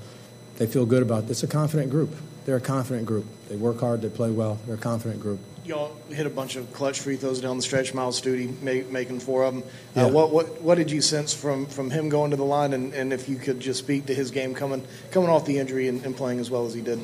[0.57, 1.23] they feel good about.
[1.23, 1.29] It.
[1.29, 2.13] It's a confident group.
[2.43, 3.25] They're a confident group.
[3.47, 4.01] They work hard.
[4.01, 4.59] They play well.
[4.65, 5.39] They're a confident group.
[5.63, 7.93] Y'all hit a bunch of clutch free throws down the stretch.
[7.93, 9.63] Myles Stute make, making four of them.
[9.95, 10.07] Yeah.
[10.07, 12.93] Uh, what what what did you sense from, from him going to the line, and,
[12.93, 16.05] and if you could just speak to his game coming coming off the injury and,
[16.05, 16.99] and playing as well as he did?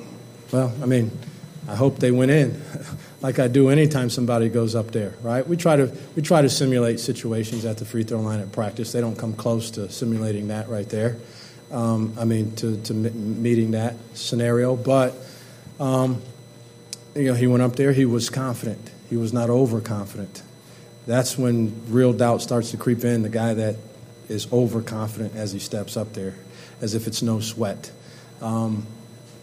[0.51, 1.09] Well, I mean,
[1.69, 2.61] I hope they went in,
[3.25, 5.47] like I do anytime somebody goes up there, right?
[5.47, 8.91] We try to we try to simulate situations at the free throw line at practice.
[8.91, 11.17] They don't come close to simulating that right there.
[11.71, 15.15] Um, I mean, to to meeting that scenario, but
[15.79, 16.21] um,
[17.15, 17.93] you know, he went up there.
[17.93, 18.91] He was confident.
[19.09, 20.43] He was not overconfident.
[21.07, 23.23] That's when real doubt starts to creep in.
[23.23, 23.77] The guy that
[24.29, 26.35] is overconfident as he steps up there,
[26.79, 27.91] as if it's no sweat.
[28.39, 28.85] Um,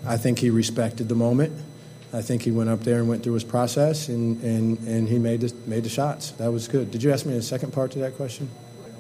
[0.06, 1.71] I think he respected the moment.
[2.12, 5.18] I think he went up there and went through his process, and, and, and he
[5.18, 6.32] made the, made the shots.
[6.32, 6.90] That was good.
[6.90, 8.50] Did you ask me a second part to that question?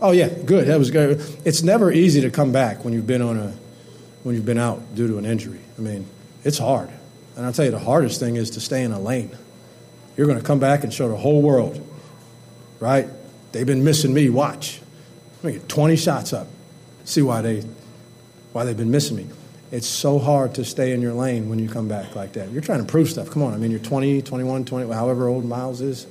[0.00, 0.66] Oh yeah, good.
[0.66, 1.20] That was good.
[1.44, 3.54] It's never easy to come back when you've been on a
[4.24, 5.60] when you've been out due to an injury.
[5.78, 6.06] I mean,
[6.44, 6.90] it's hard.
[7.36, 9.36] And I'll tell you, the hardest thing is to stay in a lane.
[10.16, 11.80] You're going to come back and show the whole world,
[12.78, 13.08] right?
[13.52, 14.28] They've been missing me.
[14.28, 14.80] Watch.
[15.36, 16.46] I'm going to get 20 shots up.
[17.04, 17.62] See why they
[18.52, 19.26] why they've been missing me.
[19.72, 22.50] It's so hard to stay in your lane when you come back like that.
[22.50, 23.30] You're trying to prove stuff.
[23.30, 23.54] Come on.
[23.54, 26.06] I mean, you're 20, 21, 20, however old Myles is.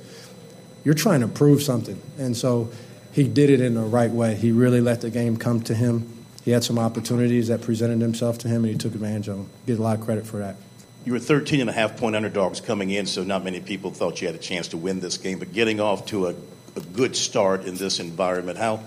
[0.84, 2.02] You're trying to prove something.
[2.18, 2.72] And so
[3.12, 4.34] he did it in the right way.
[4.34, 6.24] He really let the game come to him.
[6.44, 9.50] He had some opportunities that presented themselves to him, and he took advantage of them.
[9.64, 10.56] Get a lot of credit for that.
[11.04, 14.20] You were 13 and a half point underdogs coming in, so not many people thought
[14.20, 15.38] you had a chance to win this game.
[15.38, 16.34] But getting off to a,
[16.74, 18.80] a good start in this environment, how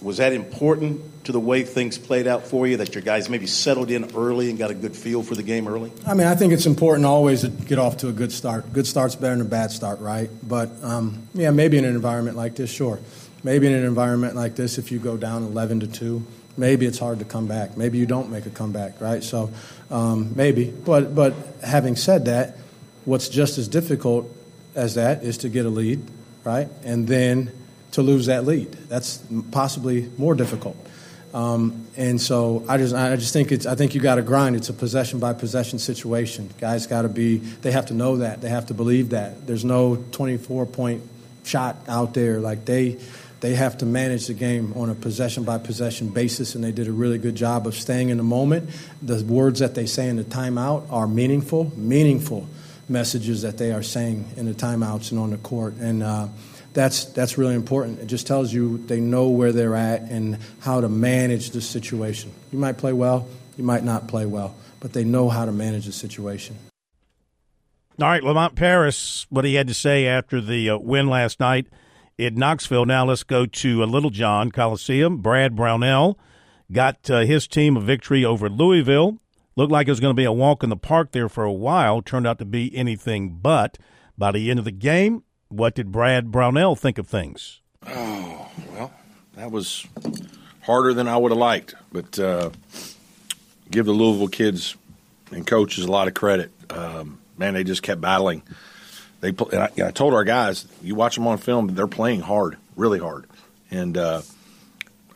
[0.00, 2.76] was that important to the way things played out for you?
[2.76, 5.66] That your guys maybe settled in early and got a good feel for the game
[5.66, 5.92] early?
[6.06, 8.72] I mean, I think it's important always to get off to a good start.
[8.72, 10.30] Good start's better than a bad start, right?
[10.42, 13.00] But um, yeah, maybe in an environment like this, sure.
[13.42, 16.26] Maybe in an environment like this, if you go down 11 to two,
[16.56, 17.76] maybe it's hard to come back.
[17.76, 19.22] Maybe you don't make a comeback, right?
[19.22, 19.50] So
[19.90, 20.70] um, maybe.
[20.70, 22.56] But but having said that,
[23.04, 24.32] what's just as difficult
[24.74, 26.02] as that is to get a lead,
[26.44, 26.68] right?
[26.84, 27.52] And then
[27.98, 28.70] to lose that lead.
[28.88, 29.20] That's
[29.50, 30.76] possibly more difficult.
[31.34, 34.54] Um, and so I just I just think it's I think you got to grind.
[34.54, 36.48] It's a possession by possession situation.
[36.58, 39.46] Guys got to be they have to know that they have to believe that.
[39.46, 41.02] There's no 24 point
[41.42, 42.98] shot out there like they
[43.40, 46.86] they have to manage the game on a possession by possession basis, and they did
[46.86, 48.70] a really good job of staying in the moment.
[49.02, 52.48] The words that they say in the timeout are meaningful, meaningful
[52.88, 55.74] messages that they are saying in the timeouts and on the court.
[55.74, 56.28] And uh,
[56.78, 57.98] that's that's really important.
[57.98, 62.32] It just tells you they know where they're at and how to manage the situation.
[62.52, 63.26] You might play well,
[63.56, 66.56] you might not play well, but they know how to manage the situation.
[68.00, 71.66] All right, Lamont Paris, what he had to say after the uh, win last night
[72.16, 72.86] in Knoxville.
[72.86, 75.18] Now let's go to uh, Littlejohn Coliseum.
[75.18, 76.16] Brad Brownell
[76.70, 79.18] got uh, his team a victory over Louisville.
[79.56, 81.52] Looked like it was going to be a walk in the park there for a
[81.52, 82.02] while.
[82.02, 83.78] Turned out to be anything but.
[84.16, 87.60] By the end of the game, what did Brad Brownell think of things?
[87.86, 88.92] Oh, well,
[89.34, 89.86] that was
[90.62, 92.50] harder than I would have liked, but uh,
[93.70, 94.76] give the Louisville kids
[95.30, 96.50] and coaches a lot of credit.
[96.70, 98.42] Um, man, they just kept battling.
[99.20, 103.00] They, I, I, told our guys, you watch them on film, they're playing hard, really
[103.00, 103.26] hard,
[103.70, 104.22] and uh,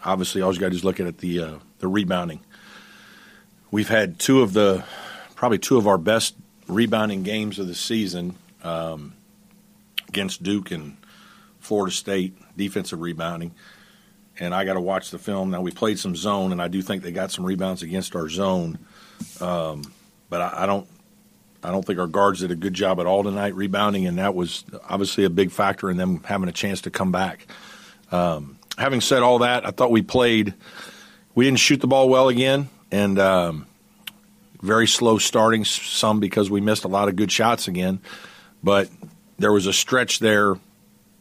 [0.05, 2.41] obviously, all you got to do is look at the uh, the rebounding.
[3.71, 4.85] We've had two of the,
[5.35, 6.35] probably two of our best
[6.69, 9.15] rebounding games of the season um,
[10.13, 10.99] against Duke and
[11.61, 13.55] Florida State defensive rebounding.
[14.39, 15.51] And I got to watch the film.
[15.51, 18.29] Now we played some zone, and I do think they got some rebounds against our
[18.29, 18.79] zone.
[19.41, 19.91] Um,
[20.29, 20.87] but I, I don't
[21.63, 24.35] I don't think our guards did a good job at all tonight rebounding, and that
[24.35, 27.47] was obviously a big factor in them having a chance to come back.
[28.11, 30.55] Um, having said all that, I thought we played.
[31.35, 33.67] We didn't shoot the ball well again, and um,
[34.61, 35.65] very slow starting.
[35.65, 38.01] Some because we missed a lot of good shots again,
[38.63, 38.91] but
[39.43, 40.55] there was a stretch there.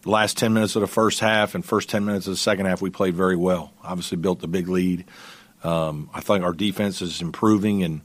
[0.06, 2.82] Last ten minutes of the first half and first ten minutes of the second half,
[2.82, 3.74] we played very well.
[3.84, 5.06] Obviously, built the big lead.
[5.64, 8.02] Um, I think our defense is improving, and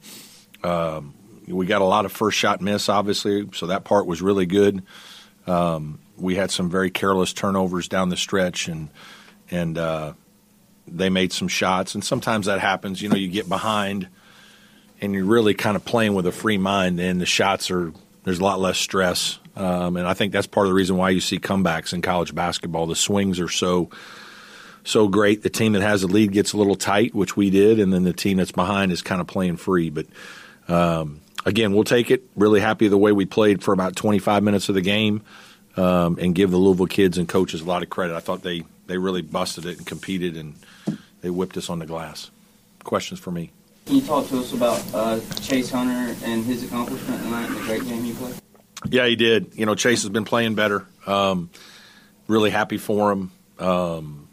[0.62, 1.14] um,
[1.46, 4.82] we got a lot of first shot miss, obviously, so that part was really good.
[5.46, 8.90] Um, we had some very careless turnovers down the stretch, and
[9.50, 10.12] and uh,
[10.86, 11.94] they made some shots.
[11.94, 13.00] And sometimes that happens.
[13.00, 14.08] You know, you get behind,
[15.00, 17.00] and you're really kind of playing with a free mind.
[17.00, 17.92] And the shots are
[18.24, 19.38] there's a lot less stress.
[19.56, 22.34] Um, and I think that's part of the reason why you see comebacks in college
[22.34, 22.86] basketball.
[22.86, 23.90] The swings are so
[24.84, 25.42] so great.
[25.42, 28.04] The team that has the lead gets a little tight, which we did, and then
[28.04, 29.90] the team that's behind is kind of playing free.
[29.90, 30.06] But
[30.68, 32.22] um, again, we'll take it.
[32.36, 35.22] Really happy the way we played for about 25 minutes of the game,
[35.76, 38.14] um, and give the Louisville kids and coaches a lot of credit.
[38.14, 40.54] I thought they they really busted it and competed, and
[41.22, 42.30] they whipped us on the glass.
[42.84, 43.50] Questions for me?
[43.86, 47.60] Can you talk to us about uh, Chase Hunter and his accomplishment tonight and the
[47.60, 48.34] great game he played?
[48.88, 49.52] Yeah, he did.
[49.54, 50.86] You know, Chase has been playing better.
[51.06, 51.50] Um,
[52.28, 53.32] really happy for him.
[53.58, 54.28] Um,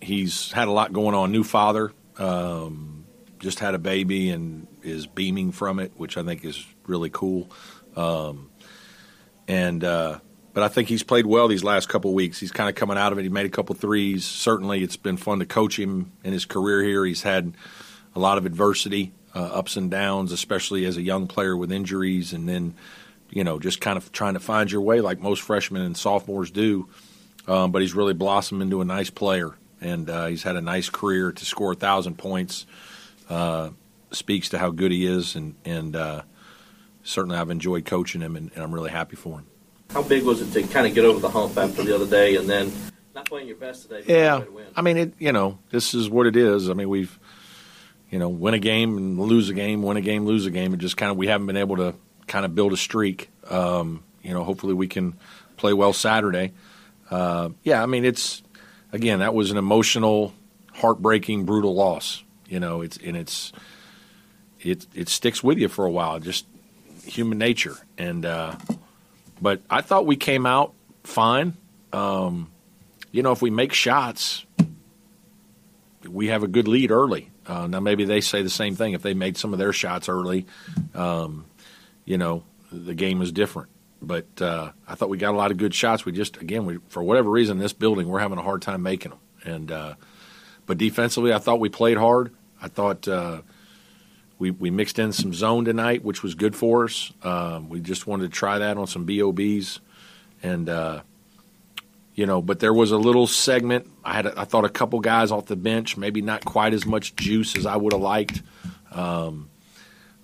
[0.00, 1.32] he's had a lot going on.
[1.32, 3.04] New father, um,
[3.38, 7.50] just had a baby and is beaming from it, which I think is really cool.
[7.96, 8.50] Um,
[9.48, 10.20] and uh,
[10.52, 12.38] but I think he's played well these last couple weeks.
[12.40, 13.22] He's kind of coming out of it.
[13.22, 14.24] He made a couple threes.
[14.24, 17.04] Certainly, it's been fun to coach him in his career here.
[17.04, 17.52] He's had
[18.14, 22.32] a lot of adversity, uh, ups and downs, especially as a young player with injuries,
[22.32, 22.74] and then
[23.30, 26.50] you know just kind of trying to find your way like most freshmen and sophomores
[26.50, 26.88] do.
[27.48, 30.88] Um, but he's really blossomed into a nice player, and uh, he's had a nice
[30.88, 32.66] career to score a thousand points.
[33.28, 33.70] Uh,
[34.10, 36.22] speaks to how good he is, and and uh,
[37.04, 39.46] certainly I've enjoyed coaching him, and, and I'm really happy for him.
[39.90, 42.36] How big was it to kind of get over the hump after the other day,
[42.36, 42.72] and then
[43.14, 44.02] not playing your best today?
[44.06, 44.42] yeah,
[44.74, 46.68] I mean, it, you know, this is what it is.
[46.68, 47.16] I mean, we've
[48.10, 50.74] you know win a game and lose a game, win a game, lose a game.
[50.74, 51.94] It just kind of we haven't been able to
[52.26, 53.30] kind of build a streak.
[53.48, 55.14] Um, you know, hopefully we can
[55.56, 56.52] play well Saturday.
[57.10, 58.42] Uh, yeah, I mean, it's
[58.92, 60.34] again that was an emotional,
[60.74, 62.22] heartbreaking, brutal loss.
[62.48, 63.52] You know, it's and it's
[64.60, 66.20] it it sticks with you for a while.
[66.20, 66.46] Just
[67.04, 68.24] human nature and.
[68.24, 68.56] Uh,
[69.40, 70.74] but I thought we came out
[71.04, 71.56] fine.
[71.92, 72.50] Um,
[73.12, 74.44] you know, if we make shots,
[76.06, 77.30] we have a good lead early.
[77.46, 78.92] Uh, now, maybe they say the same thing.
[78.92, 80.46] If they made some of their shots early,
[80.94, 81.45] um,
[82.06, 83.68] you know, the game is different.
[84.00, 86.04] But uh, I thought we got a lot of good shots.
[86.04, 89.10] We just, again, we for whatever reason, this building, we're having a hard time making
[89.10, 89.20] them.
[89.44, 89.94] And uh,
[90.64, 92.32] but defensively, I thought we played hard.
[92.60, 93.42] I thought uh,
[94.38, 97.12] we, we mixed in some zone tonight, which was good for us.
[97.22, 99.80] Um, we just wanted to try that on some BOBs,
[100.42, 101.02] and uh,
[102.14, 103.90] you know, but there was a little segment.
[104.04, 106.84] I had a, I thought a couple guys off the bench, maybe not quite as
[106.84, 108.42] much juice as I would have liked.
[108.92, 109.48] Um,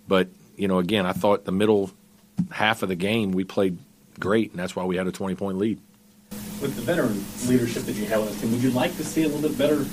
[0.08, 1.90] but you know, again, I thought the middle
[2.50, 3.78] half of the game we played
[4.18, 5.80] great, and that's why we had a twenty point lead.
[6.60, 9.24] With the veteran leadership that you have on the team, would you like to see
[9.24, 9.84] a little bit better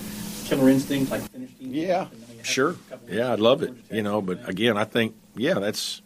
[0.46, 1.74] killer instinct, like finish teams?
[1.74, 2.08] Yeah,
[2.44, 2.76] Sure.
[3.08, 3.74] Yeah, I'd love it.
[3.92, 6.02] You know, but again, I think yeah, that's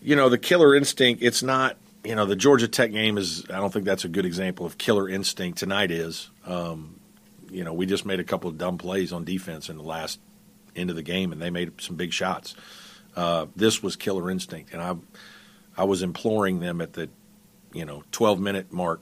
[0.00, 1.22] you know the killer instinct.
[1.22, 3.44] It's not you know the Georgia Tech game is.
[3.50, 5.58] I don't think that's a good example of killer instinct.
[5.58, 6.30] Tonight is.
[6.46, 7.00] Um,
[7.50, 10.18] you know, we just made a couple of dumb plays on defense in the last
[10.90, 12.54] of the game, and they made some big shots.
[13.14, 14.94] Uh, this was killer instinct, and I
[15.76, 17.08] I was imploring them at the
[17.72, 19.00] you know 12 minute mark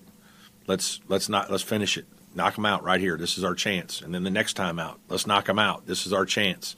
[0.66, 2.06] let's let's not let's finish it.
[2.34, 3.16] Knock them out right here.
[3.16, 4.00] This is our chance.
[4.00, 5.86] And then the next time out, let's knock them out.
[5.86, 6.74] This is our chance.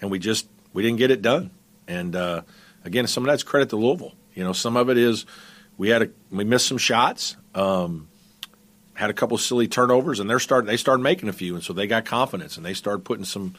[0.00, 1.50] And we just we didn't get it done.
[1.86, 2.42] And uh,
[2.84, 4.14] again, some of that's credit to Louisville.
[4.34, 5.26] You know, some of it is
[5.76, 7.36] we had a we missed some shots.
[7.54, 8.08] Um,
[8.94, 11.72] had a couple silly turnovers, and they're started they started making a few, and so
[11.72, 13.54] they got confidence, and they started putting some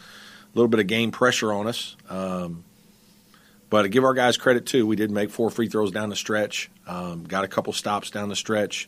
[0.58, 1.96] little bit of game pressure on us.
[2.10, 2.64] Um,
[3.70, 6.16] but to give our guys credit too, we did make four free throws down the
[6.16, 8.88] stretch, um, got a couple stops down the stretch.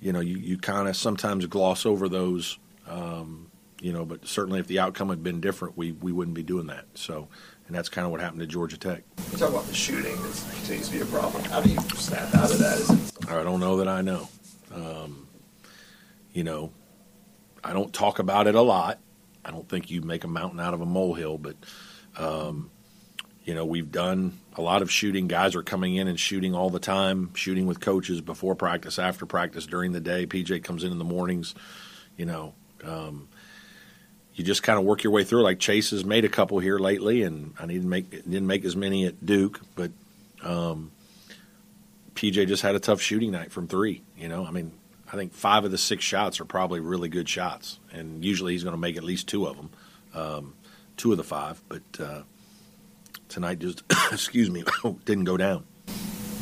[0.00, 2.58] You know, you, you kind of sometimes gloss over those,
[2.88, 3.50] um,
[3.80, 6.66] you know, but certainly if the outcome had been different, we, we wouldn't be doing
[6.68, 6.86] that.
[6.94, 7.28] So,
[7.66, 9.02] and that's kind of what happened to Georgia Tech.
[9.32, 11.42] You talk about the shooting that continues to be a problem.
[11.44, 12.80] How do you snap out of that?
[12.80, 14.28] It I don't know that I know.
[14.72, 15.26] Um,
[16.32, 16.72] you know,
[17.62, 19.00] I don't talk about it a lot.
[19.44, 21.56] I don't think you make a mountain out of a molehill, but
[22.16, 22.70] um,
[23.44, 25.28] you know, we've done a lot of shooting.
[25.28, 29.26] Guys are coming in and shooting all the time, shooting with coaches before practice, after
[29.26, 30.26] practice, during the day.
[30.26, 31.54] PJ comes in in the mornings.
[32.16, 32.54] You know,
[32.84, 33.28] um,
[34.34, 35.42] you just kind of work your way through.
[35.42, 38.76] Like Chase has made a couple here lately, and I didn't make didn't make as
[38.76, 39.90] many at Duke, but
[40.42, 40.90] um,
[42.14, 44.02] PJ just had a tough shooting night from three.
[44.16, 44.72] You know, I mean,
[45.12, 48.64] I think five of the six shots are probably really good shots, and usually he's
[48.64, 49.70] going to make at least two of them,
[50.14, 50.54] um,
[50.96, 51.62] two of the five.
[51.68, 52.22] But uh,
[53.28, 53.82] tonight just,
[54.12, 54.64] excuse me,
[55.04, 55.64] didn't go down.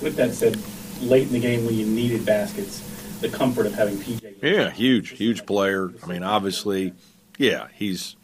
[0.01, 0.59] With that said,
[1.01, 2.81] late in the game when you needed baskets,
[3.21, 4.43] the comfort of having PJ.
[4.43, 5.93] Yeah, huge, huge player.
[6.03, 6.93] I mean, obviously,
[7.39, 8.17] yeah, he's,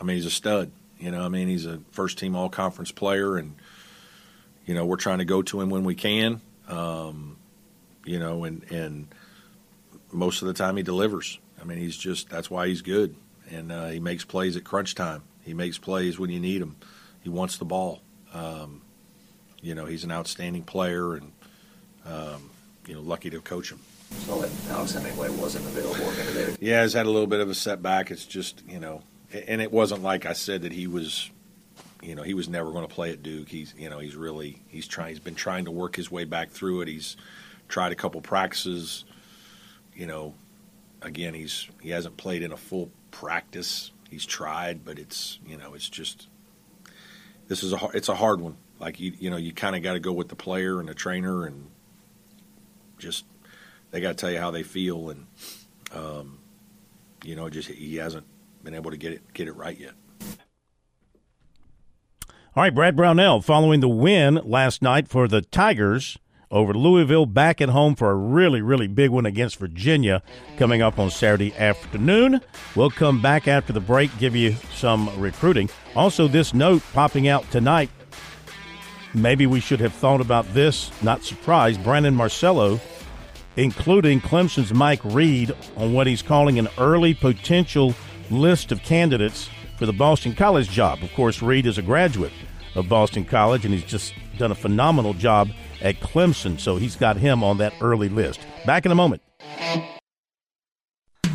[0.00, 0.70] I mean, he's a stud.
[0.98, 3.54] You know, I mean, he's a first team all conference player, and
[4.66, 6.40] you know, we're trying to go to him when we can.
[6.68, 7.36] Um,
[8.04, 9.08] you know, and and
[10.12, 11.38] most of the time he delivers.
[11.60, 13.16] I mean, he's just that's why he's good,
[13.50, 15.22] and uh, he makes plays at crunch time.
[15.42, 16.76] He makes plays when you need him.
[17.20, 18.00] He wants the ball.
[18.32, 18.82] Um,
[19.60, 21.32] you know, he's an outstanding player, and
[22.06, 22.50] um,
[22.86, 23.80] you know, lucky to coach him.
[24.10, 26.56] So that Alex Hemenway wasn't available today.
[26.60, 28.10] Yeah, he's had a little bit of a setback.
[28.10, 29.02] It's just you know,
[29.32, 31.30] and it wasn't like I said that he was,
[32.02, 33.48] you know, he was never going to play at Duke.
[33.48, 35.10] He's you know, he's really he's trying.
[35.10, 36.88] He's been trying to work his way back through it.
[36.88, 37.16] He's
[37.68, 39.04] tried a couple practices.
[39.98, 40.34] You know,
[41.02, 43.90] again, he's he hasn't played in a full practice.
[44.08, 46.28] He's tried, but it's you know, it's just
[47.48, 48.56] this is a it's a hard one.
[48.78, 50.94] Like you you know, you kind of got to go with the player and the
[50.94, 51.68] trainer and
[52.96, 53.24] just
[53.90, 55.26] they got to tell you how they feel and
[55.92, 56.38] um,
[57.24, 58.24] you know, just he hasn't
[58.62, 59.94] been able to get it get it right yet.
[62.54, 66.18] All right, Brad Brownell, following the win last night for the Tigers
[66.50, 70.22] over Louisville, back at home for a really, really big one against Virginia
[70.56, 72.40] coming up on Saturday afternoon.
[72.74, 75.68] We'll come back after the break, give you some recruiting.
[75.94, 77.90] Also, this note popping out tonight.
[79.14, 81.82] Maybe we should have thought about this, not surprised.
[81.82, 82.78] Brandon Marcello,
[83.56, 87.94] including Clemson's Mike Reed, on what he's calling an early potential
[88.30, 89.48] list of candidates
[89.78, 91.02] for the Boston College job.
[91.02, 92.32] Of course, Reed is a graduate
[92.74, 95.50] of Boston College, and he's just done a phenomenal job
[95.82, 98.40] at Clemson, so he's got him on that early list.
[98.64, 99.22] Back in a moment.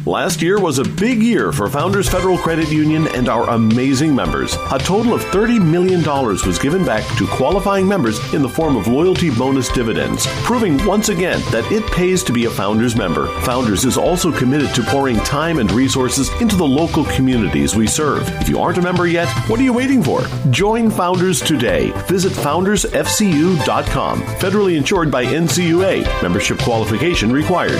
[0.06, 4.58] Last year was a big year for Founders Federal Credit Union and our amazing members.
[4.70, 8.88] A total of $30 million was given back to qualifying members in the form of
[8.88, 13.28] loyalty bonus dividends, proving once again that it pays to be a Founders member.
[13.44, 18.28] Founders is also committed to pouring time and resources into the local communities we serve.
[18.42, 20.20] If you aren't a member yet, what are you waiting for?
[20.50, 21.92] Join Founders today.
[22.10, 24.22] Visit foundersfcu.com.
[24.22, 26.22] Federally insured by NCUA.
[26.22, 27.80] Membership qualification required.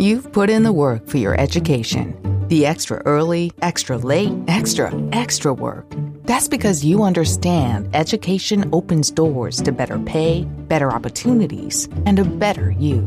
[0.00, 2.16] You've put in the work for your education.
[2.48, 5.84] The extra early, extra late, extra, extra work.
[6.22, 12.70] That's because you understand education opens doors to better pay, better opportunities, and a better
[12.70, 13.02] you.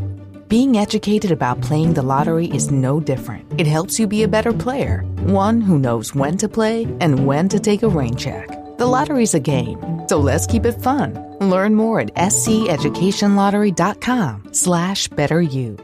[0.50, 3.60] Being educated about playing the lottery is no different.
[3.60, 7.50] It helps you be a better player, one who knows when to play and when
[7.50, 8.50] to take a rain check.
[8.78, 11.38] The lottery's a game, so let's keep it fun.
[11.40, 15.76] Learn more at sceducationlottery.com slash better you.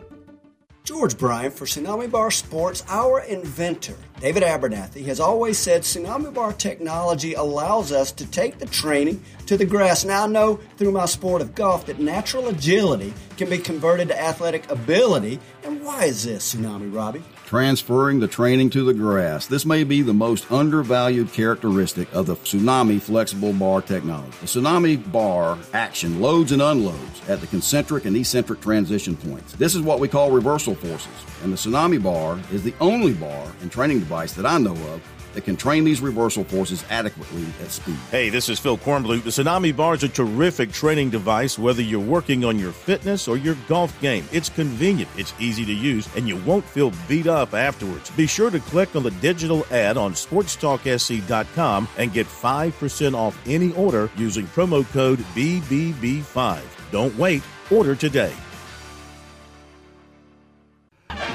[0.90, 3.94] George Bryan for Tsunami Bar Sports, our inventor.
[4.20, 9.56] David Abernathy has always said Tsunami Bar technology allows us to take the training to
[9.56, 10.04] the grass.
[10.04, 14.20] Now I know through my sport of golf that natural agility can be converted to
[14.20, 15.40] athletic ability.
[15.64, 17.22] And why is this, Tsunami Robbie?
[17.50, 19.48] Transferring the training to the grass.
[19.48, 24.38] This may be the most undervalued characteristic of the Tsunami flexible bar technology.
[24.42, 29.54] The Tsunami bar action loads and unloads at the concentric and eccentric transition points.
[29.54, 31.08] This is what we call reversal forces,
[31.42, 35.02] and the Tsunami bar is the only bar and training device that I know of
[35.34, 37.96] that can train these reversal forces adequately at speed.
[38.12, 39.24] Hey, this is Phil Kornblut.
[39.24, 43.38] The Tsunami Bar is a terrific training device whether you're working on your fitness or
[43.38, 44.28] your golf game.
[44.32, 48.10] It's convenient, it's easy to use, and you won't feel beat up afterwards.
[48.12, 53.74] Be sure to click on the digital ad on sportstalksc.com and get 5% off any
[53.74, 56.62] order using promo code BBB5.
[56.92, 58.34] Don't wait, order today.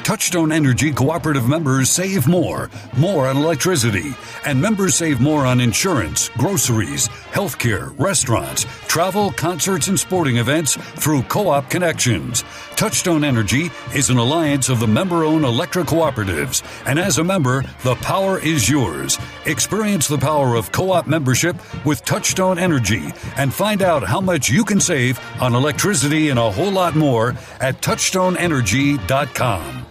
[0.05, 4.15] Touchstone Energy cooperative members save more, more on electricity,
[4.45, 11.23] and members save more on insurance, groceries, healthcare, restaurants, travel, concerts, and sporting events through
[11.23, 12.45] Co op Connections.
[12.77, 17.63] Touchstone Energy is an alliance of the member owned electric cooperatives, and as a member,
[17.83, 19.19] the power is yours.
[19.47, 24.49] Experience the power of co op membership with Touchstone Energy and find out how much
[24.49, 29.87] you can save on electricity and a whole lot more at touchstoneenergy.com.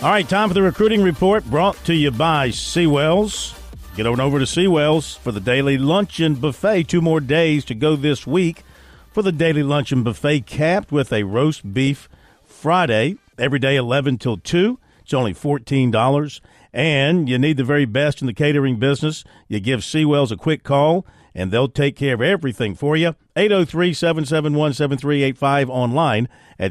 [0.00, 3.58] All right, time for the recruiting report brought to you by Seawells.
[3.96, 6.84] Get on over to Seawells for the daily luncheon buffet.
[6.84, 8.62] Two more days to go this week
[9.10, 12.08] for the daily luncheon buffet, capped with a roast beef
[12.46, 14.78] Friday, every day 11 till 2.
[15.00, 16.40] It's only $14.
[16.72, 19.24] And you need the very best in the catering business.
[19.48, 23.16] You give Seawells a quick call, and they'll take care of everything for you.
[23.34, 26.70] 803 771 7385 online at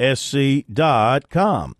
[0.00, 1.76] SeawellsCateringSC.com.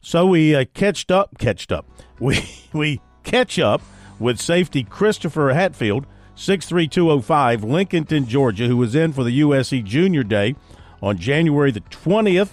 [0.00, 1.86] So we uh, catched up, catched up.
[2.18, 3.82] We we catch up
[4.18, 6.06] with safety Christopher Hatfield,
[6.36, 10.54] 63205, Lincolnton, Georgia, who was in for the USC Junior Day
[11.02, 12.50] on January the 20th,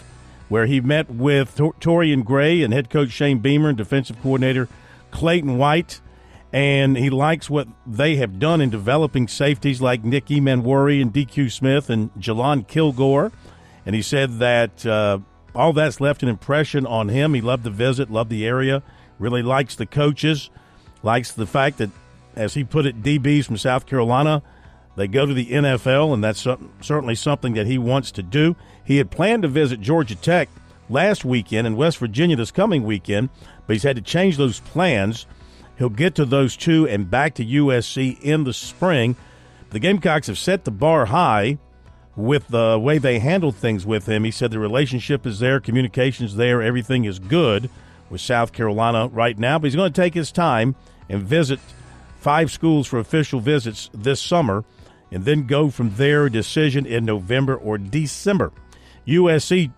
[0.47, 4.67] where he met with Tor- Torrian Gray and head coach Shane Beamer and defensive coordinator
[5.11, 6.01] Clayton White.
[6.51, 11.51] And he likes what they have done in developing safeties like Nick Emmanwori and DQ
[11.51, 13.31] Smith and Jalon Kilgore.
[13.85, 15.19] And he said that uh,
[15.55, 17.33] all that's left an impression on him.
[17.33, 18.83] He loved the visit, loved the area,
[19.17, 20.49] really likes the coaches,
[21.03, 21.89] likes the fact that,
[22.35, 24.43] as he put it, DBs from South Carolina,
[24.95, 26.45] they go to the NFL, and that's
[26.81, 28.55] certainly something that he wants to do.
[28.83, 30.49] He had planned to visit Georgia Tech
[30.89, 33.29] last weekend and West Virginia this coming weekend,
[33.65, 35.25] but he's had to change those plans.
[35.77, 39.15] He'll get to those two and back to USC in the spring.
[39.69, 41.59] The Gamecocks have set the bar high
[42.19, 44.25] with the way they handled things with him.
[44.25, 47.69] He said the relationship is there, communication's there, everything is good
[48.09, 50.75] with South Carolina right now, but he's going to take his time
[51.07, 51.59] and visit
[52.19, 54.65] five schools for official visits this summer
[55.11, 58.51] and then go from there decision in November or December.
[59.07, 59.71] USC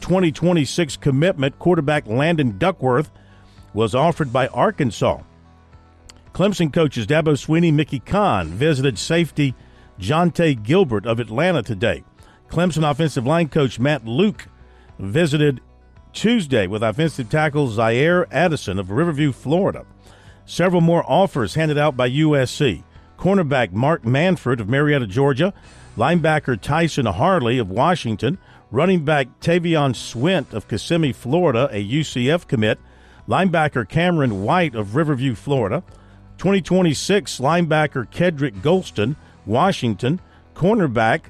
[0.00, 3.10] 2026 commitment quarterback Landon Duckworth
[3.74, 5.20] was offered by Arkansas.
[6.32, 9.54] Clemson coaches Dabo Swinney, Mickey Conn visited safety
[10.02, 12.02] Jonte Gilbert of Atlanta today.
[12.48, 14.48] Clemson offensive line coach Matt Luke
[14.98, 15.60] visited
[16.12, 19.86] Tuesday with offensive tackle Zaire Addison of Riverview, Florida.
[20.44, 22.82] Several more offers handed out by USC.
[23.16, 25.54] Cornerback Mark Manford of Marietta, Georgia.
[25.96, 28.38] Linebacker Tyson Harley of Washington.
[28.72, 32.80] Running back Tavion Swint of Kissimmee, Florida, a UCF commit.
[33.28, 35.84] Linebacker Cameron White of Riverview, Florida.
[36.38, 39.14] 2026 linebacker Kedrick Golston
[39.46, 40.20] Washington,
[40.54, 41.26] cornerback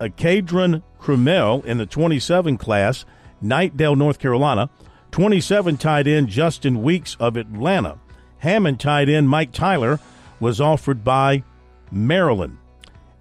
[0.00, 3.04] uh, Akadron Crumell in the 27 class,
[3.42, 4.70] Knightdale, North Carolina.
[5.14, 7.98] 27 tight end Justin Weeks of Atlanta.
[8.38, 10.00] Hammond tight end Mike Tyler
[10.40, 11.44] was offered by
[11.92, 12.58] Maryland.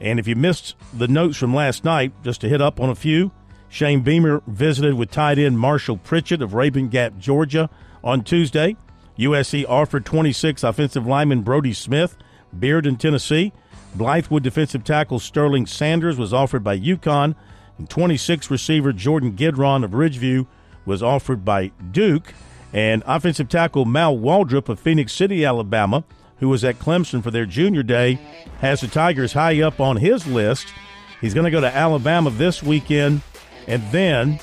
[0.02, 2.96] And if you missed the notes from last night, just to hit up on a
[2.96, 3.32] few,
[3.70, 7.70] Shane Beamer visited with tight end Marshall Pritchett of Rabun Gap, Georgia
[8.04, 8.76] on Tuesday.
[9.20, 12.18] USC offered 26 offensive lineman Brody Smith,
[12.58, 13.54] Beard in Tennessee.
[13.98, 17.36] Blythewood defensive tackle Sterling Sanders was offered by UConn,
[17.78, 20.48] and 26 receiver Jordan Gidron of Ridgeview
[20.86, 22.34] was offered by Duke,
[22.72, 26.04] and offensive tackle Mal Waldrop of Phenix City, Alabama,
[26.38, 28.20] who was at Clemson for their junior day,
[28.60, 30.74] has the Tigers high up on his list.
[31.22, 33.22] He's going to go to Alabama this weekend,
[33.68, 34.40] and then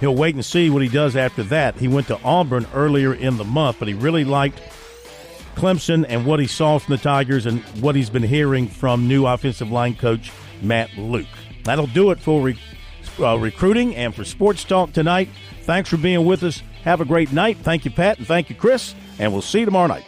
[0.00, 1.76] he'll wait and see what he does after that.
[1.76, 4.60] He went to Auburn earlier in the month, but he really liked
[5.56, 9.26] Clemson and what he saw from the Tigers and what he's been hearing from new
[9.26, 10.30] offensive line coach
[10.62, 11.26] Matt Luke.
[11.64, 12.58] That'll do it for re-
[13.18, 15.28] uh, recruiting and for Sports Talk tonight.
[15.62, 16.62] Thanks for being with us.
[16.84, 17.56] Have a great night.
[17.58, 20.04] Thank you, Pat, and thank you, Chris, and we'll see you tomorrow night.